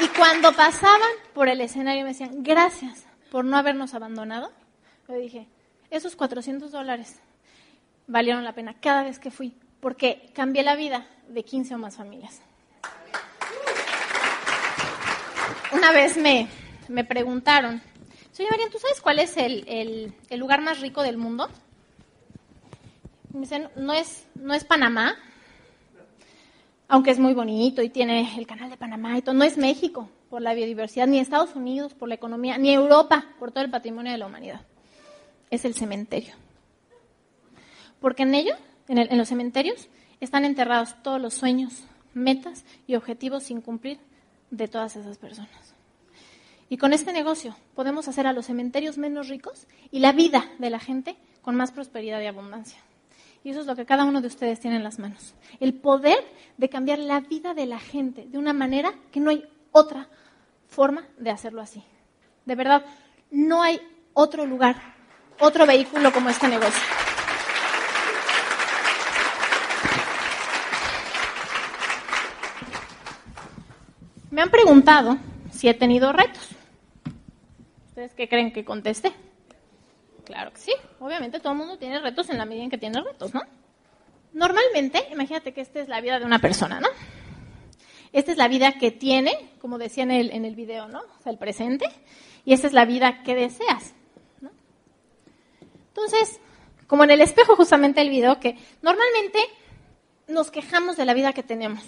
Y 0.00 0.08
cuando 0.16 0.52
pasaban 0.52 1.10
por 1.34 1.50
el 1.50 1.60
escenario 1.60 2.04
me 2.04 2.12
decían, 2.12 2.42
gracias 2.42 3.04
por 3.30 3.44
no 3.44 3.58
habernos 3.58 3.92
abandonado, 3.92 4.50
yo 5.06 5.14
dije, 5.16 5.46
esos 5.90 6.16
400 6.16 6.72
dólares 6.72 7.20
valieron 8.08 8.42
la 8.42 8.54
pena 8.54 8.74
cada 8.74 9.04
vez 9.04 9.20
que 9.20 9.30
fui, 9.30 9.54
porque 9.80 10.30
cambié 10.34 10.64
la 10.64 10.74
vida 10.74 11.06
de 11.28 11.44
15 11.44 11.76
o 11.76 11.78
más 11.78 11.96
familias. 11.96 12.40
Una 15.72 15.92
vez 15.92 16.16
me, 16.16 16.48
me 16.88 17.04
preguntaron, 17.04 17.80
Señora 18.32 18.56
María, 18.56 18.70
¿tú 18.70 18.78
sabes 18.78 19.00
cuál 19.00 19.18
es 19.18 19.36
el, 19.36 20.14
el, 20.30 20.38
lugar 20.38 20.62
más 20.62 20.80
rico 20.80 21.02
del 21.02 21.18
mundo? 21.18 21.48
Me 23.32 23.40
dicen, 23.40 23.68
no 23.76 23.92
es, 23.92 24.26
no 24.34 24.54
es 24.54 24.64
Panamá, 24.64 25.16
aunque 26.88 27.10
es 27.10 27.18
muy 27.18 27.34
bonito 27.34 27.82
y 27.82 27.90
tiene 27.90 28.38
el 28.38 28.46
canal 28.46 28.70
de 28.70 28.78
Panamá 28.78 29.18
y 29.18 29.22
todo, 29.22 29.34
no 29.34 29.44
es 29.44 29.58
México 29.58 30.08
por 30.30 30.40
la 30.40 30.54
biodiversidad, 30.54 31.06
ni 31.06 31.18
Estados 31.18 31.54
Unidos 31.54 31.92
por 31.92 32.08
la 32.08 32.14
economía, 32.14 32.56
ni 32.56 32.72
Europa 32.72 33.26
por 33.38 33.50
todo 33.50 33.62
el 33.62 33.70
patrimonio 33.70 34.12
de 34.12 34.18
la 34.18 34.26
humanidad. 34.26 34.62
Es 35.50 35.66
el 35.66 35.74
cementerio 35.74 36.34
porque 38.00 38.22
en 38.22 38.34
ello, 38.34 38.54
en, 38.88 39.18
los 39.18 39.28
cementerios, 39.28 39.88
están 40.20 40.44
enterrados 40.44 40.96
todos 41.02 41.20
los 41.20 41.34
sueños, 41.34 41.84
metas 42.14 42.64
y 42.86 42.96
objetivos 42.96 43.44
sin 43.44 43.60
cumplir 43.60 43.98
de 44.50 44.68
todas 44.68 44.96
esas 44.96 45.18
personas. 45.18 45.74
Y 46.68 46.76
con 46.76 46.92
este 46.92 47.12
negocio 47.12 47.56
podemos 47.74 48.08
hacer 48.08 48.26
a 48.26 48.32
los 48.32 48.46
cementerios 48.46 48.98
menos 48.98 49.28
ricos 49.28 49.66
y 49.90 50.00
la 50.00 50.12
vida 50.12 50.44
de 50.58 50.70
la 50.70 50.78
gente 50.78 51.16
con 51.40 51.56
más 51.56 51.72
prosperidad 51.72 52.20
y 52.20 52.26
abundancia. 52.26 52.78
Y 53.44 53.50
eso 53.50 53.60
es 53.60 53.66
lo 53.66 53.76
que 53.76 53.86
cada 53.86 54.04
uno 54.04 54.20
de 54.20 54.26
ustedes 54.26 54.60
tiene 54.60 54.76
en 54.76 54.84
las 54.84 54.98
manos. 54.98 55.34
El 55.60 55.74
poder 55.74 56.18
de 56.56 56.68
cambiar 56.68 56.98
la 56.98 57.20
vida 57.20 57.54
de 57.54 57.66
la 57.66 57.78
gente 57.78 58.26
de 58.26 58.36
una 58.36 58.52
manera 58.52 58.92
que 59.12 59.20
no 59.20 59.30
hay 59.30 59.44
otra 59.72 60.08
forma 60.66 61.04
de 61.16 61.30
hacerlo 61.30 61.62
así. 61.62 61.82
De 62.44 62.54
verdad, 62.54 62.84
no 63.30 63.62
hay 63.62 63.80
otro 64.12 64.44
lugar, 64.44 64.76
otro 65.40 65.66
vehículo 65.66 66.12
como 66.12 66.28
este 66.28 66.48
negocio. 66.48 66.97
Me 74.38 74.42
han 74.42 74.50
preguntado 74.50 75.18
si 75.50 75.68
he 75.68 75.74
tenido 75.74 76.12
retos. 76.12 76.50
¿Ustedes 77.88 78.14
qué 78.14 78.28
creen 78.28 78.52
que 78.52 78.64
contesté? 78.64 79.12
Claro 80.24 80.52
que 80.52 80.58
sí. 80.58 80.72
Obviamente 81.00 81.40
todo 81.40 81.54
el 81.54 81.58
mundo 81.58 81.76
tiene 81.76 81.98
retos 81.98 82.30
en 82.30 82.38
la 82.38 82.44
medida 82.44 82.62
en 82.62 82.70
que 82.70 82.78
tiene 82.78 83.02
retos, 83.02 83.34
¿no? 83.34 83.42
Normalmente, 84.32 85.08
imagínate 85.10 85.52
que 85.52 85.60
esta 85.60 85.80
es 85.80 85.88
la 85.88 86.00
vida 86.00 86.20
de 86.20 86.24
una 86.24 86.38
persona, 86.38 86.78
¿no? 86.78 86.86
Esta 88.12 88.30
es 88.30 88.38
la 88.38 88.46
vida 88.46 88.78
que 88.78 88.92
tiene, 88.92 89.56
como 89.60 89.76
decía 89.76 90.04
en 90.04 90.12
el, 90.12 90.30
en 90.30 90.44
el 90.44 90.54
video, 90.54 90.86
¿no? 90.86 91.00
O 91.00 91.22
sea, 91.24 91.32
el 91.32 91.38
presente. 91.38 91.86
Y 92.44 92.52
esta 92.52 92.68
es 92.68 92.72
la 92.72 92.84
vida 92.84 93.24
que 93.24 93.34
deseas, 93.34 93.92
¿no? 94.40 94.50
Entonces, 95.88 96.38
como 96.86 97.02
en 97.02 97.10
el 97.10 97.22
espejo 97.22 97.56
justamente 97.56 98.02
el 98.02 98.10
video, 98.10 98.38
que 98.38 98.56
normalmente 98.82 99.40
nos 100.28 100.52
quejamos 100.52 100.96
de 100.96 101.06
la 101.06 101.14
vida 101.14 101.32
que 101.32 101.42
tenemos. 101.42 101.82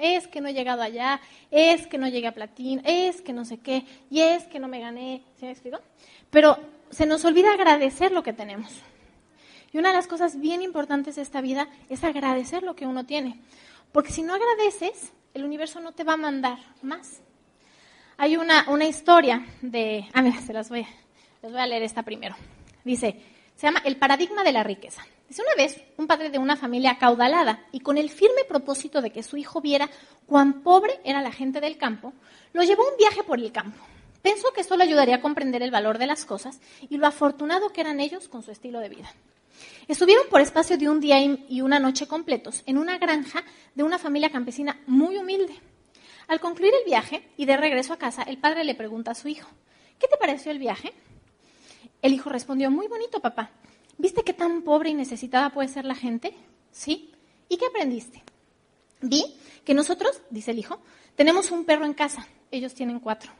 Es 0.00 0.26
que 0.28 0.40
no 0.40 0.48
he 0.48 0.54
llegado 0.54 0.82
allá, 0.82 1.20
es 1.50 1.86
que 1.86 1.98
no 1.98 2.08
llegué 2.08 2.26
a 2.26 2.32
platino, 2.32 2.82
es 2.84 3.20
que 3.22 3.32
no 3.32 3.44
sé 3.44 3.58
qué, 3.58 3.84
y 4.10 4.20
es 4.20 4.44
que 4.44 4.58
no 4.58 4.66
me 4.66 4.80
gané, 4.80 5.22
¿sí 5.38 5.44
me 5.44 5.52
explico? 5.52 5.78
Pero 6.30 6.58
se 6.90 7.06
nos 7.06 7.24
olvida 7.24 7.52
agradecer 7.52 8.12
lo 8.12 8.22
que 8.22 8.32
tenemos. 8.32 8.72
Y 9.72 9.78
una 9.78 9.90
de 9.90 9.96
las 9.96 10.06
cosas 10.06 10.40
bien 10.40 10.62
importantes 10.62 11.16
de 11.16 11.22
esta 11.22 11.40
vida 11.40 11.68
es 11.88 12.02
agradecer 12.02 12.62
lo 12.62 12.74
que 12.74 12.86
uno 12.86 13.04
tiene. 13.06 13.40
Porque 13.92 14.12
si 14.12 14.22
no 14.22 14.34
agradeces, 14.34 15.12
el 15.34 15.44
universo 15.44 15.80
no 15.80 15.92
te 15.92 16.04
va 16.04 16.14
a 16.14 16.16
mandar 16.16 16.58
más. 16.82 17.20
Hay 18.16 18.36
una, 18.36 18.68
una 18.68 18.86
historia 18.86 19.46
de... 19.62 20.08
Ah, 20.12 20.22
mira, 20.22 20.40
se 20.40 20.52
las 20.52 20.68
voy, 20.68 20.86
les 21.42 21.52
voy 21.52 21.60
a 21.60 21.66
leer 21.66 21.82
esta 21.82 22.02
primero. 22.02 22.34
Dice, 22.84 23.16
se 23.54 23.66
llama 23.66 23.82
El 23.84 23.96
paradigma 23.96 24.42
de 24.42 24.52
la 24.52 24.64
riqueza. 24.64 25.02
Dice, 25.30 25.42
una 25.42 25.54
vez, 25.54 25.80
un 25.96 26.08
padre 26.08 26.28
de 26.28 26.38
una 26.38 26.56
familia 26.56 26.90
acaudalada 26.90 27.64
y 27.70 27.78
con 27.78 27.98
el 27.98 28.10
firme 28.10 28.42
propósito 28.48 29.00
de 29.00 29.12
que 29.12 29.22
su 29.22 29.36
hijo 29.36 29.60
viera 29.60 29.88
cuán 30.26 30.64
pobre 30.64 30.98
era 31.04 31.22
la 31.22 31.30
gente 31.30 31.60
del 31.60 31.78
campo, 31.78 32.12
lo 32.52 32.64
llevó 32.64 32.82
un 32.82 32.96
viaje 32.98 33.22
por 33.22 33.38
el 33.38 33.52
campo. 33.52 33.78
Pensó 34.22 34.52
que 34.52 34.60
esto 34.60 34.76
le 34.76 34.82
ayudaría 34.82 35.14
a 35.14 35.20
comprender 35.20 35.62
el 35.62 35.70
valor 35.70 35.98
de 35.98 36.08
las 36.08 36.24
cosas 36.24 36.58
y 36.88 36.96
lo 36.96 37.06
afortunado 37.06 37.70
que 37.70 37.80
eran 37.80 38.00
ellos 38.00 38.26
con 38.26 38.42
su 38.42 38.50
estilo 38.50 38.80
de 38.80 38.88
vida. 38.88 39.14
Estuvieron 39.86 40.26
por 40.28 40.40
espacio 40.40 40.76
de 40.76 40.88
un 40.88 40.98
día 40.98 41.20
y 41.22 41.60
una 41.60 41.78
noche 41.78 42.08
completos 42.08 42.64
en 42.66 42.76
una 42.76 42.98
granja 42.98 43.44
de 43.76 43.84
una 43.84 44.00
familia 44.00 44.30
campesina 44.30 44.80
muy 44.88 45.16
humilde. 45.16 45.54
Al 46.26 46.40
concluir 46.40 46.72
el 46.74 46.84
viaje 46.84 47.22
y 47.36 47.44
de 47.44 47.56
regreso 47.56 47.92
a 47.92 47.98
casa, 47.98 48.24
el 48.24 48.38
padre 48.38 48.64
le 48.64 48.74
pregunta 48.74 49.12
a 49.12 49.14
su 49.14 49.28
hijo, 49.28 49.48
¿qué 50.00 50.08
te 50.08 50.16
pareció 50.16 50.50
el 50.50 50.58
viaje? 50.58 50.92
El 52.02 52.14
hijo 52.14 52.30
respondió, 52.30 52.68
muy 52.72 52.88
bonito, 52.88 53.20
papá. 53.20 53.52
¿Viste 54.00 54.22
qué 54.22 54.32
tan 54.32 54.62
pobre 54.62 54.88
y 54.88 54.94
necesitada 54.94 55.50
puede 55.50 55.68
ser 55.68 55.84
la 55.84 55.94
gente? 55.94 56.32
Sí. 56.72 57.12
¿Y 57.50 57.58
qué 57.58 57.66
aprendiste? 57.66 58.22
Vi 59.02 59.22
que 59.62 59.74
nosotros, 59.74 60.22
dice 60.30 60.52
el 60.52 60.58
hijo, 60.58 60.80
tenemos 61.16 61.50
un 61.50 61.66
perro 61.66 61.84
en 61.84 61.92
casa. 61.92 62.26
Ellos 62.50 62.72
tienen 62.72 62.98
cuatro. 62.98 63.30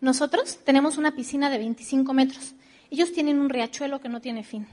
Nosotros 0.00 0.58
tenemos 0.64 0.96
una 0.96 1.14
piscina 1.14 1.50
de 1.50 1.58
25 1.58 2.14
metros. 2.14 2.54
Ellos 2.90 3.12
tienen 3.12 3.38
un 3.38 3.50
riachuelo 3.50 4.00
que 4.00 4.08
no 4.08 4.22
tiene 4.22 4.42
fin. 4.42 4.66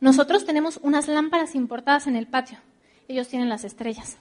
Nosotros 0.00 0.46
tenemos 0.46 0.80
unas 0.82 1.06
lámparas 1.06 1.54
importadas 1.54 2.06
en 2.06 2.16
el 2.16 2.26
patio. 2.26 2.56
Ellos 3.08 3.28
tienen 3.28 3.50
las 3.50 3.64
estrellas. 3.64 4.16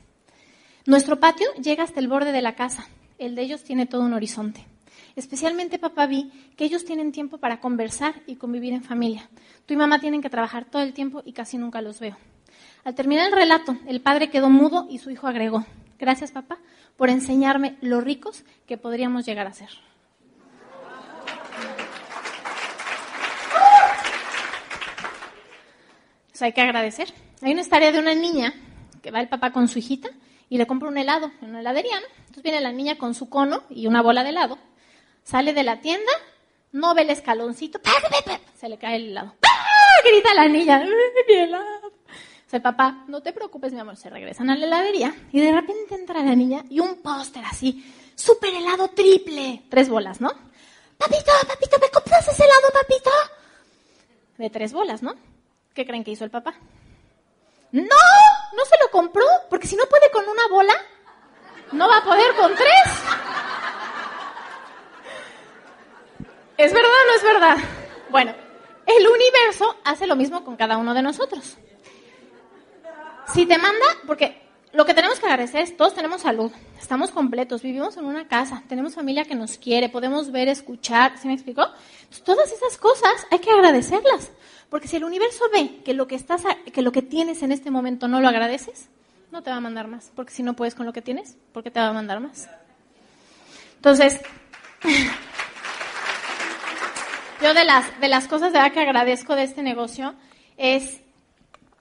Nuestro 0.86 1.22
patio 1.22 1.48
llega 1.62 1.86
hasta 1.86 2.02
el 2.02 2.10
borde 2.10 2.34
de 2.34 2.42
la 2.42 2.56
casa. 2.56 2.90
El 3.20 3.36
de 3.36 3.44
ellos 3.44 3.64
tiene 3.64 3.86
todo 3.86 4.02
un 4.02 4.14
horizonte. 4.14 4.66
Especialmente 5.16 5.80
papá 5.80 6.08
vi 6.08 6.32
que 6.56 6.66
ellos 6.66 6.86
tienen 6.86 7.12
tiempo 7.12 7.38
para 7.38 7.60
conversar 7.60 8.16
y 8.28 8.36
convivir 8.36 8.74
en 8.74 8.84
familia. 8.84 9.30
Tú 9.66 9.74
y 9.74 9.78
mamá 9.78 10.00
tienen 10.00 10.22
que 10.22 10.30
trabajar 10.30 10.66
todo 10.66 10.82
el 10.82 10.94
tiempo 10.94 11.22
y 11.26 11.34
casi 11.34 11.58
nunca 11.58 11.82
los 11.82 12.00
veo. 12.00 12.18
Al 12.84 12.96
terminar 12.96 13.28
el 13.28 13.34
relato, 13.34 13.78
el 13.88 14.02
padre 14.02 14.30
quedó 14.30 14.50
mudo 14.50 14.88
y 14.90 15.00
su 15.00 15.12
hijo 15.12 15.28
agregó, 15.28 15.66
gracias 15.98 16.32
papá 16.32 16.58
por 16.98 17.10
enseñarme 17.10 17.78
lo 17.82 18.02
ricos 18.02 18.44
que 18.68 18.78
podríamos 18.78 19.26
llegar 19.26 19.48
a 19.48 19.54
ser. 19.54 19.70
hay 26.42 26.54
que 26.54 26.62
agradecer. 26.62 27.14
Hay 27.42 27.52
una 27.52 27.62
historia 27.62 27.92
de 27.92 28.00
una 28.00 28.14
niña 28.14 28.54
que 29.02 29.12
va 29.12 29.20
el 29.20 29.30
papá 29.30 29.52
con 29.52 29.68
su 29.68 29.80
hijita 29.80 30.10
y 30.50 30.58
le 30.58 30.68
compra 30.68 30.90
un 30.90 30.98
helado 30.98 31.32
en 31.42 31.50
una 31.50 31.60
heladería, 31.60 31.98
Entonces 32.20 32.44
viene 32.44 32.62
la 32.62 32.72
niña 32.72 32.98
con 32.98 33.14
su 33.14 33.30
cono 33.30 33.64
y 33.70 33.88
una 33.88 34.02
bola 34.02 34.24
de 34.24 34.30
helado, 34.30 34.58
sale 35.30 35.54
de 35.54 35.64
la 35.64 35.80
tienda, 35.80 36.12
no 36.72 36.96
ve 36.96 37.04
el 37.04 37.12
escaloncito, 37.12 37.80
se 38.56 38.68
le 38.68 38.78
cae 38.80 38.96
el 38.96 39.10
helado. 39.10 39.36
Grita 40.04 40.34
la 40.34 40.48
niña, 40.48 40.84
mi 41.28 41.34
helado. 41.36 41.94
O 42.52 42.60
papá, 42.62 43.04
no 43.08 43.22
te 43.22 43.32
preocupes, 43.32 43.72
mi 43.72 43.80
amor, 43.80 43.96
se 43.96 44.10
regresan 44.10 44.50
a 44.50 44.56
la 44.56 44.66
heladería 44.66 45.16
y 45.32 45.40
de 45.40 45.52
repente 45.52 45.94
entra 45.94 46.24
la 46.24 46.36
niña 46.36 46.64
y 46.68 46.80
un 46.80 47.00
póster 47.04 47.44
así, 47.46 47.86
súper 48.16 48.56
helado 48.56 48.88
triple, 48.88 49.62
tres 49.70 49.88
bolas, 49.88 50.20
¿no? 50.20 50.30
Papito, 50.98 51.32
papito, 51.48 51.78
¿me 51.80 51.90
compras 51.90 52.28
ese 52.28 52.44
helado, 52.44 52.70
papito? 52.74 53.12
De 54.40 54.50
tres 54.50 54.74
bolas, 54.74 55.04
¿no? 55.04 55.14
¿Qué 55.76 55.86
creen 55.86 56.04
que 56.04 56.12
hizo 56.12 56.26
el 56.26 56.32
papá? 56.32 56.56
No, 57.72 57.84
no 57.84 58.66
se 58.66 58.78
lo 58.82 58.90
compró, 58.90 59.26
porque 59.48 59.68
si 59.68 59.76
no 59.76 59.86
puede 59.86 60.10
con 60.10 60.28
una 60.28 60.48
bola, 60.48 60.74
no 61.72 61.88
va 61.88 61.98
a 61.98 62.04
poder 62.04 62.36
con 62.36 62.56
tres. 62.56 63.29
¿Es 66.60 66.74
verdad 66.74 66.92
o 66.92 67.08
no 67.08 67.16
es 67.16 67.24
verdad? 67.24 67.58
Bueno, 68.10 68.34
el 68.86 69.08
universo 69.08 69.78
hace 69.86 70.06
lo 70.06 70.18
mismo 70.18 70.44
con 70.44 70.58
cada 70.58 70.78
uno 70.78 70.94
de 70.94 71.02
nosotros. 71.02 71.56
Si 73.34 73.46
te 73.46 73.58
manda, 73.58 73.86
porque 74.06 74.42
lo 74.74 74.86
que 74.86 74.94
tenemos 74.94 75.22
que 75.22 75.28
agradecer 75.28 75.62
es, 75.62 75.78
todos 75.78 75.96
tenemos 75.96 76.22
salud, 76.22 76.52
estamos 76.78 77.12
completos, 77.12 77.62
vivimos 77.62 77.96
en 77.96 78.04
una 78.04 78.28
casa, 78.28 78.62
tenemos 78.68 78.94
familia 78.94 79.24
que 79.24 79.36
nos 79.36 79.58
quiere, 79.58 79.88
podemos 79.88 80.34
ver, 80.34 80.50
escuchar, 80.50 81.18
¿sí 81.18 81.30
me 81.30 81.34
explicó? 81.34 81.66
todas 82.26 82.52
esas 82.52 82.78
cosas 82.78 83.26
hay 83.32 83.40
que 83.40 83.52
agradecerlas. 83.52 84.30
Porque 84.70 84.90
si 84.90 84.98
el 84.98 85.06
universo 85.06 85.46
ve 85.54 85.82
que 85.86 85.94
lo 85.94 86.08
que, 86.08 86.16
estás, 86.16 86.44
que 86.74 86.82
lo 86.82 86.92
que 86.92 87.02
tienes 87.02 87.42
en 87.42 87.54
este 87.54 87.72
momento 87.72 88.10
no 88.10 88.20
lo 88.20 88.28
agradeces, 88.28 88.90
no 89.32 89.44
te 89.44 89.50
va 89.50 89.56
a 89.56 89.62
mandar 89.62 89.88
más. 89.88 90.12
Porque 90.14 90.34
si 90.34 90.44
no 90.44 90.58
puedes 90.58 90.76
con 90.76 90.86
lo 90.86 90.92
que 90.92 91.02
tienes, 91.02 91.38
¿por 91.54 91.64
qué 91.64 91.72
te 91.72 91.80
va 91.80 91.88
a 91.88 91.94
mandar 91.94 92.20
más? 92.20 92.50
Entonces, 93.78 94.20
yo 97.50 97.56
de 97.56 97.66
las, 97.66 98.00
de 98.00 98.08
las 98.08 98.28
cosas 98.28 98.54
de 98.54 98.60
verdad 98.60 98.72
que 98.72 98.80
agradezco 98.80 99.36
de 99.36 99.42
este 99.42 99.64
negocio 99.64 100.14
es, 100.56 101.02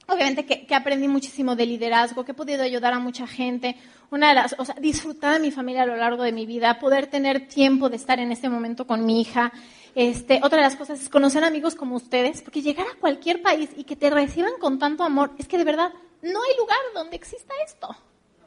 obviamente, 0.07 0.47
que, 0.47 0.67
que, 0.67 0.75
aprendí 0.75 1.09
muchísimo 1.09 1.57
de 1.57 1.67
liderazgo, 1.67 2.25
que 2.25 2.33
he 2.33 2.35
podido 2.35 2.63
ayudar 2.63 2.95
a 2.95 2.99
mucha 2.99 3.27
gente. 3.27 3.77
Una 4.11 4.31
de 4.31 4.35
las, 4.37 4.57
o 4.59 4.65
sea, 4.65 4.77
disfrutar 4.77 5.35
de 5.35 5.41
mi 5.41 5.51
familia 5.51 5.83
a 5.83 5.87
lo 5.87 5.97
largo 5.97 6.23
de 6.23 6.33
mi 6.33 6.47
vida, 6.47 6.79
poder 6.79 7.09
tener 7.09 7.49
tiempo 7.49 7.91
de 7.91 7.97
estar 7.97 8.19
en 8.19 8.33
este 8.33 8.49
momento 8.49 8.87
con 8.87 9.05
mi 9.05 9.21
hija, 9.21 9.53
este, 9.95 10.41
otra 10.43 10.57
de 10.57 10.65
las 10.65 10.77
cosas 10.77 11.03
es 11.03 11.11
conocer 11.11 11.45
amigos 11.45 11.75
como 11.75 11.97
ustedes, 11.97 12.41
porque 12.41 12.63
llegar 12.63 12.87
a 12.87 12.99
cualquier 12.99 13.43
país 13.43 13.69
y 13.77 13.85
que 13.85 13.97
te 13.97 14.09
reciban 14.09 14.53
con 14.59 14.79
tanto 14.79 15.05
amor, 15.05 15.33
es 15.37 15.49
que 15.49 15.59
de 15.59 15.65
verdad 15.65 15.93
no 16.23 16.41
hay 16.43 16.57
lugar 16.57 16.79
donde 16.95 17.17
exista 17.17 17.53
esto. 17.67 17.95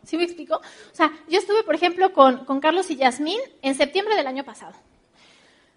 ¿Sí 0.06 0.18
me 0.18 0.24
explico? 0.24 0.56
O 0.56 0.96
sea, 0.96 1.12
yo 1.30 1.38
estuve, 1.38 1.62
por 1.62 1.76
ejemplo, 1.76 2.14
con, 2.14 2.46
con 2.46 2.60
Carlos 2.60 2.90
y 2.90 2.96
Yasmín 2.96 3.40
en 3.62 3.76
septiembre 3.76 4.16
del 4.16 4.26
año 4.26 4.44
pasado. 4.44 4.74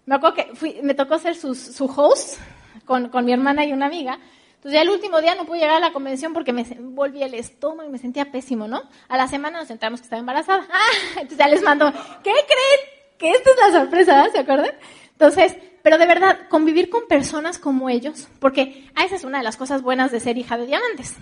Me 0.05 0.15
acuerdo 0.15 0.35
que 0.35 0.81
me 0.83 0.93
tocó 0.93 1.17
ser 1.19 1.35
su, 1.35 1.55
su 1.55 1.85
host 1.85 2.39
con, 2.85 3.09
con 3.09 3.25
mi 3.25 3.33
hermana 3.33 3.65
y 3.65 3.73
una 3.73 3.87
amiga. 3.87 4.19
Entonces 4.55 4.73
ya 4.73 4.81
el 4.81 4.89
último 4.89 5.21
día 5.21 5.35
no 5.35 5.45
pude 5.45 5.59
llegar 5.59 5.77
a 5.77 5.79
la 5.79 5.93
convención 5.93 6.33
porque 6.33 6.53
me 6.53 6.63
volví 6.79 7.21
el 7.21 7.33
estómago 7.33 7.87
y 7.87 7.91
me 7.91 7.97
sentía 7.97 8.31
pésimo, 8.31 8.67
¿no? 8.67 8.83
A 9.07 9.17
la 9.17 9.27
semana 9.27 9.59
nos 9.59 9.69
enteramos 9.69 9.99
que 9.99 10.05
estaba 10.05 10.19
embarazada. 10.19 10.67
¡Ah! 10.71 11.19
Entonces 11.21 11.37
ya 11.37 11.47
les 11.47 11.61
mando, 11.61 11.91
¿qué 12.23 12.31
creen? 12.31 13.15
Que 13.17 13.31
esta 13.31 13.51
es 13.51 13.57
la 13.57 13.79
sorpresa, 13.79 14.29
¿se 14.31 14.39
acuerdan? 14.39 14.71
Entonces, 15.11 15.55
pero 15.81 15.99
de 15.99 16.07
verdad, 16.07 16.47
convivir 16.49 16.89
con 16.89 17.07
personas 17.07 17.59
como 17.59 17.89
ellos, 17.89 18.27
porque 18.39 18.89
ah, 18.95 19.05
esa 19.05 19.15
es 19.15 19.23
una 19.23 19.37
de 19.37 19.43
las 19.43 19.55
cosas 19.55 19.83
buenas 19.83 20.11
de 20.11 20.19
ser 20.19 20.35
hija 20.35 20.57
de 20.57 20.65
diamantes, 20.65 21.15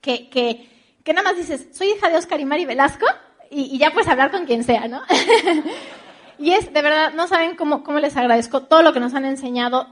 que, 0.00 0.30
que, 0.30 0.66
que 1.04 1.12
nada 1.12 1.28
más 1.28 1.36
dices, 1.36 1.68
soy 1.76 1.88
hija 1.90 2.08
de 2.08 2.16
Oscar 2.16 2.40
y 2.40 2.46
Mari 2.46 2.64
Velasco, 2.64 3.04
y, 3.50 3.76
ya 3.76 3.92
puedes 3.92 4.08
hablar 4.08 4.30
con 4.30 4.46
quien 4.46 4.64
sea, 4.64 4.88
¿no? 4.88 5.02
y 6.38 6.52
es, 6.52 6.72
de 6.72 6.82
verdad, 6.82 7.12
no 7.14 7.28
saben 7.28 7.56
cómo, 7.56 7.82
cómo 7.84 7.98
les 7.98 8.16
agradezco 8.16 8.62
todo 8.62 8.82
lo 8.82 8.92
que 8.92 9.00
nos 9.00 9.14
han 9.14 9.24
enseñado, 9.24 9.88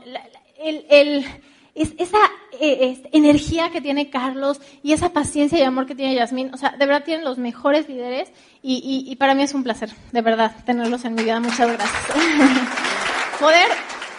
el, 0.59 0.87
el, 0.89 1.27
es, 1.75 1.93
esa 1.99 2.19
eh, 2.61 3.03
energía 3.13 3.71
que 3.71 3.81
tiene 3.81 4.11
Carlos 4.11 4.61
y 4.83 4.93
esa 4.93 5.13
paciencia 5.13 5.59
y 5.59 5.63
amor 5.63 5.87
que 5.87 5.95
tiene 5.95 6.15
Yasmín, 6.15 6.53
o 6.55 6.57
sea, 6.57 6.71
de 6.71 6.87
verdad 6.87 7.05
tienen 7.05 7.25
los 7.25 7.39
mejores 7.39 7.89
líderes 7.89 8.31
y, 8.63 8.77
y, 8.77 9.11
y 9.11 9.17
para 9.17 9.35
mí 9.35 9.43
es 9.43 9.55
un 9.55 9.65
placer, 9.65 9.91
de 10.13 10.21
verdad, 10.21 10.55
tenerlos 10.65 11.05
en 11.05 11.15
mi 11.15 11.23
vida. 11.23 11.41
Muchas 11.41 11.71
gracias. 11.71 12.03
poder 13.41 13.69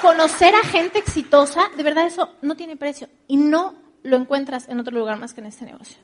conocer 0.02 0.54
a 0.56 0.62
gente 0.68 1.00
exitosa, 1.00 1.70
de 1.76 1.84
verdad 1.84 2.06
eso 2.06 2.36
no 2.42 2.56
tiene 2.56 2.76
precio 2.76 3.08
y 3.28 3.38
no 3.38 3.74
lo 4.04 4.18
encuentras 4.18 4.70
en 4.70 4.80
otro 4.80 4.96
lugar 4.96 5.18
más 5.18 5.34
que 5.34 5.42
en 5.42 5.48
este 5.48 5.66
negocio. 5.66 5.98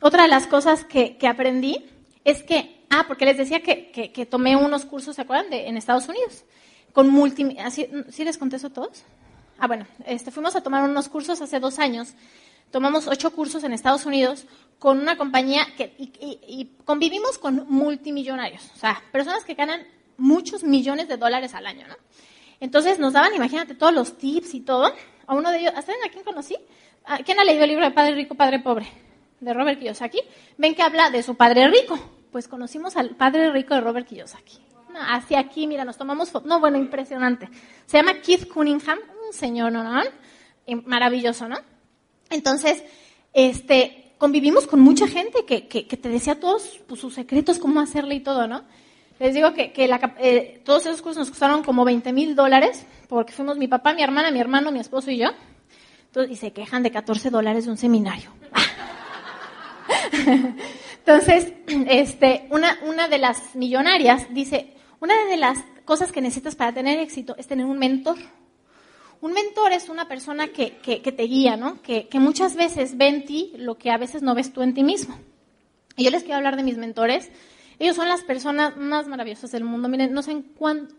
Otra 0.00 0.22
de 0.22 0.28
las 0.28 0.46
cosas 0.46 0.84
que, 0.84 1.18
aprendí 1.28 1.84
es 2.30 2.42
que, 2.42 2.84
ah, 2.90 3.04
porque 3.06 3.24
les 3.24 3.36
decía 3.36 3.62
que, 3.62 4.26
tomé 4.30 4.56
unos 4.56 4.84
cursos, 4.84 5.16
¿se 5.16 5.22
acuerdan? 5.22 5.50
De, 5.50 5.68
en 5.68 5.76
Estados 5.76 6.08
Unidos, 6.08 6.44
con 6.92 7.08
multi, 7.08 7.56
¿sí 7.70 8.24
les 8.24 8.38
conté 8.38 8.56
eso 8.56 8.68
a 8.68 8.72
todos? 8.72 9.02
Ah, 9.58 9.66
bueno, 9.66 9.86
este, 10.06 10.30
fuimos 10.30 10.54
a 10.56 10.62
tomar 10.62 10.88
unos 10.88 11.08
cursos 11.08 11.40
hace 11.40 11.58
dos 11.58 11.78
años 11.78 12.14
tomamos 12.70 13.06
ocho 13.06 13.30
cursos 13.30 13.64
en 13.64 13.72
Estados 13.72 14.06
Unidos 14.06 14.46
con 14.78 14.98
una 15.00 15.16
compañía 15.16 15.66
que, 15.76 15.94
y, 15.98 16.70
convivimos 16.84 17.38
con 17.38 17.66
multimillonarios, 17.68 18.70
o 18.74 18.78
sea, 18.78 19.02
personas 19.12 19.44
que 19.44 19.54
ganan 19.54 19.82
muchos 20.16 20.62
millones 20.62 21.08
de 21.08 21.16
dólares 21.16 21.54
al 21.54 21.66
año, 21.66 21.86
¿no? 21.88 21.94
Entonces 22.60 22.98
nos 22.98 23.12
daban, 23.12 23.34
imagínate, 23.34 23.74
todos 23.74 23.94
los 23.94 24.18
tips 24.18 24.54
y 24.54 24.60
todo. 24.60 24.92
A 25.26 25.34
uno 25.34 25.52
de 25.52 25.60
ellos, 25.60 25.72
¿saben 25.74 26.02
a 26.04 26.10
quién 26.10 26.24
conocí? 26.24 26.56
¿Quién 27.24 27.38
ha 27.38 27.44
leído 27.44 27.62
el 27.62 27.70
libro 27.70 27.84
de 27.84 27.92
Padre 27.92 28.16
Rico, 28.16 28.34
Padre 28.34 28.58
Pobre? 28.58 28.88
De 29.38 29.54
Robert 29.54 29.78
Kiyosaki. 29.78 30.20
Ven 30.56 30.74
que 30.74 30.82
habla 30.82 31.10
de 31.10 31.22
su 31.22 31.36
padre 31.36 31.68
rico. 31.68 31.96
Pues 32.32 32.48
conocimos 32.48 32.96
al 32.96 33.10
padre 33.10 33.50
rico 33.50 33.74
de 33.74 33.80
Robert 33.80 34.06
Kiyosaki. 34.06 34.58
hacia 35.08 35.38
aquí, 35.38 35.66
mira, 35.66 35.84
nos 35.84 35.96
tomamos 35.96 36.30
fotos. 36.30 36.48
No, 36.48 36.60
bueno, 36.60 36.76
impresionante. 36.76 37.48
Se 37.86 37.96
llama 37.96 38.20
Keith 38.20 38.48
Cunningham, 38.48 38.98
un 39.26 39.32
señor, 39.32 39.72
¿no? 39.72 39.82
¿no? 39.84 40.02
Maravilloso, 40.84 41.48
¿no? 41.48 41.56
Entonces, 42.30 42.84
este, 43.32 44.14
convivimos 44.18 44.66
con 44.66 44.80
mucha 44.80 45.06
gente 45.06 45.44
que, 45.46 45.68
que, 45.68 45.84
te 45.84 46.08
decía 46.08 46.38
todos 46.38 46.80
pues, 46.86 47.00
sus 47.00 47.14
secretos, 47.14 47.58
cómo 47.58 47.80
hacerle 47.80 48.16
y 48.16 48.20
todo, 48.20 48.46
¿no? 48.46 48.64
Les 49.18 49.34
digo 49.34 49.54
que, 49.54 49.72
que 49.72 49.90
eh, 50.18 50.60
todos 50.64 50.86
esos 50.86 51.02
cursos 51.02 51.18
nos 51.18 51.30
costaron 51.30 51.62
como 51.62 51.84
20 51.84 52.12
mil 52.12 52.34
dólares, 52.34 52.84
porque 53.08 53.32
fuimos 53.32 53.56
mi 53.56 53.68
papá, 53.68 53.94
mi 53.94 54.02
hermana, 54.02 54.30
mi 54.30 54.40
hermano, 54.40 54.70
mi 54.70 54.80
esposo 54.80 55.10
y 55.10 55.18
yo. 55.18 55.28
Y 56.28 56.36
se 56.36 56.52
quejan 56.52 56.82
de 56.82 56.90
14 56.90 57.30
dólares 57.30 57.64
de 57.64 57.70
un 57.70 57.76
seminario. 57.76 58.30
Entonces, 61.08 61.54
este, 61.88 62.46
una, 62.50 62.78
una 62.82 63.08
de 63.08 63.16
las 63.16 63.54
millonarias 63.54 64.26
dice, 64.34 64.74
una 65.00 65.14
de 65.24 65.38
las 65.38 65.56
cosas 65.86 66.12
que 66.12 66.20
necesitas 66.20 66.54
para 66.54 66.74
tener 66.74 66.98
éxito 66.98 67.34
es 67.38 67.46
tener 67.46 67.64
un 67.64 67.78
mentor. 67.78 68.18
Un 69.22 69.32
mentor 69.32 69.72
es 69.72 69.88
una 69.88 70.06
persona 70.06 70.48
que, 70.48 70.76
que, 70.76 71.00
te 71.00 71.22
guía, 71.22 71.56
¿no? 71.56 71.80
Que, 71.80 72.08
que, 72.08 72.20
muchas 72.20 72.56
veces 72.56 72.98
ve 72.98 73.08
en 73.08 73.24
ti 73.24 73.52
lo 73.56 73.78
que 73.78 73.90
a 73.90 73.96
veces 73.96 74.20
no 74.20 74.34
ves 74.34 74.52
tú 74.52 74.60
en 74.60 74.74
ti 74.74 74.84
mismo. 74.84 75.18
Y 75.96 76.04
yo 76.04 76.10
les 76.10 76.24
quiero 76.24 76.36
hablar 76.36 76.56
de 76.56 76.62
mis 76.62 76.76
mentores. 76.76 77.30
Ellos 77.78 77.96
son 77.96 78.06
las 78.06 78.22
personas 78.22 78.76
más 78.76 79.08
maravillosas 79.08 79.50
del 79.50 79.64
mundo. 79.64 79.88
Miren, 79.88 80.12
no 80.12 80.22
sé 80.22 80.42
cuánto, 80.58 80.94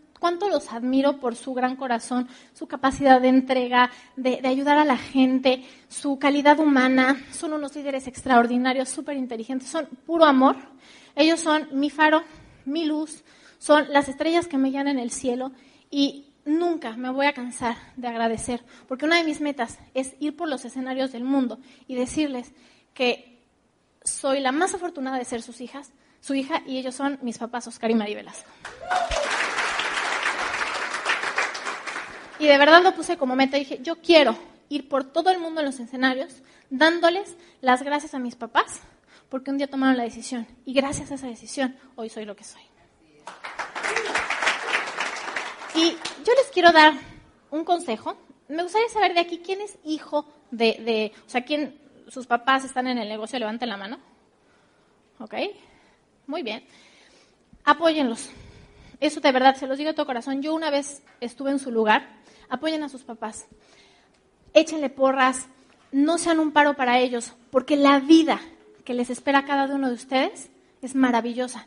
los 0.50 0.72
admiro 0.72 1.18
por 1.18 1.34
su 1.34 1.54
gran 1.54 1.76
corazón, 1.76 2.28
su 2.52 2.66
capacidad 2.66 3.20
de 3.20 3.28
entrega, 3.28 3.90
de, 4.16 4.40
ayudar 4.46 4.78
a 4.78 4.84
la 4.84 4.96
gente, 4.96 5.64
su 5.88 6.18
calidad 6.18 6.58
humana. 6.58 7.22
Son 7.32 7.52
unos 7.52 7.74
líderes 7.74 8.06
extraordinarios, 8.06 8.88
súper 8.88 9.16
inteligentes, 9.16 9.68
son 9.68 9.86
puro 10.06 10.24
amor. 10.24 10.56
Ellos 11.16 11.40
son 11.40 11.68
mi 11.72 11.90
faro, 11.90 12.22
mi 12.64 12.84
luz, 12.84 13.24
son 13.58 13.86
las 13.90 14.08
estrellas 14.08 14.46
que 14.46 14.58
me 14.58 14.70
guían 14.70 14.88
en 14.88 14.98
el 14.98 15.10
cielo. 15.10 15.52
Y 15.90 16.26
nunca 16.44 16.96
me 16.96 17.10
voy 17.10 17.26
a 17.26 17.32
cansar 17.32 17.76
de 17.96 18.08
agradecer, 18.08 18.62
porque 18.88 19.06
una 19.06 19.16
de 19.16 19.24
mis 19.24 19.40
metas 19.40 19.78
es 19.94 20.14
ir 20.20 20.36
por 20.36 20.48
los 20.48 20.64
escenarios 20.64 21.12
del 21.12 21.24
mundo 21.24 21.58
y 21.86 21.94
decirles 21.94 22.52
que 22.94 23.40
soy 24.04 24.40
la 24.40 24.52
más 24.52 24.74
afortunada 24.74 25.18
de 25.18 25.24
ser 25.24 25.42
sus 25.42 25.60
hijas, 25.60 25.92
su 26.20 26.34
hija, 26.34 26.62
y 26.66 26.78
ellos 26.78 26.94
son 26.94 27.18
mis 27.22 27.38
papás, 27.38 27.66
Oscar 27.66 27.90
y 27.90 27.94
María 27.94 28.16
Velasco. 28.16 28.50
Y 32.40 32.46
de 32.46 32.58
verdad 32.58 32.82
lo 32.82 32.94
puse 32.94 33.16
como 33.18 33.36
meta, 33.36 33.58
dije, 33.58 33.78
yo 33.82 33.96
quiero 33.96 34.36
ir 34.70 34.88
por 34.88 35.04
todo 35.04 35.30
el 35.30 35.38
mundo 35.38 35.60
en 35.60 35.66
los 35.66 35.78
escenarios 35.78 36.42
dándoles 36.70 37.36
las 37.60 37.82
gracias 37.82 38.14
a 38.14 38.18
mis 38.18 38.34
papás, 38.34 38.80
porque 39.28 39.50
un 39.50 39.58
día 39.58 39.68
tomaron 39.68 39.96
la 39.96 40.04
decisión, 40.04 40.46
y 40.64 40.72
gracias 40.72 41.10
a 41.10 41.14
esa 41.14 41.26
decisión, 41.26 41.76
hoy 41.96 42.08
soy 42.08 42.24
lo 42.24 42.34
que 42.34 42.44
soy. 42.44 42.62
Y 45.74 45.90
yo 46.24 46.32
les 46.34 46.46
quiero 46.52 46.72
dar 46.72 46.94
un 47.50 47.64
consejo. 47.64 48.16
Me 48.48 48.62
gustaría 48.62 48.88
saber 48.88 49.14
de 49.14 49.20
aquí 49.20 49.38
quién 49.44 49.60
es 49.60 49.78
hijo 49.84 50.26
de, 50.50 51.12
o 51.26 51.30
sea, 51.30 51.44
quién, 51.44 51.78
sus 52.08 52.26
papás 52.26 52.64
están 52.64 52.86
en 52.86 52.98
el 52.98 53.08
negocio, 53.08 53.38
levanten 53.38 53.68
la 53.68 53.76
mano. 53.76 53.98
¿Ok? 55.18 55.34
Muy 56.26 56.42
bien. 56.42 56.64
Apóyenlos. 57.64 58.30
Eso 58.98 59.20
de 59.20 59.32
verdad, 59.32 59.56
se 59.56 59.66
los 59.66 59.78
digo 59.78 59.90
de 59.90 59.94
todo 59.94 60.06
corazón. 60.06 60.42
Yo 60.42 60.54
una 60.54 60.70
vez 60.70 61.02
estuve 61.20 61.50
en 61.50 61.58
su 61.58 61.70
lugar. 61.70 62.19
Apoyen 62.50 62.82
a 62.82 62.88
sus 62.88 63.02
papás. 63.02 63.46
Échenle 64.52 64.90
porras. 64.90 65.46
No 65.92 66.18
sean 66.18 66.38
un 66.38 66.52
paro 66.52 66.74
para 66.74 66.98
ellos, 66.98 67.32
porque 67.50 67.76
la 67.76 67.98
vida 67.98 68.40
que 68.84 68.94
les 68.94 69.10
espera 69.10 69.40
a 69.40 69.44
cada 69.44 69.74
uno 69.74 69.88
de 69.88 69.94
ustedes 69.94 70.50
es 70.82 70.94
maravillosa 70.94 71.66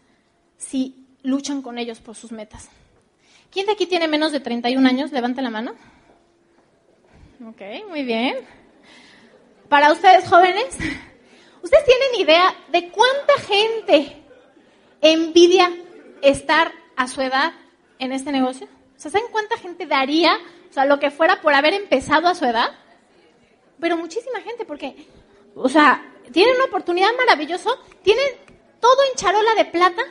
si 0.58 0.96
luchan 1.24 1.62
con 1.62 1.78
ellos 1.78 2.00
por 2.00 2.16
sus 2.16 2.32
metas. 2.32 2.70
¿Quién 3.52 3.66
de 3.66 3.74
aquí 3.74 3.86
tiene 3.86 4.08
menos 4.08 4.32
de 4.32 4.40
31 4.40 4.88
años? 4.88 5.12
Levante 5.12 5.42
la 5.42 5.50
mano. 5.50 5.74
Ok, 7.48 7.62
muy 7.90 8.04
bien. 8.04 8.38
Para 9.70 9.92
ustedes 9.92 10.28
jóvenes, 10.28 10.78
¿ustedes 11.62 11.86
tienen 11.86 12.20
idea 12.20 12.56
de 12.72 12.90
cuánta 12.90 13.34
gente 13.46 14.24
envidia 15.02 15.72
estar 16.22 16.72
a 16.96 17.08
su 17.08 17.22
edad 17.22 17.54
en 18.00 18.12
este 18.12 18.32
negocio? 18.32 18.68
O 18.98 19.00
¿saben 19.10 19.28
cuánta 19.32 19.58
gente 19.58 19.86
daría, 19.86 20.38
o 20.74 20.76
sea, 20.76 20.86
lo 20.86 20.98
que 20.98 21.12
fuera 21.12 21.40
por 21.40 21.54
haber 21.54 21.76
empezado 21.76 22.28
a 22.28 22.34
su 22.34 22.46
edad? 22.46 22.72
Pero 23.80 23.96
muchísima 23.96 24.42
gente, 24.42 24.66
porque, 24.66 25.08
o 25.54 25.70
sea, 25.70 26.04
tienen 26.32 26.56
una 26.56 26.66
oportunidad 26.66 27.10
maravillosa, 27.16 27.70
tienen 28.02 28.26
todo 28.80 28.98
en 29.08 29.16
charola 29.16 29.54
de 29.54 29.66
plata 29.66 30.02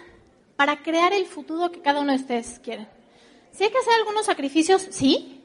para 0.55 0.81
crear 0.85 1.13
el 1.15 1.27
futuro 1.27 1.73
que 1.73 1.83
cada 1.83 2.01
uno 2.01 2.13
de 2.13 2.19
ustedes 2.19 2.61
quiere. 2.63 2.87
Si 3.51 3.65
hay 3.65 3.71
que 3.71 3.79
hacer 3.79 3.93
algunos 3.95 4.27
sacrificios, 4.27 4.87
sí, 4.93 5.43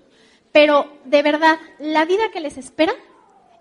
pero 0.51 0.99
de 1.05 1.23
verdad, 1.23 1.57
la 1.79 2.05
vida 2.05 2.29
que 2.31 2.39
les 2.39 2.55
espera 2.59 2.93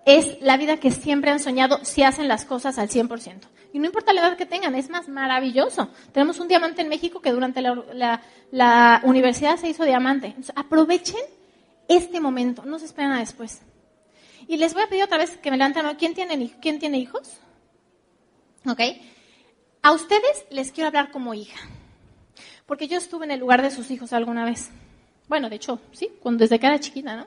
es 0.04 0.38
la 0.42 0.58
vida 0.58 0.76
que 0.76 0.90
siempre 0.90 1.30
han 1.30 1.40
soñado 1.40 1.82
si 1.86 2.02
hacen 2.02 2.28
las 2.28 2.44
cosas 2.44 2.76
al 2.76 2.90
100%. 2.90 3.48
Y 3.72 3.78
no 3.78 3.86
importa 3.86 4.12
la 4.12 4.20
edad 4.20 4.36
que 4.36 4.44
tengan, 4.44 4.74
es 4.74 4.90
más 4.90 5.08
maravilloso. 5.08 5.88
Tenemos 6.12 6.38
un 6.38 6.48
diamante 6.48 6.82
en 6.82 6.90
México 6.90 7.22
que 7.22 7.32
durante 7.32 7.62
la, 7.62 9.00
universidad 9.04 9.56
se 9.56 9.70
hizo 9.70 9.84
diamante. 9.84 10.36
aprovechen 10.54 11.35
este 11.88 12.20
momento, 12.20 12.64
no 12.64 12.78
se 12.78 12.86
esperen 12.86 13.12
a 13.12 13.20
después. 13.20 13.62
Y 14.48 14.56
les 14.58 14.74
voy 14.74 14.82
a 14.82 14.88
pedir 14.88 15.04
otra 15.04 15.18
vez 15.18 15.36
que 15.36 15.50
me 15.50 15.56
levanten, 15.56 15.84
¿quién 15.96 16.14
tiene, 16.14 16.52
¿quién 16.60 16.78
tiene 16.78 16.98
hijos? 16.98 17.38
¿Ok? 18.68 18.80
A 19.82 19.92
ustedes 19.92 20.46
les 20.50 20.72
quiero 20.72 20.88
hablar 20.88 21.10
como 21.10 21.34
hija. 21.34 21.58
Porque 22.66 22.88
yo 22.88 22.98
estuve 22.98 23.24
en 23.24 23.30
el 23.30 23.40
lugar 23.40 23.62
de 23.62 23.70
sus 23.70 23.90
hijos 23.90 24.12
alguna 24.12 24.44
vez. 24.44 24.70
Bueno, 25.28 25.48
de 25.48 25.56
hecho, 25.56 25.80
sí, 25.92 26.10
cuando, 26.20 26.42
desde 26.42 26.58
que 26.58 26.66
era 26.66 26.80
chiquita, 26.80 27.16
¿no? 27.16 27.26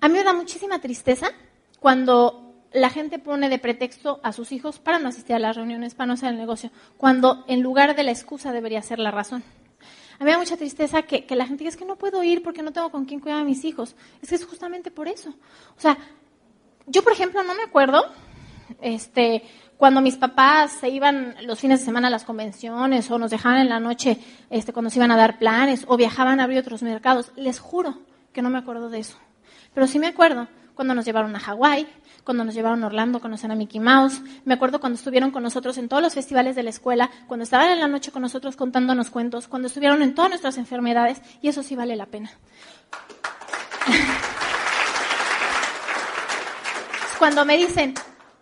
A 0.00 0.08
mí 0.08 0.14
me 0.14 0.24
da 0.24 0.32
muchísima 0.32 0.80
tristeza 0.80 1.28
cuando 1.80 2.46
la 2.72 2.90
gente 2.90 3.18
pone 3.18 3.48
de 3.48 3.58
pretexto 3.58 4.20
a 4.22 4.32
sus 4.32 4.52
hijos 4.52 4.78
para 4.78 4.98
no 4.98 5.08
asistir 5.08 5.34
a 5.34 5.38
las 5.38 5.56
reuniones, 5.56 5.94
para 5.94 6.08
no 6.08 6.12
hacer 6.14 6.30
el 6.30 6.38
negocio, 6.38 6.70
cuando 6.96 7.44
en 7.48 7.62
lugar 7.62 7.96
de 7.96 8.02
la 8.02 8.10
excusa 8.10 8.52
debería 8.52 8.82
ser 8.82 8.98
la 8.98 9.10
razón. 9.10 9.42
A 10.18 10.24
mí 10.24 10.24
me 10.24 10.32
da 10.32 10.38
mucha 10.38 10.56
tristeza 10.56 11.02
que, 11.02 11.26
que 11.26 11.36
la 11.36 11.46
gente 11.46 11.58
diga, 11.60 11.70
es 11.70 11.76
que 11.76 11.84
no 11.84 11.96
puedo 11.96 12.22
ir 12.22 12.42
porque 12.42 12.62
no 12.62 12.72
tengo 12.72 12.90
con 12.90 13.04
quién 13.04 13.20
cuidar 13.20 13.40
a 13.40 13.44
mis 13.44 13.64
hijos. 13.64 13.94
Es 14.22 14.30
que 14.30 14.34
es 14.34 14.44
justamente 14.44 14.90
por 14.90 15.08
eso. 15.08 15.30
O 15.76 15.80
sea, 15.80 15.98
yo, 16.86 17.02
por 17.02 17.12
ejemplo, 17.12 17.42
no 17.42 17.54
me 17.54 17.62
acuerdo, 17.62 18.04
este, 18.80 19.42
cuando 19.76 20.00
mis 20.00 20.16
papás 20.16 20.72
se 20.72 20.88
iban 20.88 21.36
los 21.42 21.60
fines 21.60 21.80
de 21.80 21.84
semana 21.84 22.08
a 22.08 22.10
las 22.10 22.24
convenciones 22.24 23.10
o 23.10 23.18
nos 23.18 23.30
dejaban 23.30 23.58
en 23.58 23.68
la 23.68 23.80
noche 23.80 24.18
este, 24.50 24.72
cuando 24.72 24.90
se 24.90 24.98
iban 24.98 25.10
a 25.10 25.16
dar 25.16 25.38
planes 25.38 25.84
o 25.86 25.96
viajaban 25.96 26.40
a 26.40 26.44
abrir 26.44 26.58
otros 26.58 26.82
mercados, 26.82 27.32
les 27.36 27.58
juro 27.58 27.98
que 28.32 28.42
no 28.42 28.50
me 28.50 28.58
acuerdo 28.58 28.88
de 28.88 29.00
eso. 29.00 29.18
Pero 29.74 29.86
sí 29.86 29.98
me 29.98 30.06
acuerdo 30.06 30.48
cuando 30.74 30.94
nos 30.94 31.04
llevaron 31.04 31.34
a 31.34 31.40
Hawái, 31.40 31.86
cuando 32.26 32.44
nos 32.44 32.54
llevaron 32.54 32.82
a 32.82 32.88
Orlando 32.88 33.18
a 33.18 33.20
conocer 33.20 33.52
a 33.52 33.54
Mickey 33.54 33.78
Mouse, 33.80 34.20
me 34.44 34.54
acuerdo 34.54 34.80
cuando 34.80 34.96
estuvieron 34.98 35.30
con 35.30 35.44
nosotros 35.44 35.78
en 35.78 35.88
todos 35.88 36.02
los 36.02 36.12
festivales 36.12 36.56
de 36.56 36.64
la 36.64 36.70
escuela, 36.70 37.08
cuando 37.28 37.44
estaban 37.44 37.70
en 37.70 37.78
la 37.78 37.86
noche 37.86 38.10
con 38.10 38.20
nosotros 38.20 38.56
contándonos 38.56 39.10
cuentos, 39.10 39.46
cuando 39.46 39.68
estuvieron 39.68 40.02
en 40.02 40.12
todas 40.12 40.30
nuestras 40.30 40.58
enfermedades, 40.58 41.22
y 41.40 41.46
eso 41.48 41.62
sí 41.62 41.76
vale 41.76 41.94
la 41.94 42.06
pena. 42.06 42.32
Cuando 47.18 47.46
me 47.46 47.56
dicen, 47.56 47.94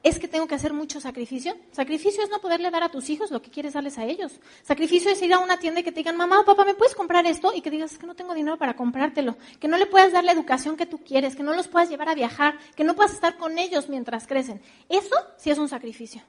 es 0.05 0.19
que 0.19 0.29
tengo 0.29 0.47
que 0.47 0.55
hacer 0.55 0.75
mucho 0.75 1.01
sacrificio. 1.01 1.57
Sacrificio 1.73 2.23
es 2.23 2.29
no 2.29 2.39
poderle 2.39 2.71
dar 2.71 2.83
a 2.83 2.91
tus 2.91 3.09
hijos 3.09 3.31
lo 3.31 3.41
que 3.41 3.51
quieres 3.51 3.73
darles 3.73 3.97
a 3.97 4.05
ellos. 4.05 4.33
Sacrificio 4.63 5.11
es 5.11 5.21
ir 5.23 5.33
a 5.33 5.39
una 5.39 5.59
tienda 5.59 5.81
y 5.81 5.83
que 5.83 5.93
te 5.93 6.01
digan, 6.01 6.17
mamá 6.17 6.41
o 6.41 6.45
papá, 6.45 6.67
¿me 6.67 6.75
puedes 6.75 6.95
comprar 6.95 7.27
esto? 7.27 7.53
Y 7.55 7.63
que 7.63 7.71
digas, 7.71 7.93
es 7.93 7.99
que 7.99 8.07
no 8.07 8.15
tengo 8.15 8.35
dinero 8.35 8.59
para 8.59 8.77
comprártelo. 8.77 9.37
Que 9.59 9.67
no 9.67 9.79
le 9.79 9.87
puedas 9.87 10.13
dar 10.13 10.23
la 10.23 10.33
educación 10.33 10.77
que 10.77 10.85
tú 10.85 10.99
quieres, 10.99 11.35
que 11.35 11.43
no 11.43 11.55
los 11.55 11.69
puedas 11.69 11.89
llevar 11.89 12.11
a 12.11 12.15
viajar, 12.15 12.59
que 12.77 12.85
no 12.85 12.95
puedas 12.95 13.15
estar 13.15 13.39
con 13.39 13.59
ellos 13.59 13.89
mientras 13.89 14.27
crecen. 14.27 14.61
Eso 14.91 15.17
sí 15.39 15.51
es 15.51 15.57
un 15.57 15.71
sacrificio. 15.71 16.21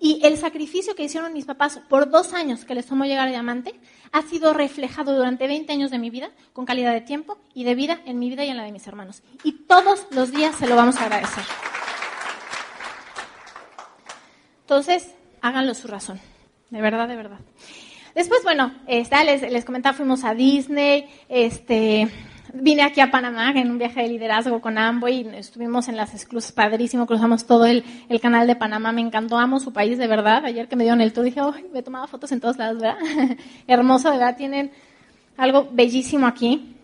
Y 0.00 0.20
el 0.24 0.36
sacrificio 0.36 0.96
que 0.96 1.04
hicieron 1.04 1.32
mis 1.32 1.44
papás 1.44 1.80
por 1.88 2.10
dos 2.10 2.32
años 2.32 2.64
que 2.64 2.74
les 2.74 2.86
tomó 2.86 3.04
llegar 3.04 3.28
a 3.28 3.30
diamante 3.30 3.78
ha 4.10 4.22
sido 4.22 4.52
reflejado 4.54 5.14
durante 5.14 5.46
20 5.46 5.72
años 5.72 5.92
de 5.92 5.98
mi 5.98 6.10
vida 6.10 6.30
con 6.52 6.64
calidad 6.64 6.92
de 6.92 7.00
tiempo 7.00 7.38
y 7.54 7.62
de 7.62 7.76
vida 7.76 8.00
en 8.06 8.18
mi 8.18 8.28
vida 8.28 8.44
y 8.44 8.48
en 8.48 8.56
la 8.56 8.64
de 8.64 8.72
mis 8.72 8.88
hermanos. 8.88 9.22
Y 9.44 9.52
todos 9.52 10.08
los 10.10 10.32
días 10.32 10.56
se 10.56 10.66
lo 10.66 10.74
vamos 10.74 10.96
a 10.96 11.04
agradecer. 11.04 11.44
Entonces, 14.64 15.14
háganlo 15.42 15.74
su 15.74 15.88
razón. 15.88 16.18
De 16.70 16.80
verdad, 16.80 17.06
de 17.06 17.16
verdad. 17.16 17.38
Después, 18.14 18.42
bueno, 18.44 18.72
les, 18.86 19.42
les 19.42 19.64
comentaba, 19.64 19.94
fuimos 19.94 20.24
a 20.24 20.34
Disney, 20.34 21.06
este, 21.28 22.08
vine 22.54 22.82
aquí 22.82 23.00
a 23.00 23.10
Panamá 23.10 23.50
en 23.50 23.70
un 23.70 23.76
viaje 23.76 24.02
de 24.02 24.08
liderazgo 24.08 24.62
con 24.62 24.78
Amboy 24.78 25.20
y 25.20 25.28
estuvimos 25.36 25.88
en 25.88 25.96
las 25.96 26.14
esclusas, 26.14 26.52
padrísimo, 26.52 27.06
cruzamos 27.06 27.44
todo 27.44 27.66
el, 27.66 27.84
el, 28.08 28.20
canal 28.20 28.46
de 28.46 28.56
Panamá, 28.56 28.92
me 28.92 29.02
encantó, 29.02 29.36
amo 29.36 29.60
su 29.60 29.72
país 29.72 29.98
de 29.98 30.06
verdad. 30.06 30.46
Ayer 30.46 30.66
que 30.66 30.76
me 30.76 30.84
dieron 30.84 31.02
el 31.02 31.12
tour 31.12 31.24
dije, 31.24 31.42
oh, 31.42 31.54
me 31.72 31.82
tomaba 31.82 32.06
fotos 32.06 32.32
en 32.32 32.40
todos 32.40 32.56
lados, 32.56 32.80
¿verdad? 32.80 32.98
Hermoso, 33.66 34.10
de 34.10 34.16
verdad, 34.16 34.36
tienen 34.36 34.70
algo 35.36 35.68
bellísimo 35.72 36.26
aquí. 36.26 36.74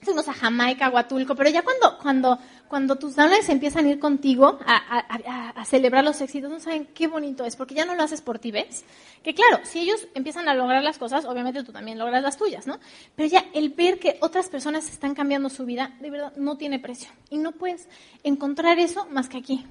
Fuimos 0.00 0.28
a 0.28 0.32
Jamaica, 0.32 0.86
a 0.86 1.08
pero 1.08 1.50
ya 1.50 1.62
cuando, 1.62 1.98
cuando, 1.98 2.38
cuando 2.72 2.96
tus 2.96 3.16
downlines 3.16 3.50
empiezan 3.50 3.84
a 3.84 3.90
ir 3.90 3.98
contigo 3.98 4.58
a, 4.64 5.62
celebrar 5.66 6.02
los 6.02 6.18
éxitos, 6.22 6.50
no 6.50 6.58
saben 6.58 6.86
qué 6.94 7.06
bonito 7.06 7.44
es, 7.44 7.54
porque 7.54 7.74
ya 7.74 7.84
no 7.84 7.94
lo 7.94 8.02
haces 8.02 8.22
por 8.22 8.38
ti, 8.38 8.50
¿ves? 8.50 8.86
Que 9.22 9.34
claro, 9.34 9.60
si 9.64 9.80
ellos 9.80 10.08
empiezan 10.14 10.48
a 10.48 10.54
lograr 10.54 10.82
las 10.82 10.96
cosas, 10.96 11.26
obviamente 11.26 11.64
tú 11.64 11.70
también 11.70 11.98
logras 11.98 12.22
las 12.22 12.38
tuyas, 12.38 12.66
¿no? 12.66 12.80
Pero 13.14 13.28
ya 13.28 13.44
el 13.52 13.68
ver 13.68 13.98
que 13.98 14.16
otras 14.22 14.48
personas 14.48 14.88
están 14.88 15.14
cambiando 15.14 15.50
su 15.50 15.66
vida, 15.66 15.94
de 16.00 16.08
verdad, 16.08 16.32
no 16.36 16.56
tiene 16.56 16.78
precio. 16.78 17.10
Y 17.28 17.36
no 17.36 17.52
puedes 17.52 17.90
encontrar 18.22 18.78
eso 18.78 19.06
más 19.10 19.28
que 19.28 19.36
aquí. 19.36 19.66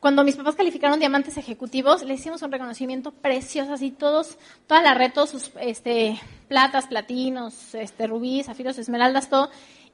Cuando 0.00 0.24
mis 0.24 0.34
papás 0.34 0.56
calificaron 0.56 0.98
diamantes 0.98 1.36
ejecutivos, 1.36 2.02
le 2.02 2.14
hicimos 2.14 2.42
un 2.42 2.50
reconocimiento 2.50 3.12
precioso, 3.12 3.74
así 3.74 3.92
todos, 3.92 4.36
toda 4.66 4.82
la 4.82 4.94
red, 4.94 5.12
todos 5.12 5.30
sus 5.30 5.52
este, 5.60 6.18
platas, 6.48 6.88
platinos, 6.88 7.72
este, 7.76 8.08
rubíes, 8.08 8.46
zafiros, 8.46 8.78
esmeraldas, 8.78 9.30
todo. 9.30 9.50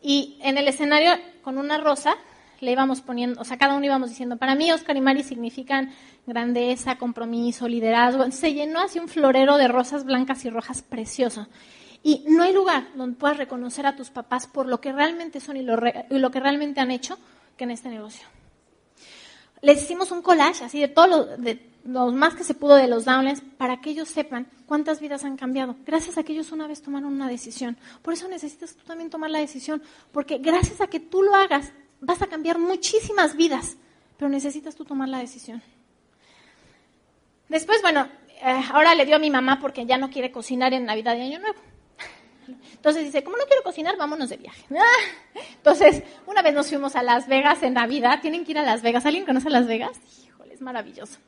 Y 0.09 0.39
en 0.41 0.57
el 0.57 0.69
escenario, 0.69 1.11
con 1.43 1.59
una 1.59 1.79
rosa, 1.79 2.15
le 2.61 2.71
íbamos 2.71 3.01
poniendo, 3.01 3.41
o 3.41 3.45
sea, 3.45 3.59
cada 3.59 3.75
uno 3.75 3.85
íbamos 3.85 4.09
diciendo, 4.09 4.37
para 4.37 4.55
mí 4.55 4.71
Oscar 4.71 4.97
y 4.97 5.01
Mari 5.01 5.25
significan 5.25 5.93
grandeza, 6.29 6.97
compromiso, 6.97 7.67
liderazgo. 7.67 8.31
se 8.31 8.55
llenó 8.55 8.83
así 8.83 9.01
un 9.01 9.09
florero 9.09 9.57
de 9.57 9.67
rosas 9.67 10.05
blancas 10.05 10.45
y 10.45 10.51
rojas 10.51 10.81
precioso. 10.83 11.49
Y 12.05 12.25
no 12.29 12.45
hay 12.45 12.53
lugar 12.53 12.87
donde 12.95 13.19
puedas 13.19 13.37
reconocer 13.37 13.85
a 13.85 13.97
tus 13.97 14.11
papás 14.11 14.47
por 14.47 14.69
lo 14.69 14.81
que 14.81 14.93
realmente 14.93 15.41
son 15.41 15.57
y 15.57 15.63
lo, 15.63 15.77
y 16.09 16.21
lo 16.21 16.31
que 16.31 16.39
realmente 16.39 16.79
han 16.79 16.93
hecho 16.93 17.19
que 17.57 17.65
en 17.65 17.73
este 17.73 17.89
negocio 17.89 18.29
les 19.63 19.83
hicimos 19.83 20.11
un 20.13 20.23
collage 20.23 20.65
así 20.65 20.81
de 20.81 20.89
todo 20.89 21.07
lo, 21.07 21.25
de 21.37 21.71
lo 21.85 22.11
más 22.13 22.35
que 22.35 22.45
se 22.45 22.55
pudo 22.55 22.75
de 22.75 22.89
los 22.89 23.05
downlines 23.05 23.43
para 23.57 23.81
que 23.81 23.91
ellos 23.91 24.09
sepan 24.09 24.49
cuántas 24.67 25.01
vidas 25.01 25.25
han 25.25 25.37
cambiado. 25.37 25.77
Gracias 25.87 26.19
a 26.19 26.23
que 26.23 26.33
ellos 26.33 26.53
una 26.53 26.67
vez 26.67 26.83
tomaron 26.83 27.13
una 27.13 27.29
decisión. 27.29 27.77
Por 28.03 28.15
eso 28.15 28.29
necesitas 28.29 28.75
tú 28.75 28.85
también 28.85 29.11
tomar 29.11 29.31
la 29.31 29.39
decisión, 29.39 29.83
porque 30.13 30.39
gracias 30.39 30.81
a 30.81 30.89
que 30.89 31.01
tú 31.01 31.23
lo 31.23 31.35
hagas 31.35 31.73
vas 32.01 32.23
a 32.23 32.27
cambiar 32.27 32.59
muchísimas 32.59 33.37
vidas, 33.37 33.77
pero 34.19 34.29
necesitas 34.29 34.75
tú 34.75 34.85
tomar 34.85 35.09
la 35.09 35.19
decisión. 35.19 35.63
Después, 37.49 37.81
bueno, 37.81 38.09
eh, 38.43 38.63
ahora 38.73 38.95
le 38.95 39.07
dio 39.07 39.17
a 39.17 39.21
mi 39.21 39.31
mamá 39.31 39.59
porque 39.61 39.87
ya 39.87 39.97
no 39.97 40.11
quiere 40.11 40.33
cocinar 40.33 40.75
en 40.75 40.85
Navidad 40.85 41.17
y 41.17 41.23
Año 41.23 41.39
Nuevo. 41.39 41.59
Entonces 42.77 43.05
dice, 43.05 43.25
como 43.25 43.37
no 43.37 43.45
quiero 43.47 43.63
cocinar, 43.63 43.97
vámonos 43.97 44.31
de 44.31 44.37
viaje. 44.37 44.65
Entonces, 45.57 46.03
una 46.27 46.43
vez 46.43 46.55
nos 46.55 46.69
fuimos 46.69 46.95
a 46.97 47.03
Las 47.03 47.27
Vegas 47.27 47.63
en 47.63 47.75
Navidad. 47.75 48.21
Tienen 48.23 48.45
que 48.45 48.53
ir 48.53 48.59
a 48.59 48.63
Las 48.63 48.83
Vegas. 48.83 49.05
¿Alguien 49.05 49.27
conoce 49.27 49.51
Las 49.51 49.67
Vegas? 49.67 49.99
Híjole, 50.25 50.55
es 50.55 50.61
maravilloso. 50.61 51.19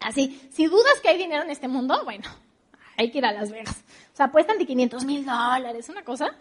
Así, 0.00 0.40
si 0.50 0.66
dudas 0.66 1.00
que 1.02 1.08
hay 1.08 1.18
dinero 1.18 1.42
en 1.42 1.50
este 1.50 1.68
mundo, 1.68 2.02
bueno, 2.04 2.28
hay 2.96 3.10
que 3.10 3.18
ir 3.18 3.26
a 3.26 3.32
Las 3.32 3.50
Vegas. 3.50 3.84
O 4.12 4.16
sea, 4.16 4.26
apuestan 4.26 4.58
de 4.58 4.66
500 4.66 5.04
mil 5.04 5.24
dólares, 5.24 5.88
una 5.88 6.02
cosa. 6.02 6.36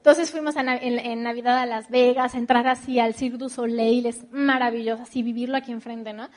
Entonces 0.00 0.30
fuimos 0.30 0.54
en, 0.56 1.22
Navidad 1.22 1.58
a 1.58 1.66
Las 1.66 1.90
Vegas, 1.90 2.34
a 2.34 2.38
entrar 2.38 2.66
así 2.66 2.98
al 2.98 3.14
Cirque 3.14 3.36
du 3.36 3.50
Soleil, 3.50 4.06
es 4.06 4.24
maravilloso, 4.32 5.02
así 5.02 5.22
vivirlo 5.22 5.58
aquí 5.58 5.72
enfrente, 5.72 6.14
¿no? 6.14 6.30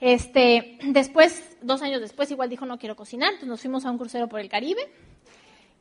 Este, 0.00 0.78
después, 0.82 1.58
dos 1.60 1.82
años 1.82 2.00
después, 2.00 2.30
igual 2.30 2.48
dijo 2.48 2.64
no 2.64 2.78
quiero 2.78 2.96
cocinar, 2.96 3.28
entonces 3.28 3.48
nos 3.50 3.60
fuimos 3.60 3.84
a 3.84 3.90
un 3.90 3.98
crucero 3.98 4.30
por 4.30 4.40
el 4.40 4.48
Caribe, 4.48 4.80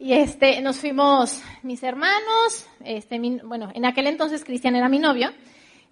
y 0.02 0.14
este, 0.14 0.60
nos 0.62 0.80
fuimos 0.80 1.44
mis 1.62 1.84
hermanos, 1.84 2.66
este, 2.84 3.20
bueno, 3.44 3.70
en 3.76 3.86
aquel 3.86 4.08
entonces 4.08 4.44
Cristian 4.44 4.76
era 4.76 4.90
mi 4.90 4.98
novio. 4.98 5.30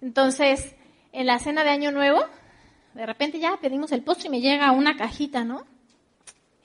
Entonces, 0.02 0.74
en 1.12 1.26
la 1.26 1.38
cena 1.38 1.62
de 1.62 1.70
Año 1.70 1.92
Nuevo, 1.92 2.18
de 2.94 3.06
repente 3.06 3.38
ya 3.38 3.56
pedimos 3.62 3.92
el 3.92 4.02
postre 4.02 4.26
y 4.26 4.30
me 4.30 4.40
llega 4.40 4.72
una 4.72 4.96
cajita, 4.96 5.44
¿no? 5.44 5.64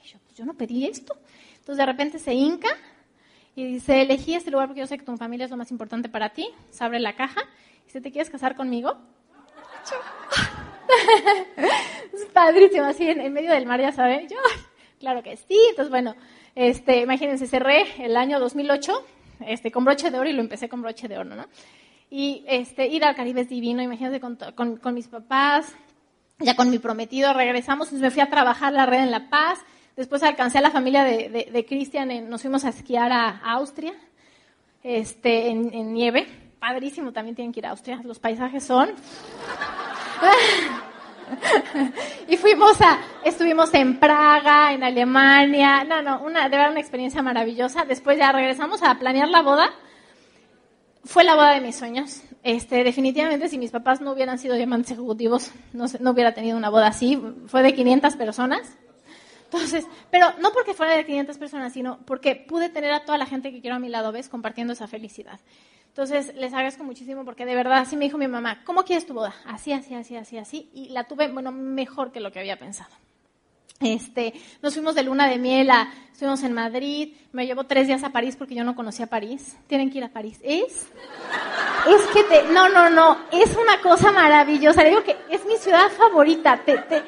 Yo, 0.03 0.17
pues 0.25 0.35
yo 0.35 0.43
no 0.43 0.55
pedí 0.55 0.87
esto. 0.87 1.15
Entonces, 1.51 1.77
de 1.77 1.85
repente 1.85 2.17
se 2.17 2.33
hinca 2.33 2.69
y 3.55 3.63
dice, 3.63 4.01
elegí 4.01 4.33
este 4.33 4.49
lugar 4.49 4.67
porque 4.67 4.79
yo 4.79 4.87
sé 4.87 4.97
que 4.97 5.05
tu 5.05 5.15
familia 5.15 5.45
es 5.45 5.51
lo 5.51 5.57
más 5.57 5.69
importante 5.69 6.09
para 6.09 6.29
ti. 6.29 6.49
Se 6.71 6.83
abre 6.83 6.99
la 6.99 7.15
caja 7.15 7.41
y 7.83 7.85
dice, 7.85 8.01
¿te 8.01 8.11
quieres 8.11 8.31
casar 8.31 8.55
conmigo? 8.55 8.97
es 12.11 12.25
padrísimo, 12.33 12.85
así 12.85 13.07
en, 13.07 13.31
medio 13.31 13.51
del 13.51 13.67
mar, 13.67 13.79
ya 13.79 13.91
saben. 13.91 14.27
Yo, 14.27 14.37
claro 14.99 15.21
que 15.21 15.37
sí. 15.37 15.59
Entonces, 15.69 15.91
bueno, 15.91 16.15
este, 16.55 17.01
imagínense, 17.01 17.47
cerré 17.47 17.85
el 17.99 18.15
año 18.15 18.39
2008 18.39 18.93
este, 19.45 19.71
con 19.71 19.83
broche 19.83 20.09
de 20.09 20.17
oro 20.17 20.29
y 20.29 20.33
lo 20.33 20.41
empecé 20.41 20.69
con 20.69 20.81
broche 20.81 21.09
de 21.09 21.17
oro, 21.17 21.35
¿no? 21.35 21.45
Y 22.09 22.45
este, 22.47 22.87
ir 22.87 23.03
al 23.03 23.15
Caribe 23.15 23.41
es 23.41 23.49
divino, 23.49 23.81
imagínense 23.81 24.21
con, 24.21 24.93
mis 24.93 25.09
papás, 25.09 25.75
ya 26.39 26.55
con 26.55 26.69
mi 26.69 26.79
prometido 26.79 27.33
regresamos, 27.33 27.91
me 27.91 28.09
fui 28.09 28.21
a 28.21 28.29
trabajar 28.29 28.71
la 28.71 28.85
red 28.85 29.01
en 29.01 29.11
La 29.11 29.29
Paz, 29.29 29.59
después 29.97 30.23
alcancé 30.23 30.59
a 30.59 30.61
la 30.61 30.71
familia 30.71 31.03
de, 31.03 31.49
de, 31.51 31.65
Cristian, 31.65 32.29
nos 32.29 32.41
fuimos 32.41 32.63
a 32.63 32.69
esquiar 32.69 33.11
a, 33.11 33.39
Austria, 33.39 33.93
este, 34.83 35.49
en, 35.49 35.73
en, 35.73 35.93
nieve, 35.93 36.25
padrísimo, 36.59 37.11
también 37.11 37.35
tienen 37.35 37.51
que 37.51 37.59
ir 37.59 37.65
a 37.65 37.71
Austria, 37.71 37.99
los 38.03 38.19
paisajes 38.19 38.63
son... 38.63 38.91
y 42.27 42.37
fuimos 42.37 42.79
a, 42.81 42.99
estuvimos 43.23 43.73
en 43.73 43.99
Praga, 43.99 44.73
en 44.73 44.83
Alemania, 44.83 45.83
no, 45.83 46.01
no, 46.01 46.21
una, 46.21 46.43
de 46.49 46.57
verdad 46.57 46.71
una 46.71 46.79
experiencia 46.79 47.21
maravillosa. 47.21 47.85
Después 47.85 48.17
ya 48.17 48.31
regresamos 48.31 48.83
a 48.83 48.95
planear 48.95 49.29
la 49.29 49.41
boda. 49.41 49.73
Fue 51.03 51.23
la 51.23 51.35
boda 51.35 51.51
de 51.51 51.61
mis 51.61 51.75
sueños. 51.75 52.21
Este, 52.43 52.83
definitivamente 52.83 53.49
si 53.49 53.57
mis 53.57 53.71
papás 53.71 54.01
no 54.01 54.11
hubieran 54.11 54.39
sido 54.39 54.55
diamantes 54.55 54.91
ejecutivos, 54.91 55.51
no, 55.73 55.85
no 55.99 56.11
hubiera 56.11 56.33
tenido 56.33 56.57
una 56.57 56.69
boda 56.69 56.87
así. 56.87 57.21
Fue 57.47 57.63
de 57.63 57.73
500 57.73 58.15
personas. 58.15 58.77
Entonces, 59.45 59.85
pero 60.11 60.33
no 60.39 60.51
porque 60.51 60.73
fuera 60.73 60.95
de 60.95 61.05
500 61.05 61.37
personas, 61.37 61.73
sino 61.73 61.99
porque 62.05 62.35
pude 62.35 62.69
tener 62.69 62.91
a 62.91 63.05
toda 63.05 63.17
la 63.17 63.25
gente 63.25 63.51
que 63.51 63.61
quiero 63.61 63.77
a 63.77 63.79
mi 63.79 63.89
lado, 63.89 64.11
¿ves? 64.11 64.29
Compartiendo 64.29 64.73
esa 64.73 64.87
felicidad. 64.87 65.39
Entonces, 65.87 66.35
les 66.35 66.51
agradezco 66.53 66.83
muchísimo 66.83 67.23
porque 67.23 67.45
de 67.45 67.55
verdad 67.55 67.77
así 67.77 67.95
me 67.95 68.05
dijo 68.05 68.17
mi 68.17 68.27
mamá, 68.27 68.63
¿cómo 68.65 68.83
quieres 68.83 69.05
tu 69.05 69.13
boda? 69.13 69.33
Así, 69.45 69.71
así, 69.71 69.95
así, 69.95 70.17
así, 70.17 70.37
así. 70.37 70.69
Y 70.73 70.89
la 70.89 71.05
tuve, 71.05 71.29
bueno, 71.29 71.53
mejor 71.53 72.11
que 72.11 72.19
lo 72.19 72.33
que 72.33 72.39
había 72.39 72.59
pensado. 72.59 72.93
Este, 73.79 74.33
nos 74.61 74.73
fuimos 74.73 74.95
de 74.95 75.03
luna 75.03 75.29
de 75.29 75.37
miel, 75.37 75.69
a, 75.69 75.89
estuvimos 76.11 76.43
en 76.43 76.53
Madrid, 76.53 77.13
me 77.33 77.45
llevó 77.45 77.65
tres 77.65 77.87
días 77.87 78.03
a 78.03 78.09
París 78.09 78.35
porque 78.37 78.55
yo 78.55 78.63
no 78.63 78.75
conocía 78.75 79.07
París. 79.07 79.57
Tienen 79.67 79.89
que 79.89 79.99
ir 79.99 80.03
a 80.03 80.09
París. 80.09 80.39
Es, 80.43 80.87
es 81.87 82.01
que 82.13 82.23
te, 82.23 82.43
no, 82.51 82.69
no, 82.69 82.89
no, 82.89 83.17
es 83.31 83.55
una 83.55 83.81
cosa 83.81 84.11
maravillosa. 84.11 84.83
Le 84.83 84.89
digo 84.89 85.03
que 85.03 85.15
es 85.29 85.45
mi 85.45 85.57
ciudad 85.57 85.89
favorita. 85.91 86.61
Te, 86.65 86.77
te, 86.77 87.03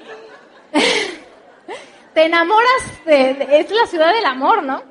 te 2.18 2.26
enamoras 2.26 3.05
de, 3.05 3.59
es 3.59 3.70
la 3.70 3.86
ciudad 3.86 4.11
del 4.11 4.26
amor, 4.26 4.63
¿no? 4.63 4.82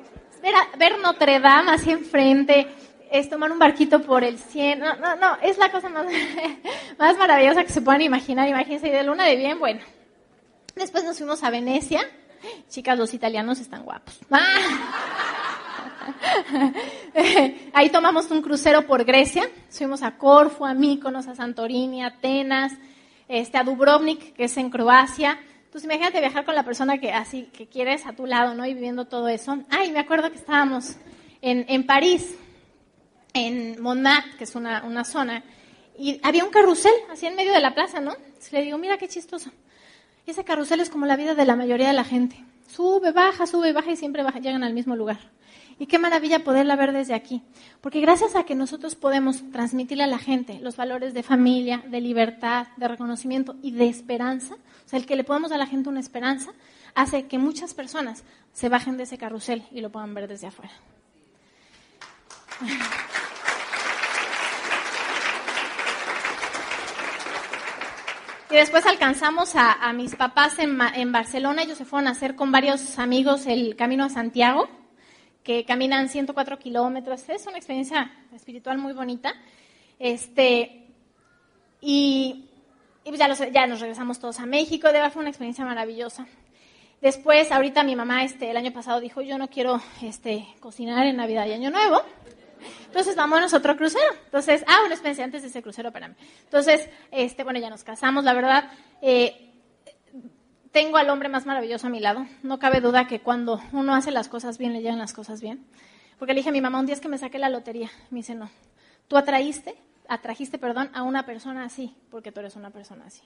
Ver, 0.41 0.53
ver 0.77 0.97
Notre 0.99 1.41
Dame 1.41 1.71
así 1.71 1.91
enfrente, 1.91 2.67
es 3.11 3.29
tomar 3.29 3.51
un 3.51 3.59
barquito 3.59 4.01
por 4.01 4.23
el 4.23 4.39
cielo. 4.39 4.85
No, 4.85 4.95
no, 4.95 5.17
no, 5.17 5.37
es 5.41 5.57
la 5.57 5.69
cosa 5.69 5.89
más, 5.89 6.05
más 6.97 7.17
maravillosa 7.17 7.65
que 7.65 7.73
se 7.73 7.81
puedan 7.81 8.01
imaginar. 8.01 8.47
Imagínense, 8.47 8.87
y 8.87 8.91
de 8.91 9.03
luna 9.03 9.25
de 9.25 9.35
bien, 9.35 9.59
bueno. 9.59 9.81
Después 10.73 11.03
nos 11.03 11.17
fuimos 11.17 11.43
a 11.43 11.49
Venecia. 11.49 11.99
Chicas, 12.69 12.97
los 12.97 13.13
italianos 13.13 13.59
están 13.59 13.83
guapos. 13.83 14.17
Ahí 17.73 17.89
tomamos 17.89 18.31
un 18.31 18.41
crucero 18.41 18.87
por 18.87 19.03
Grecia. 19.03 19.49
Fuimos 19.69 20.01
a 20.01 20.17
Corfu, 20.17 20.65
a 20.65 20.73
Míconos, 20.73 21.27
a 21.27 21.35
Santorini, 21.35 22.03
a 22.03 22.07
Atenas, 22.07 22.71
este, 23.27 23.57
a 23.57 23.65
Dubrovnik, 23.65 24.33
que 24.33 24.45
es 24.45 24.55
en 24.55 24.69
Croacia. 24.69 25.37
Entonces 25.77 25.93
imagínate 25.93 26.21
viajar 26.21 26.43
con 26.43 26.55
la 26.55 26.63
persona 26.63 26.97
que 26.97 27.11
así 27.11 27.51
que 27.53 27.67
quieres 27.67 28.07
a 28.07 28.13
tu 28.13 28.25
lado, 28.25 28.55
¿no? 28.55 28.65
Y 28.65 28.73
viviendo 28.73 29.05
todo 29.05 29.27
eso. 29.27 29.59
Ay, 29.69 29.91
me 29.91 29.99
acuerdo 29.99 30.31
que 30.31 30.37
estábamos 30.37 30.95
en, 31.39 31.65
en 31.67 31.85
París 31.85 32.35
en 33.35 33.79
Montmartre, 33.79 34.37
que 34.39 34.45
es 34.45 34.55
una, 34.55 34.83
una, 34.85 35.03
zona, 35.03 35.43
y 35.95 36.19
había 36.23 36.43
un 36.45 36.49
carrusel 36.49 36.95
así 37.11 37.27
en 37.27 37.35
medio 37.35 37.53
de 37.53 37.59
la 37.59 37.75
plaza, 37.75 37.99
¿no? 37.99 38.15
le 38.51 38.63
digo, 38.63 38.79
mira 38.79 38.97
qué 38.97 39.07
chistoso. 39.07 39.51
Ese 40.25 40.43
carrusel 40.43 40.79
es 40.79 40.89
como 40.89 41.05
la 41.05 41.15
vida 41.15 41.35
de 41.35 41.45
la 41.45 41.55
mayoría 41.55 41.89
de 41.89 41.93
la 41.93 42.03
gente. 42.03 42.43
Sube, 42.67 43.11
baja, 43.11 43.45
sube, 43.45 43.71
baja 43.71 43.91
y 43.91 43.97
siempre 43.97 44.23
baja, 44.23 44.39
llegan 44.39 44.63
al 44.63 44.73
mismo 44.73 44.95
lugar. 44.95 45.19
Y 45.79 45.85
qué 45.85 45.99
maravilla 45.99 46.43
poderla 46.43 46.75
ver 46.75 46.91
desde 46.91 47.13
aquí. 47.13 47.43
Porque 47.81 48.01
gracias 48.01 48.35
a 48.35 48.43
que 48.43 48.55
nosotros 48.55 48.95
podemos 48.95 49.43
transmitirle 49.51 50.03
a 50.03 50.07
la 50.07 50.17
gente 50.17 50.59
los 50.59 50.75
valores 50.75 51.13
de 51.13 51.21
familia, 51.21 51.83
de 51.87 52.01
libertad, 52.01 52.67
de 52.77 52.87
reconocimiento 52.87 53.55
y 53.61 53.71
de 53.71 53.87
esperanza, 53.87 54.55
o 54.55 54.89
sea, 54.89 54.97
el 54.97 55.05
que 55.05 55.15
le 55.15 55.23
podamos 55.23 55.51
a 55.51 55.57
la 55.57 55.67
gente 55.67 55.89
una 55.89 55.99
esperanza, 55.99 56.51
hace 56.95 57.27
que 57.27 57.37
muchas 57.37 57.73
personas 57.75 58.23
se 58.53 58.69
bajen 58.69 58.97
de 58.97 59.03
ese 59.03 59.19
carrusel 59.19 59.63
y 59.71 59.81
lo 59.81 59.91
puedan 59.91 60.13
ver 60.15 60.27
desde 60.27 60.47
afuera. 60.47 60.73
Y 68.49 68.55
después 68.55 68.85
alcanzamos 68.85 69.55
a, 69.55 69.91
mis 69.91 70.15
papás 70.15 70.57
en, 70.57 70.79
en, 70.95 71.11
Barcelona. 71.11 71.63
Ellos 71.63 71.77
se 71.77 71.83
fueron 71.83 72.07
a 72.07 72.11
hacer 72.11 72.35
con 72.35 72.49
varios 72.49 72.97
amigos 72.97 73.45
el 73.45 73.75
Camino 73.75 74.05
a 74.05 74.09
Santiago, 74.09 74.69
que 75.47 75.63
caminan 75.63 76.09
104 76.09 76.59
kilómetros. 76.59 77.29
Es 77.29 77.47
una 77.47 77.55
experiencia 77.55 78.11
espiritual 78.35 78.77
muy 78.79 78.91
bonita. 78.91 79.33
Este, 79.97 80.89
y, 81.79 82.49
pues 83.05 83.17
ya, 83.17 83.65
nos 83.65 83.79
regresamos 83.79 84.19
todos 84.19 84.41
a 84.41 84.45
México. 84.45 84.87
De 84.87 84.95
verdad 84.95 85.13
fue 85.13 85.21
una 85.21 85.29
experiencia 85.29 85.63
maravillosa. 85.63 86.27
Después, 86.99 87.49
ahorita 87.53 87.85
mi 87.85 87.95
mamá 87.95 88.25
este, 88.25 88.51
el 88.51 88.57
año 88.57 88.73
pasado 88.73 88.99
dijo, 88.99 89.21
yo 89.21 89.37
no 89.37 89.47
quiero 89.47 89.81
este, 90.01 90.45
cocinar 90.59 91.07
en 91.07 91.15
Navidad 91.15 91.45
y 91.45 91.53
Año 91.53 91.71
Nuevo. 91.71 92.01
Entonces, 92.87 93.15
vámonos 93.15 93.53
a 93.53 93.57
otro 93.57 93.77
crucero. 93.77 94.15
Entonces, 94.25 94.65
ah, 94.67 94.81
una 94.83 94.95
experiencia 94.95 95.23
antes 95.23 95.43
de 95.43 95.47
ese 95.47 95.61
crucero, 95.61 95.93
para 95.93 96.09
mí. 96.09 96.15
Entonces, 96.43 96.89
este, 97.09 97.45
bueno, 97.45 97.59
ya 97.59 97.69
nos 97.69 97.85
casamos, 97.85 98.25
la 98.25 98.33
verdad. 98.33 98.69
Eh, 99.01 99.46
tengo 100.77 100.97
al 100.97 101.09
hombre 101.09 101.27
más 101.27 101.47
maravilloso 101.47 101.87
a 101.87 101.89
mi 101.89 101.99
lado. 101.99 102.27
No 102.43 102.59
cabe 102.59 102.81
duda 102.81 103.07
que 103.07 103.19
cuando 103.19 103.59
uno 103.71 103.95
hace 103.95 104.11
las 104.11 104.27
cosas 104.27 104.59
bien, 104.59 104.73
le 104.73 104.81
llegan 104.83 104.99
las 104.99 105.11
cosas 105.11 105.41
bien. 105.41 105.65
Porque 106.19 106.35
le 106.35 106.41
dije 106.41 106.49
a 106.49 106.51
mi 106.51 106.61
mamá 106.61 106.79
un 106.79 106.85
día 106.85 106.93
es 106.93 107.01
que 107.01 107.07
me 107.07 107.17
saqué 107.17 107.39
la 107.39 107.49
lotería. 107.49 107.89
Me 108.11 108.17
dice, 108.17 108.35
no, 108.35 108.47
tú 109.07 109.17
atraíste, 109.17 109.73
atrajiste, 110.07 110.59
perdón, 110.59 110.91
a 110.93 111.01
una 111.01 111.25
persona 111.25 111.65
así, 111.65 111.95
porque 112.11 112.31
tú 112.31 112.41
eres 112.41 112.55
una 112.55 112.69
persona 112.69 113.05
así. 113.07 113.23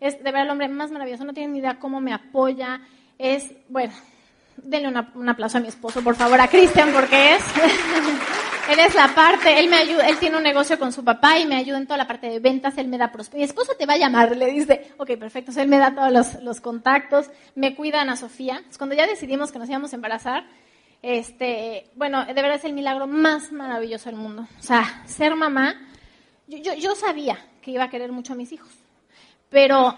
Es 0.00 0.24
de 0.24 0.32
ver 0.32 0.44
el 0.44 0.48
hombre 0.48 0.68
más 0.68 0.90
maravilloso, 0.90 1.26
no 1.26 1.34
tiene 1.34 1.52
ni 1.52 1.58
idea 1.58 1.78
cómo 1.78 2.00
me 2.00 2.14
apoya, 2.14 2.80
es, 3.18 3.52
bueno, 3.68 3.92
denle 4.56 4.88
un 4.88 5.28
aplauso 5.28 5.58
a 5.58 5.60
mi 5.60 5.68
esposo, 5.68 6.00
por 6.00 6.16
favor, 6.16 6.40
a 6.40 6.48
Cristian, 6.48 6.94
porque 6.94 7.34
es, 7.34 7.42
él 8.68 8.78
es 8.80 8.94
la 8.94 9.14
parte, 9.14 9.58
él 9.58 9.68
me 9.68 9.76
ayuda, 9.76 10.08
él 10.08 10.18
tiene 10.18 10.36
un 10.36 10.42
negocio 10.42 10.78
con 10.78 10.92
su 10.92 11.04
papá 11.04 11.38
y 11.38 11.46
me 11.46 11.56
ayuda 11.56 11.78
en 11.78 11.86
toda 11.86 11.96
la 11.96 12.06
parte 12.06 12.28
de 12.28 12.40
ventas, 12.40 12.76
él 12.78 12.88
me 12.88 12.98
da 12.98 13.12
prosperidad. 13.12 13.46
Mi 13.46 13.50
esposo 13.50 13.72
te 13.78 13.86
va 13.86 13.94
a 13.94 13.98
llamar, 13.98 14.36
le 14.36 14.46
dice, 14.46 14.92
ok, 14.96 15.16
perfecto, 15.18 15.52
él 15.60 15.68
me 15.68 15.78
da 15.78 15.94
todos 15.94 16.12
los, 16.12 16.42
los 16.42 16.60
contactos, 16.60 17.30
me 17.54 17.74
cuida 17.74 18.00
Ana 18.00 18.16
Sofía. 18.16 18.62
Cuando 18.76 18.94
ya 18.94 19.06
decidimos 19.06 19.52
que 19.52 19.58
nos 19.58 19.68
íbamos 19.68 19.92
a 19.92 19.96
embarazar, 19.96 20.44
este, 21.02 21.90
bueno, 21.94 22.24
de 22.24 22.34
verdad 22.34 22.56
es 22.56 22.64
el 22.64 22.72
milagro 22.72 23.06
más 23.06 23.52
maravilloso 23.52 24.10
del 24.10 24.18
mundo. 24.18 24.46
O 24.58 24.62
sea, 24.62 25.02
ser 25.06 25.36
mamá, 25.36 25.80
yo, 26.46 26.58
yo, 26.58 26.74
yo 26.74 26.94
sabía 26.94 27.38
que 27.62 27.70
iba 27.70 27.84
a 27.84 27.90
querer 27.90 28.12
mucho 28.12 28.32
a 28.32 28.36
mis 28.36 28.52
hijos, 28.52 28.70
pero 29.48 29.96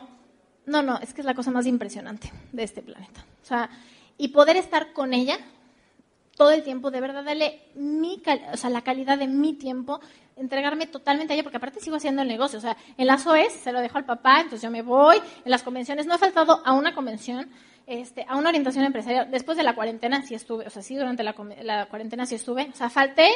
no, 0.67 0.83
no, 0.83 0.99
es 0.99 1.15
que 1.15 1.23
es 1.23 1.27
la 1.27 1.35
cosa 1.35 1.51
más 1.51 1.67
impresionante 1.67 2.31
de 2.53 2.63
este 2.63 2.83
planeta. 2.83 3.25
O 3.43 3.47
sea, 3.47 3.71
y 4.19 4.29
poder 4.29 4.57
estar 4.57 4.93
con 4.93 5.15
ella 5.15 5.39
todo 6.39 6.53
el 6.53 6.63
tiempo, 6.63 6.91
de 6.91 7.01
verdad, 7.01 7.25
darle 7.25 7.61
mi, 7.75 8.23
o 8.53 8.57
sea, 8.57 8.71
la 8.71 8.83
calidad 8.83 9.19
de 9.19 9.27
mi 9.27 9.55
tiempo, 9.55 10.01
entregarme 10.37 10.87
totalmente 10.87 11.33
a 11.33 11.35
ella, 11.35 11.43
porque 11.43 11.57
aparte 11.57 11.81
sigo 11.81 11.97
haciendo 11.97 12.23
el 12.23 12.29
negocio. 12.29 12.59
O 12.59 12.63
sea, 12.63 12.77
en 12.97 13.07
las 13.07 13.27
OES 13.27 13.53
se 13.53 13.73
lo 13.73 13.81
dejo 13.81 13.99
al 13.99 14.05
papá, 14.05 14.37
entonces 14.37 14.63
yo 14.63 14.71
me 14.71 14.83
voy. 14.83 15.17
En 15.45 15.51
las 15.51 15.65
convenciones, 15.65 16.07
no 16.07 16.15
he 16.15 16.19
faltado 16.19 16.63
a 16.65 16.73
una 16.73 16.95
convención, 16.95 17.51
este, 17.87 18.25
a 18.27 18.37
una 18.37 18.51
orientación 18.51 18.85
empresarial. 18.85 19.31
Después 19.31 19.59
de 19.59 19.65
la 19.65 19.75
cuarentena 19.75 20.23
sí 20.23 20.35
estuve, 20.35 20.67
o 20.67 20.71
sea, 20.71 20.81
sí 20.81 20.95
durante 20.95 21.25
la, 21.25 21.35
cuarentena 21.87 22.25
sí 22.25 22.37
estuve. 22.37 22.71
O 22.73 22.77
sea, 22.77 22.89
falté 22.89 23.29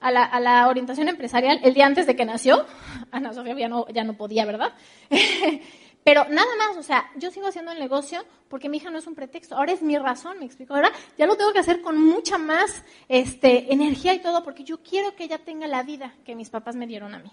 a 0.00 0.10
la, 0.10 0.24
a 0.24 0.40
la, 0.40 0.66
orientación 0.66 1.08
empresarial 1.08 1.60
el 1.62 1.74
día 1.74 1.84
antes 1.84 2.06
de 2.06 2.16
que 2.16 2.24
nació. 2.24 2.64
Ana 3.12 3.34
Sofía 3.34 3.54
ya 3.54 3.68
no, 3.68 3.86
ya 3.88 4.02
no 4.02 4.14
podía, 4.14 4.46
¿verdad? 4.46 4.72
Pero 6.06 6.24
nada 6.28 6.54
más, 6.56 6.76
o 6.76 6.84
sea, 6.84 7.10
yo 7.16 7.32
sigo 7.32 7.48
haciendo 7.48 7.72
el 7.72 7.80
negocio 7.80 8.24
porque 8.48 8.68
mi 8.68 8.76
hija 8.76 8.90
no 8.90 8.98
es 8.98 9.08
un 9.08 9.16
pretexto. 9.16 9.56
Ahora 9.56 9.72
es 9.72 9.82
mi 9.82 9.98
razón, 9.98 10.38
me 10.38 10.44
explico. 10.44 10.72
Ahora 10.72 10.92
ya 11.18 11.26
lo 11.26 11.36
tengo 11.36 11.52
que 11.52 11.58
hacer 11.58 11.82
con 11.82 12.00
mucha 12.00 12.38
más 12.38 12.84
este, 13.08 13.72
energía 13.72 14.14
y 14.14 14.20
todo 14.20 14.44
porque 14.44 14.62
yo 14.62 14.80
quiero 14.84 15.16
que 15.16 15.24
ella 15.24 15.38
tenga 15.38 15.66
la 15.66 15.82
vida 15.82 16.14
que 16.24 16.36
mis 16.36 16.48
papás 16.48 16.76
me 16.76 16.86
dieron 16.86 17.12
a 17.12 17.18
mí. 17.18 17.32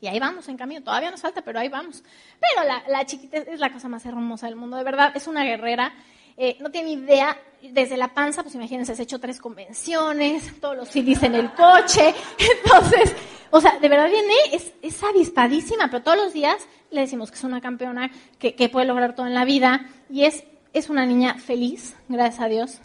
Y 0.00 0.06
ahí 0.06 0.20
vamos 0.20 0.48
en 0.48 0.56
camino. 0.56 0.84
Todavía 0.84 1.10
nos 1.10 1.20
falta, 1.20 1.42
pero 1.42 1.58
ahí 1.58 1.68
vamos. 1.68 2.04
Pero 2.38 2.64
la, 2.64 2.84
la 2.86 3.04
chiquita 3.04 3.38
es 3.38 3.58
la 3.58 3.72
cosa 3.72 3.88
más 3.88 4.06
hermosa 4.06 4.46
del 4.46 4.54
mundo. 4.54 4.76
De 4.76 4.84
verdad, 4.84 5.10
es 5.16 5.26
una 5.26 5.42
guerrera. 5.42 5.92
Eh, 6.36 6.56
no 6.60 6.70
tiene 6.70 6.92
idea, 6.92 7.36
desde 7.62 7.96
la 7.96 8.12
panza, 8.12 8.42
pues 8.42 8.54
imagínense, 8.54 8.94
se 8.94 9.02
ha 9.02 9.04
hecho 9.04 9.18
tres 9.18 9.40
convenciones, 9.40 10.60
todos 10.60 10.76
los 10.76 10.88
CDs 10.88 11.22
en 11.22 11.34
el 11.34 11.52
coche. 11.52 12.14
Entonces, 12.64 13.14
o 13.50 13.60
sea, 13.60 13.78
de 13.78 13.88
verdad 13.88 14.08
viene, 14.10 14.34
es, 14.52 14.72
es 14.82 15.02
avispadísima, 15.02 15.88
pero 15.90 16.02
todos 16.02 16.18
los 16.18 16.32
días 16.32 16.66
le 16.90 17.00
decimos 17.00 17.30
que 17.30 17.38
es 17.38 17.44
una 17.44 17.60
campeona, 17.60 18.10
que, 18.38 18.54
que 18.54 18.68
puede 18.68 18.86
lograr 18.86 19.14
todo 19.14 19.26
en 19.26 19.34
la 19.34 19.44
vida 19.44 19.86
y 20.10 20.24
es, 20.24 20.44
es 20.72 20.90
una 20.90 21.06
niña 21.06 21.34
feliz, 21.38 21.96
gracias 22.08 22.40
a 22.40 22.48
Dios. 22.48 22.80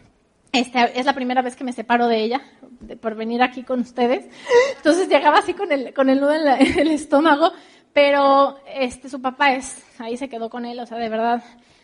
Esta 0.54 0.86
es 0.86 1.06
la 1.06 1.14
primera 1.14 1.42
vez 1.42 1.56
que 1.56 1.64
me 1.64 1.72
separo 1.72 2.08
de 2.08 2.24
ella 2.24 2.42
por 3.02 3.16
venir 3.16 3.42
aquí 3.42 3.64
con 3.64 3.82
ustedes. 3.82 4.26
Entonces 4.78 5.08
llegaba 5.08 5.40
así 5.40 5.54
con 5.54 5.72
el, 5.72 5.94
con 5.94 6.10
el 6.10 6.20
nudo 6.20 6.34
en, 6.34 6.48
en, 6.62 6.80
el 6.80 6.92
estómago, 6.92 7.52
pero 7.94 8.58
este, 8.68 9.10
su 9.10 9.22
papá 9.22 9.54
es, 9.54 9.84
ahí 10.00 10.18
se 10.18 10.30
quedó 10.30 10.50
con 10.50 10.66
él, 10.66 10.80
o 10.80 10.86
sea, 10.86 10.98
de 10.98 11.10
verdad, 11.10 11.44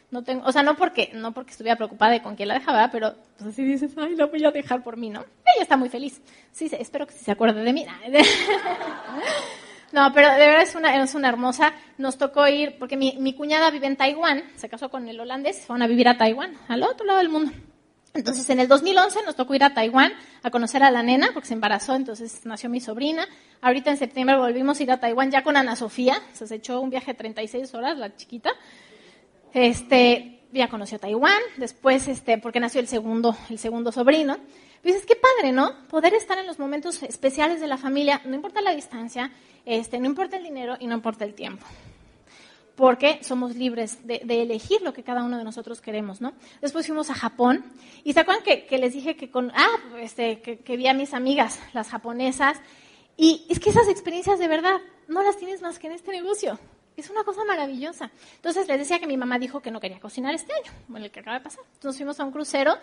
no 0.10 0.24
tengo, 0.24 0.45
o 0.45 0.51
sea, 0.51 0.64
no 0.64 0.76
porque, 0.76 1.12
no 1.14 1.34
porque 1.34 1.51
estuviera 1.51 1.76
preocupada 1.76 2.14
de 2.14 2.22
con 2.22 2.36
quién 2.36 2.47
la 2.47 2.55
dejaba, 2.55 2.89
pero 2.91 3.16
pues 3.38 3.49
así 3.51 3.64
dices, 3.64 3.91
ay, 3.97 4.16
la 4.16 4.26
voy 4.26 4.43
a 4.45 4.51
dejar 4.51 4.84
por 4.84 4.97
mí, 4.97 5.10
¿no? 5.10 5.20
Ella 5.20 5.64
está 5.64 5.76
muy 5.76 5.89
feliz. 5.89 6.22
Sí, 6.51 6.70
espero 6.72 7.05
que 7.05 7.14
se 7.14 7.32
acuerde 7.32 7.64
de 7.64 7.74
mí. 7.74 7.86
No, 9.93 10.12
pero 10.14 10.30
de 10.30 10.39
verdad 10.39 10.64
es 10.64 10.76
una, 10.76 11.01
es 11.01 11.16
una 11.16 11.30
hermosa. 11.30 11.72
Nos 11.97 12.18
tocó 12.18 12.45
ir, 12.45 12.78
porque 12.78 12.97
mi, 12.97 13.16
mi 13.20 13.34
cuñada 13.34 13.72
vive 13.72 13.88
en 13.88 13.95
Taiwán, 13.95 14.43
se 14.58 14.68
casó 14.68 14.89
con 14.89 15.08
el 15.08 15.18
holandés, 15.18 15.66
van 15.66 15.82
a 15.82 15.88
vivir 15.88 16.10
a 16.10 16.18
Taiwán, 16.18 16.58
al 16.68 16.84
otro 16.84 17.05
lado 17.05 17.20
del 17.20 17.30
mundo. 17.30 17.53
Entonces, 18.14 18.49
en 18.49 18.60
el 18.60 18.68
2011 18.68 19.24
nos 19.24 19.36
tocó 19.36 19.53
ir 19.53 19.64
a 19.64 19.74
Taiwán 19.74 20.12
a 20.43 20.49
conocer 20.49 20.84
a 20.84 20.91
la 20.91 21.03
nena, 21.03 21.30
porque 21.34 21.47
se 21.47 21.53
embarazó, 21.53 21.95
entonces 21.95 22.45
nació 22.45 22.70
mi 22.70 22.82
sobrina. 22.82 23.28
Ahorita 23.62 23.91
en 23.91 23.97
septiembre 23.97 24.36
volvimos 24.38 24.80
a 24.80 24.84
ir 24.84 24.91
a 24.91 24.99
Taiwán 24.99 25.32
ya 25.32 25.43
con 25.43 25.55
Ana 25.55 25.76
Sofía, 25.76 26.22
se 26.34 26.53
echó 26.53 26.82
un 26.82 26.89
viaje 26.89 27.12
de 27.12 27.18
36 27.18 27.74
horas, 27.74 27.97
la 27.97 28.16
chiquita. 28.16 28.51
Este, 29.53 30.37
ya 30.51 30.69
conoció 30.69 30.99
Taiwán, 30.99 31.41
después, 31.57 32.07
este, 32.07 32.37
porque 32.37 32.59
nació 32.59 32.81
el 32.81 32.87
segundo, 32.87 33.35
el 33.49 33.59
segundo 33.59 33.91
sobrino. 33.91 34.37
dices, 34.83 35.05
qué 35.05 35.15
padre, 35.15 35.51
¿no? 35.51 35.87
Poder 35.87 36.13
estar 36.13 36.37
en 36.37 36.47
los 36.47 36.59
momentos 36.59 37.03
especiales 37.03 37.59
de 37.61 37.67
la 37.67 37.77
familia, 37.77 38.21
no 38.25 38.35
importa 38.35 38.61
la 38.61 38.75
distancia, 38.75 39.31
este, 39.65 39.99
no 39.99 40.05
importa 40.05 40.37
el 40.37 40.43
dinero 40.43 40.77
y 40.79 40.87
no 40.87 40.95
importa 40.95 41.25
el 41.25 41.33
tiempo. 41.33 41.65
Porque 42.75 43.19
somos 43.23 43.55
libres 43.55 44.05
de, 44.05 44.21
elegir 44.27 44.81
lo 44.83 44.93
que 44.93 45.03
cada 45.03 45.23
uno 45.23 45.37
de 45.37 45.43
nosotros 45.43 45.81
queremos, 45.81 46.21
¿no? 46.21 46.33
Después 46.61 46.85
fuimos 46.85 47.09
a 47.09 47.15
Japón 47.15 47.65
y 48.03 48.13
se 48.13 48.19
acuerdan 48.19 48.43
que, 48.43 48.77
les 48.77 48.93
dije 48.93 49.15
que 49.15 49.31
con, 49.31 49.51
ah, 49.55 49.77
este, 49.99 50.41
que, 50.41 50.59
que 50.59 50.77
vi 50.77 50.87
a 50.87 50.93
mis 50.93 51.15
amigas, 51.15 51.59
las 51.73 51.89
japonesas, 51.89 52.59
y 53.17 53.47
es 53.49 53.59
que 53.59 53.71
esas 53.71 53.87
experiencias 53.89 54.37
de 54.37 54.47
verdad 54.47 54.79
no 55.07 55.23
las 55.23 55.37
tienes 55.37 55.61
más 55.61 55.79
que 55.79 55.87
en 55.87 55.93
este 55.93 56.11
negocio. 56.11 56.59
Es 56.97 57.11
una 57.11 57.23
cosa 57.23 57.45
maravillosa. 57.45 58.09
Entonces 58.35 58.67
les 58.67 58.79
decía 58.79 58.99
que 58.99 59.05
mi 59.05 59.17
mamá 59.17 59.37
dijo 59.37 59.61
que 59.61 59.69
no 59.69 59.79
quería 59.79 59.99
cocinar 59.99 60.33
este 60.33 60.51
año, 60.51 60.71
bueno, 60.87 61.05
el 61.05 61.11
que 61.11 61.19
acaba 61.19 61.37
de 61.37 61.43
pasar. 61.43 61.63
Entonces 61.75 61.99
fuimos 61.99 62.19
a 62.19 62.25
un 62.25 62.31
crucero 62.31 62.75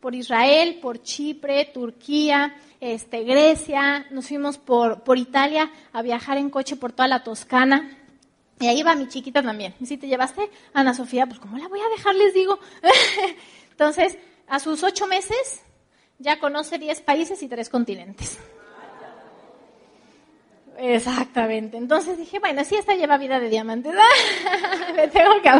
por 0.00 0.14
Israel, 0.14 0.78
por 0.80 1.02
Chipre, 1.02 1.64
Turquía, 1.74 2.54
este, 2.80 3.24
Grecia, 3.24 4.06
nos 4.10 4.28
fuimos 4.28 4.56
por, 4.56 5.02
Italia 5.16 5.68
a 5.92 6.02
viajar 6.02 6.38
en 6.38 6.48
coche 6.48 6.76
por 6.76 6.92
toda 6.92 7.08
la 7.08 7.24
Toscana. 7.24 7.98
Y 8.60 8.68
ahí 8.68 8.84
va 8.84 8.94
mi 8.94 9.08
chiquita 9.08 9.42
también. 9.42 9.74
Y 9.80 9.86
si 9.86 9.96
te 9.96 10.06
llevaste 10.06 10.48
a 10.72 10.80
Ana 10.80 10.94
Sofía, 10.94 11.26
pues 11.26 11.40
¿cómo 11.40 11.58
la 11.58 11.66
voy 11.66 11.80
a 11.80 11.88
dejar? 11.88 12.14
Les 12.14 12.34
digo. 12.34 12.60
Entonces, 13.72 14.16
a 14.46 14.60
sus 14.60 14.84
ocho 14.84 15.08
meses 15.08 15.62
ya 16.20 16.38
conoce 16.38 16.78
diez 16.78 17.00
países 17.00 17.42
y 17.42 17.48
tres 17.48 17.68
continentes. 17.68 18.38
Exactamente. 20.78 21.76
Entonces 21.76 22.18
dije, 22.18 22.38
bueno, 22.38 22.64
si 22.64 22.74
esta 22.74 22.94
lleva 22.94 23.18
vida 23.18 23.40
de 23.40 23.48
diamante, 23.48 23.90
me 24.96 25.08
tengo 25.08 25.40
que 25.42 25.50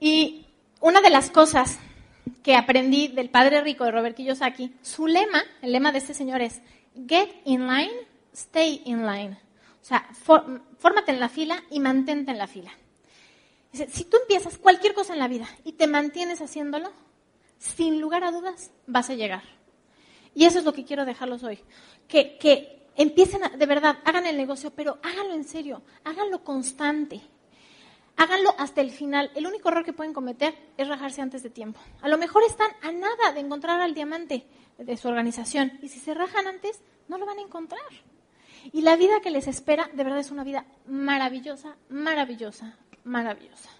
y 0.00 0.46
una 0.80 1.00
de 1.00 1.10
las 1.10 1.30
cosas 1.30 1.78
que 2.42 2.54
aprendí 2.54 3.08
del 3.08 3.30
padre 3.30 3.60
rico 3.60 3.84
de 3.84 3.90
Robert 3.90 4.16
Kiyosaki, 4.16 4.74
su 4.80 5.06
lema, 5.06 5.42
el 5.60 5.72
lema 5.72 5.92
de 5.92 5.98
este 5.98 6.14
señor 6.14 6.40
es 6.40 6.60
get 7.06 7.28
in 7.44 7.66
line, 7.66 7.92
stay 8.32 8.82
in 8.84 9.06
line. 9.06 9.38
O 9.82 9.84
sea, 9.84 10.08
fórmate 10.78 11.12
en 11.12 11.20
la 11.20 11.28
fila 11.28 11.62
y 11.70 11.80
mantente 11.80 12.30
en 12.30 12.38
la 12.38 12.46
fila. 12.46 12.70
Dice, 13.72 13.88
si 13.90 14.04
tú 14.04 14.16
empiezas 14.22 14.58
cualquier 14.58 14.94
cosa 14.94 15.12
en 15.12 15.18
la 15.18 15.28
vida 15.28 15.48
y 15.64 15.72
te 15.72 15.86
mantienes 15.86 16.40
haciéndolo, 16.40 16.92
sin 17.58 18.00
lugar 18.00 18.24
a 18.24 18.30
dudas 18.30 18.70
vas 18.86 19.10
a 19.10 19.14
llegar. 19.14 19.57
Y 20.38 20.44
eso 20.44 20.60
es 20.60 20.64
lo 20.64 20.72
que 20.72 20.84
quiero 20.84 21.04
dejarlos 21.04 21.42
hoy. 21.42 21.58
Que, 22.06 22.38
que 22.38 22.86
empiecen, 22.94 23.42
a, 23.42 23.48
de 23.48 23.66
verdad, 23.66 23.98
hagan 24.04 24.24
el 24.24 24.36
negocio, 24.36 24.70
pero 24.70 25.00
háganlo 25.02 25.34
en 25.34 25.42
serio, 25.42 25.82
háganlo 26.04 26.44
constante. 26.44 27.20
Háganlo 28.16 28.54
hasta 28.56 28.80
el 28.80 28.92
final. 28.92 29.32
El 29.34 29.48
único 29.48 29.68
error 29.68 29.84
que 29.84 29.92
pueden 29.92 30.14
cometer 30.14 30.54
es 30.76 30.86
rajarse 30.86 31.22
antes 31.22 31.42
de 31.42 31.50
tiempo. 31.50 31.80
A 32.02 32.08
lo 32.08 32.18
mejor 32.18 32.44
están 32.44 32.70
a 32.82 32.92
nada 32.92 33.32
de 33.34 33.40
encontrar 33.40 33.80
al 33.80 33.94
diamante 33.94 34.46
de 34.78 34.96
su 34.96 35.08
organización. 35.08 35.76
Y 35.82 35.88
si 35.88 35.98
se 35.98 36.14
rajan 36.14 36.46
antes, 36.46 36.82
no 37.08 37.18
lo 37.18 37.26
van 37.26 37.38
a 37.38 37.42
encontrar. 37.42 37.80
Y 38.72 38.82
la 38.82 38.94
vida 38.94 39.18
que 39.20 39.32
les 39.32 39.48
espera, 39.48 39.90
de 39.92 40.04
verdad, 40.04 40.20
es 40.20 40.30
una 40.30 40.44
vida 40.44 40.66
maravillosa, 40.86 41.74
maravillosa, 41.88 42.76
maravillosa. 43.02 43.70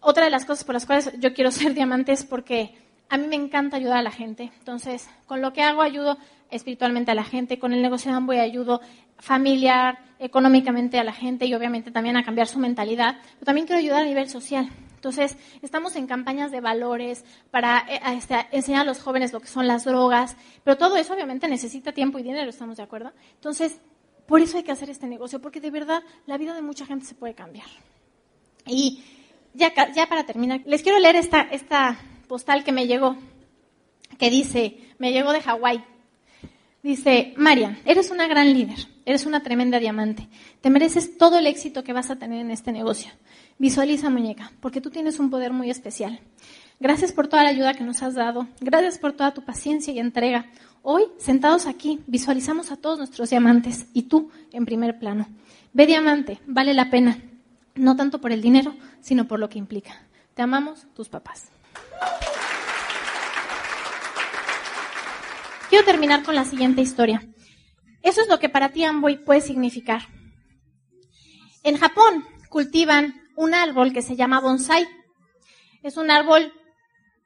Otra 0.00 0.24
de 0.24 0.30
las 0.30 0.44
cosas 0.44 0.64
por 0.64 0.74
las 0.74 0.86
cuales 0.86 1.12
yo 1.20 1.32
quiero 1.34 1.52
ser 1.52 1.72
diamante 1.72 2.10
es 2.10 2.24
porque 2.24 2.85
a 3.08 3.18
mí 3.18 3.26
me 3.26 3.36
encanta 3.36 3.76
ayudar 3.76 3.98
a 3.98 4.02
la 4.02 4.10
gente. 4.10 4.50
Entonces, 4.58 5.08
con 5.26 5.40
lo 5.40 5.52
que 5.52 5.62
hago 5.62 5.82
ayudo 5.82 6.18
espiritualmente 6.50 7.10
a 7.10 7.14
la 7.14 7.24
gente, 7.24 7.58
con 7.58 7.72
el 7.72 7.82
negocio 7.82 8.10
de 8.10 8.16
Amway 8.16 8.40
ayudo 8.40 8.80
familiar, 9.18 9.98
económicamente 10.18 10.98
a 10.98 11.04
la 11.04 11.12
gente 11.12 11.46
y 11.46 11.54
obviamente 11.54 11.90
también 11.90 12.16
a 12.16 12.24
cambiar 12.24 12.46
su 12.46 12.58
mentalidad, 12.58 13.16
pero 13.34 13.46
también 13.46 13.66
quiero 13.66 13.80
ayudar 13.80 14.02
a 14.02 14.06
nivel 14.06 14.28
social. 14.28 14.68
Entonces, 14.94 15.36
estamos 15.62 15.94
en 15.96 16.06
campañas 16.06 16.50
de 16.50 16.60
valores 16.60 17.24
para 17.50 17.84
eh, 17.88 18.00
este, 18.16 18.46
enseñar 18.50 18.82
a 18.82 18.84
los 18.84 19.00
jóvenes 19.00 19.32
lo 19.32 19.40
que 19.40 19.46
son 19.46 19.66
las 19.66 19.84
drogas, 19.84 20.36
pero 20.64 20.76
todo 20.76 20.96
eso 20.96 21.14
obviamente 21.14 21.48
necesita 21.48 21.92
tiempo 21.92 22.18
y 22.18 22.22
dinero, 22.22 22.50
¿estamos 22.50 22.76
de 22.76 22.82
acuerdo? 22.82 23.12
Entonces, 23.34 23.80
por 24.26 24.40
eso 24.40 24.56
hay 24.56 24.64
que 24.64 24.72
hacer 24.72 24.90
este 24.90 25.06
negocio, 25.06 25.40
porque 25.40 25.60
de 25.60 25.70
verdad 25.70 26.02
la 26.26 26.38
vida 26.38 26.54
de 26.54 26.62
mucha 26.62 26.86
gente 26.86 27.06
se 27.06 27.14
puede 27.14 27.34
cambiar. 27.34 27.66
Y 28.66 29.04
ya, 29.54 29.72
ya 29.92 30.08
para 30.08 30.26
terminar, 30.26 30.62
les 30.64 30.82
quiero 30.82 30.98
leer 30.98 31.16
esta, 31.16 31.42
esta 31.42 31.96
postal 32.26 32.64
que 32.64 32.72
me 32.72 32.86
llegó, 32.86 33.16
que 34.18 34.30
dice, 34.30 34.78
me 34.98 35.12
llegó 35.12 35.32
de 35.32 35.40
Hawái. 35.40 35.84
Dice, 36.82 37.34
María, 37.36 37.78
eres 37.84 38.10
una 38.10 38.28
gran 38.28 38.52
líder, 38.52 38.78
eres 39.04 39.26
una 39.26 39.42
tremenda 39.42 39.80
diamante, 39.80 40.28
te 40.60 40.70
mereces 40.70 41.18
todo 41.18 41.38
el 41.38 41.46
éxito 41.46 41.82
que 41.82 41.92
vas 41.92 42.10
a 42.10 42.16
tener 42.16 42.40
en 42.40 42.50
este 42.50 42.70
negocio. 42.70 43.10
Visualiza, 43.58 44.10
muñeca, 44.10 44.52
porque 44.60 44.80
tú 44.80 44.90
tienes 44.90 45.18
un 45.18 45.30
poder 45.30 45.52
muy 45.52 45.68
especial. 45.70 46.20
Gracias 46.78 47.10
por 47.10 47.26
toda 47.26 47.42
la 47.42 47.48
ayuda 47.48 47.74
que 47.74 47.82
nos 47.82 48.02
has 48.02 48.14
dado, 48.14 48.46
gracias 48.60 48.98
por 48.98 49.14
toda 49.14 49.34
tu 49.34 49.44
paciencia 49.44 49.92
y 49.92 49.98
entrega. 49.98 50.46
Hoy, 50.82 51.04
sentados 51.18 51.66
aquí, 51.66 52.00
visualizamos 52.06 52.70
a 52.70 52.76
todos 52.76 52.98
nuestros 52.98 53.30
diamantes 53.30 53.86
y 53.92 54.02
tú 54.02 54.30
en 54.52 54.66
primer 54.66 54.98
plano. 54.98 55.26
Ve 55.72 55.86
diamante, 55.86 56.38
vale 56.46 56.74
la 56.74 56.90
pena, 56.90 57.18
no 57.74 57.96
tanto 57.96 58.20
por 58.20 58.30
el 58.30 58.42
dinero, 58.42 58.74
sino 59.00 59.26
por 59.26 59.40
lo 59.40 59.48
que 59.48 59.58
implica. 59.58 60.02
Te 60.34 60.42
amamos, 60.42 60.86
tus 60.94 61.08
papás. 61.08 61.50
Quiero 65.68 65.84
terminar 65.84 66.22
con 66.22 66.34
la 66.34 66.44
siguiente 66.44 66.80
historia. 66.80 67.20
Eso 68.02 68.22
es 68.22 68.28
lo 68.28 68.38
que 68.38 68.48
para 68.48 68.70
ti 68.70 68.84
Amboy 68.84 69.24
puede 69.24 69.40
significar. 69.40 70.02
En 71.64 71.76
Japón 71.76 72.24
cultivan 72.48 73.20
un 73.36 73.52
árbol 73.52 73.92
que 73.92 74.02
se 74.02 74.16
llama 74.16 74.40
bonsai. 74.40 74.86
Es 75.82 75.96
un 75.96 76.10
árbol 76.10 76.52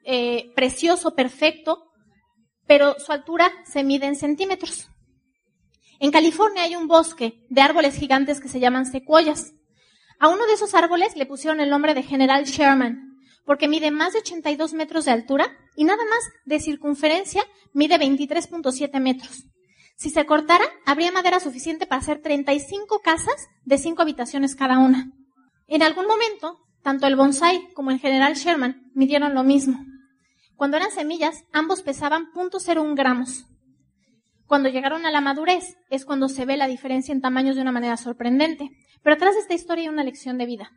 eh, 0.04 0.50
precioso, 0.56 1.14
perfecto, 1.14 1.92
pero 2.66 2.98
su 2.98 3.12
altura 3.12 3.52
se 3.64 3.84
mide 3.84 4.06
en 4.06 4.16
centímetros. 4.16 4.88
En 5.98 6.10
California 6.10 6.62
hay 6.62 6.76
un 6.76 6.88
bosque 6.88 7.44
de 7.50 7.60
árboles 7.60 7.94
gigantes 7.96 8.40
que 8.40 8.48
se 8.48 8.58
llaman 8.58 8.86
secuoyas. 8.86 9.52
A 10.18 10.28
uno 10.28 10.46
de 10.46 10.54
esos 10.54 10.74
árboles 10.74 11.14
le 11.16 11.26
pusieron 11.26 11.60
el 11.60 11.68
nombre 11.68 11.92
de 11.94 12.02
General 12.02 12.44
Sherman, 12.44 13.09
porque 13.50 13.66
mide 13.66 13.90
más 13.90 14.12
de 14.12 14.20
82 14.20 14.74
metros 14.74 15.06
de 15.06 15.10
altura 15.10 15.50
y 15.74 15.82
nada 15.82 16.04
más 16.08 16.22
de 16.44 16.60
circunferencia 16.60 17.42
mide 17.72 17.98
23.7 17.98 19.00
metros. 19.00 19.42
Si 19.96 20.08
se 20.08 20.24
cortara, 20.24 20.64
habría 20.86 21.10
madera 21.10 21.40
suficiente 21.40 21.84
para 21.84 22.00
hacer 22.00 22.22
35 22.22 23.00
casas 23.00 23.48
de 23.64 23.76
5 23.76 24.02
habitaciones 24.02 24.54
cada 24.54 24.78
una. 24.78 25.10
En 25.66 25.82
algún 25.82 26.06
momento, 26.06 26.60
tanto 26.84 27.08
el 27.08 27.16
bonsai 27.16 27.72
como 27.74 27.90
el 27.90 27.98
general 27.98 28.34
Sherman 28.34 28.88
midieron 28.94 29.34
lo 29.34 29.42
mismo. 29.42 29.84
Cuando 30.54 30.76
eran 30.76 30.92
semillas, 30.92 31.42
ambos 31.52 31.82
pesaban 31.82 32.26
0.01 32.32 32.94
gramos. 32.94 33.46
Cuando 34.46 34.68
llegaron 34.68 35.06
a 35.06 35.10
la 35.10 35.20
madurez 35.20 35.76
es 35.90 36.04
cuando 36.04 36.28
se 36.28 36.44
ve 36.44 36.56
la 36.56 36.68
diferencia 36.68 37.10
en 37.10 37.20
tamaños 37.20 37.56
de 37.56 37.62
una 37.62 37.72
manera 37.72 37.96
sorprendente. 37.96 38.70
Pero 39.02 39.16
atrás 39.16 39.34
de 39.34 39.40
esta 39.40 39.54
historia 39.54 39.82
hay 39.82 39.88
una 39.88 40.04
lección 40.04 40.38
de 40.38 40.46
vida. 40.46 40.70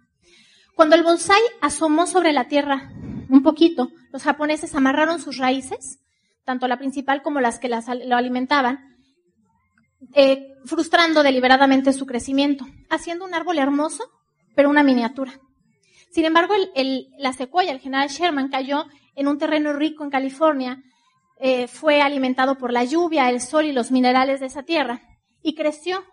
Cuando 0.76 0.96
el 0.96 1.04
bonsai 1.04 1.42
asomó 1.62 2.08
sobre 2.08 2.34
la 2.34 2.48
tierra 2.48 2.92
un 3.30 3.44
poquito, 3.44 3.92
los 4.12 4.24
japoneses 4.24 4.74
amarraron 4.76 5.20
sus 5.20 5.38
raíces, 5.38 6.00
tanto 6.46 6.68
la 6.68 6.78
principal 6.78 7.22
como 7.22 7.42
las 7.42 7.60
que 7.60 7.70
lo 7.70 8.16
alimentaban, 8.16 8.96
eh, 10.14 10.54
frustrando 10.66 11.24
deliberadamente 11.24 11.94
su 11.94 12.06
crecimiento, 12.06 12.66
haciendo 12.90 13.26
un 13.26 13.34
árbol 13.34 13.60
hermoso, 13.60 14.04
pero 14.56 14.70
una 14.70 14.84
miniatura. 14.84 15.40
Sin 16.12 16.26
embargo, 16.26 16.54
la 17.18 17.34
secuoya, 17.34 17.72
el 17.72 17.80
general 17.80 18.10
Sherman, 18.10 18.50
cayó 18.50 18.86
en 19.16 19.28
un 19.28 19.38
terreno 19.38 19.74
rico 19.74 20.04
en 20.04 20.10
California, 20.10 20.84
eh, 21.40 21.68
fue 21.68 22.02
alimentado 22.02 22.58
por 22.58 22.72
la 22.72 22.84
lluvia, 22.84 23.30
el 23.30 23.42
sol 23.42 23.66
y 23.66 23.72
los 23.72 23.92
minerales 23.92 24.40
de 24.40 24.48
esa 24.48 24.64
tierra, 24.64 25.02
y 25.42 25.56
creció 25.56 26.04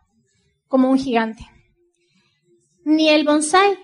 como 0.69 0.91
un 0.91 0.99
gigante. 0.99 1.47
Ni 2.85 3.11
el 3.11 3.25
bonsai 3.25 3.79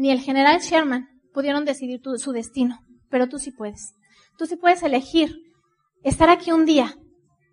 ni 0.00 0.10
el 0.10 0.20
general 0.20 0.60
Sherman 0.60 1.10
pudieron 1.34 1.66
decidir 1.66 2.00
su 2.16 2.32
destino, 2.32 2.80
pero 3.10 3.28
tú 3.28 3.38
sí 3.38 3.50
puedes. 3.50 3.94
Tú 4.38 4.46
sí 4.46 4.56
puedes 4.56 4.82
elegir 4.82 5.36
estar 6.02 6.30
aquí 6.30 6.52
un 6.52 6.64
día 6.64 6.96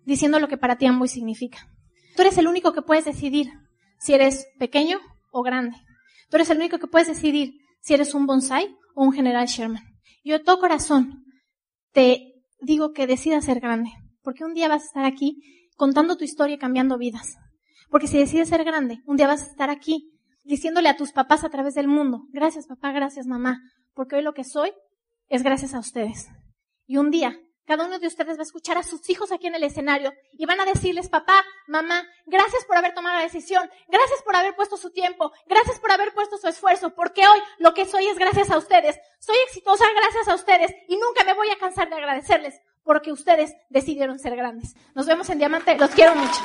diciendo 0.06 0.40
lo 0.40 0.48
que 0.48 0.56
para 0.56 0.78
ti 0.78 0.86
Amboy 0.86 1.08
significa. 1.08 1.58
Tú 2.16 2.22
eres 2.22 2.38
el 2.38 2.48
único 2.48 2.72
que 2.72 2.80
puedes 2.80 3.04
decidir 3.04 3.50
si 3.98 4.14
eres 4.14 4.46
pequeño 4.58 4.98
o 5.30 5.42
grande. 5.42 5.76
Tú 6.30 6.36
eres 6.38 6.48
el 6.48 6.56
único 6.56 6.78
que 6.78 6.86
puedes 6.86 7.06
decidir 7.06 7.52
si 7.82 7.92
eres 7.92 8.14
un 8.14 8.24
bonsai 8.24 8.74
o 8.94 9.04
un 9.04 9.12
general 9.12 9.46
Sherman. 9.46 9.84
Yo 10.24 10.38
de 10.38 10.42
todo 10.42 10.58
corazón 10.58 11.26
te 11.92 12.32
digo 12.62 12.94
que 12.94 13.06
decidas 13.06 13.44
ser 13.44 13.60
grande, 13.60 13.90
porque 14.22 14.44
un 14.44 14.54
día 14.54 14.68
vas 14.68 14.84
a 14.84 14.86
estar 14.86 15.04
aquí 15.04 15.36
contando 15.76 16.16
tu 16.16 16.24
historia 16.24 16.54
y 16.54 16.58
cambiando 16.58 16.96
vidas. 16.96 17.36
Porque 17.90 18.06
si 18.06 18.16
decides 18.16 18.48
ser 18.48 18.64
grande, 18.64 19.02
un 19.04 19.18
día 19.18 19.26
vas 19.26 19.42
a 19.42 19.50
estar 19.50 19.68
aquí 19.68 20.17
diciéndole 20.48 20.88
a 20.88 20.96
tus 20.96 21.12
papás 21.12 21.44
a 21.44 21.50
través 21.50 21.74
del 21.74 21.86
mundo, 21.86 22.22
gracias 22.30 22.66
papá, 22.66 22.90
gracias 22.90 23.26
mamá, 23.26 23.60
porque 23.94 24.16
hoy 24.16 24.22
lo 24.22 24.32
que 24.32 24.44
soy 24.44 24.72
es 25.28 25.42
gracias 25.42 25.74
a 25.74 25.78
ustedes. 25.78 26.26
Y 26.86 26.96
un 26.96 27.10
día, 27.10 27.38
cada 27.66 27.84
uno 27.84 27.98
de 27.98 28.06
ustedes 28.06 28.38
va 28.38 28.40
a 28.40 28.44
escuchar 28.44 28.78
a 28.78 28.82
sus 28.82 29.10
hijos 29.10 29.30
aquí 29.30 29.46
en 29.46 29.54
el 29.54 29.62
escenario 29.62 30.14
y 30.32 30.46
van 30.46 30.58
a 30.58 30.64
decirles, 30.64 31.10
papá, 31.10 31.44
mamá, 31.66 32.02
gracias 32.24 32.64
por 32.64 32.78
haber 32.78 32.94
tomado 32.94 33.16
la 33.16 33.22
decisión, 33.22 33.68
gracias 33.88 34.22
por 34.24 34.34
haber 34.36 34.56
puesto 34.56 34.78
su 34.78 34.90
tiempo, 34.90 35.32
gracias 35.46 35.78
por 35.78 35.92
haber 35.92 36.14
puesto 36.14 36.38
su 36.38 36.48
esfuerzo, 36.48 36.94
porque 36.94 37.28
hoy 37.28 37.40
lo 37.58 37.74
que 37.74 37.84
soy 37.84 38.06
es 38.06 38.18
gracias 38.18 38.50
a 38.50 38.56
ustedes. 38.56 38.98
Soy 39.20 39.36
exitosa 39.46 39.84
gracias 39.94 40.28
a 40.28 40.34
ustedes 40.34 40.72
y 40.88 40.96
nunca 40.96 41.24
me 41.24 41.34
voy 41.34 41.50
a 41.50 41.58
cansar 41.58 41.90
de 41.90 41.96
agradecerles 41.96 42.58
porque 42.84 43.12
ustedes 43.12 43.54
decidieron 43.68 44.18
ser 44.18 44.34
grandes. 44.34 44.74
Nos 44.94 45.04
vemos 45.04 45.28
en 45.28 45.36
Diamante, 45.36 45.76
los 45.76 45.90
quiero 45.90 46.14
mucho. 46.14 46.40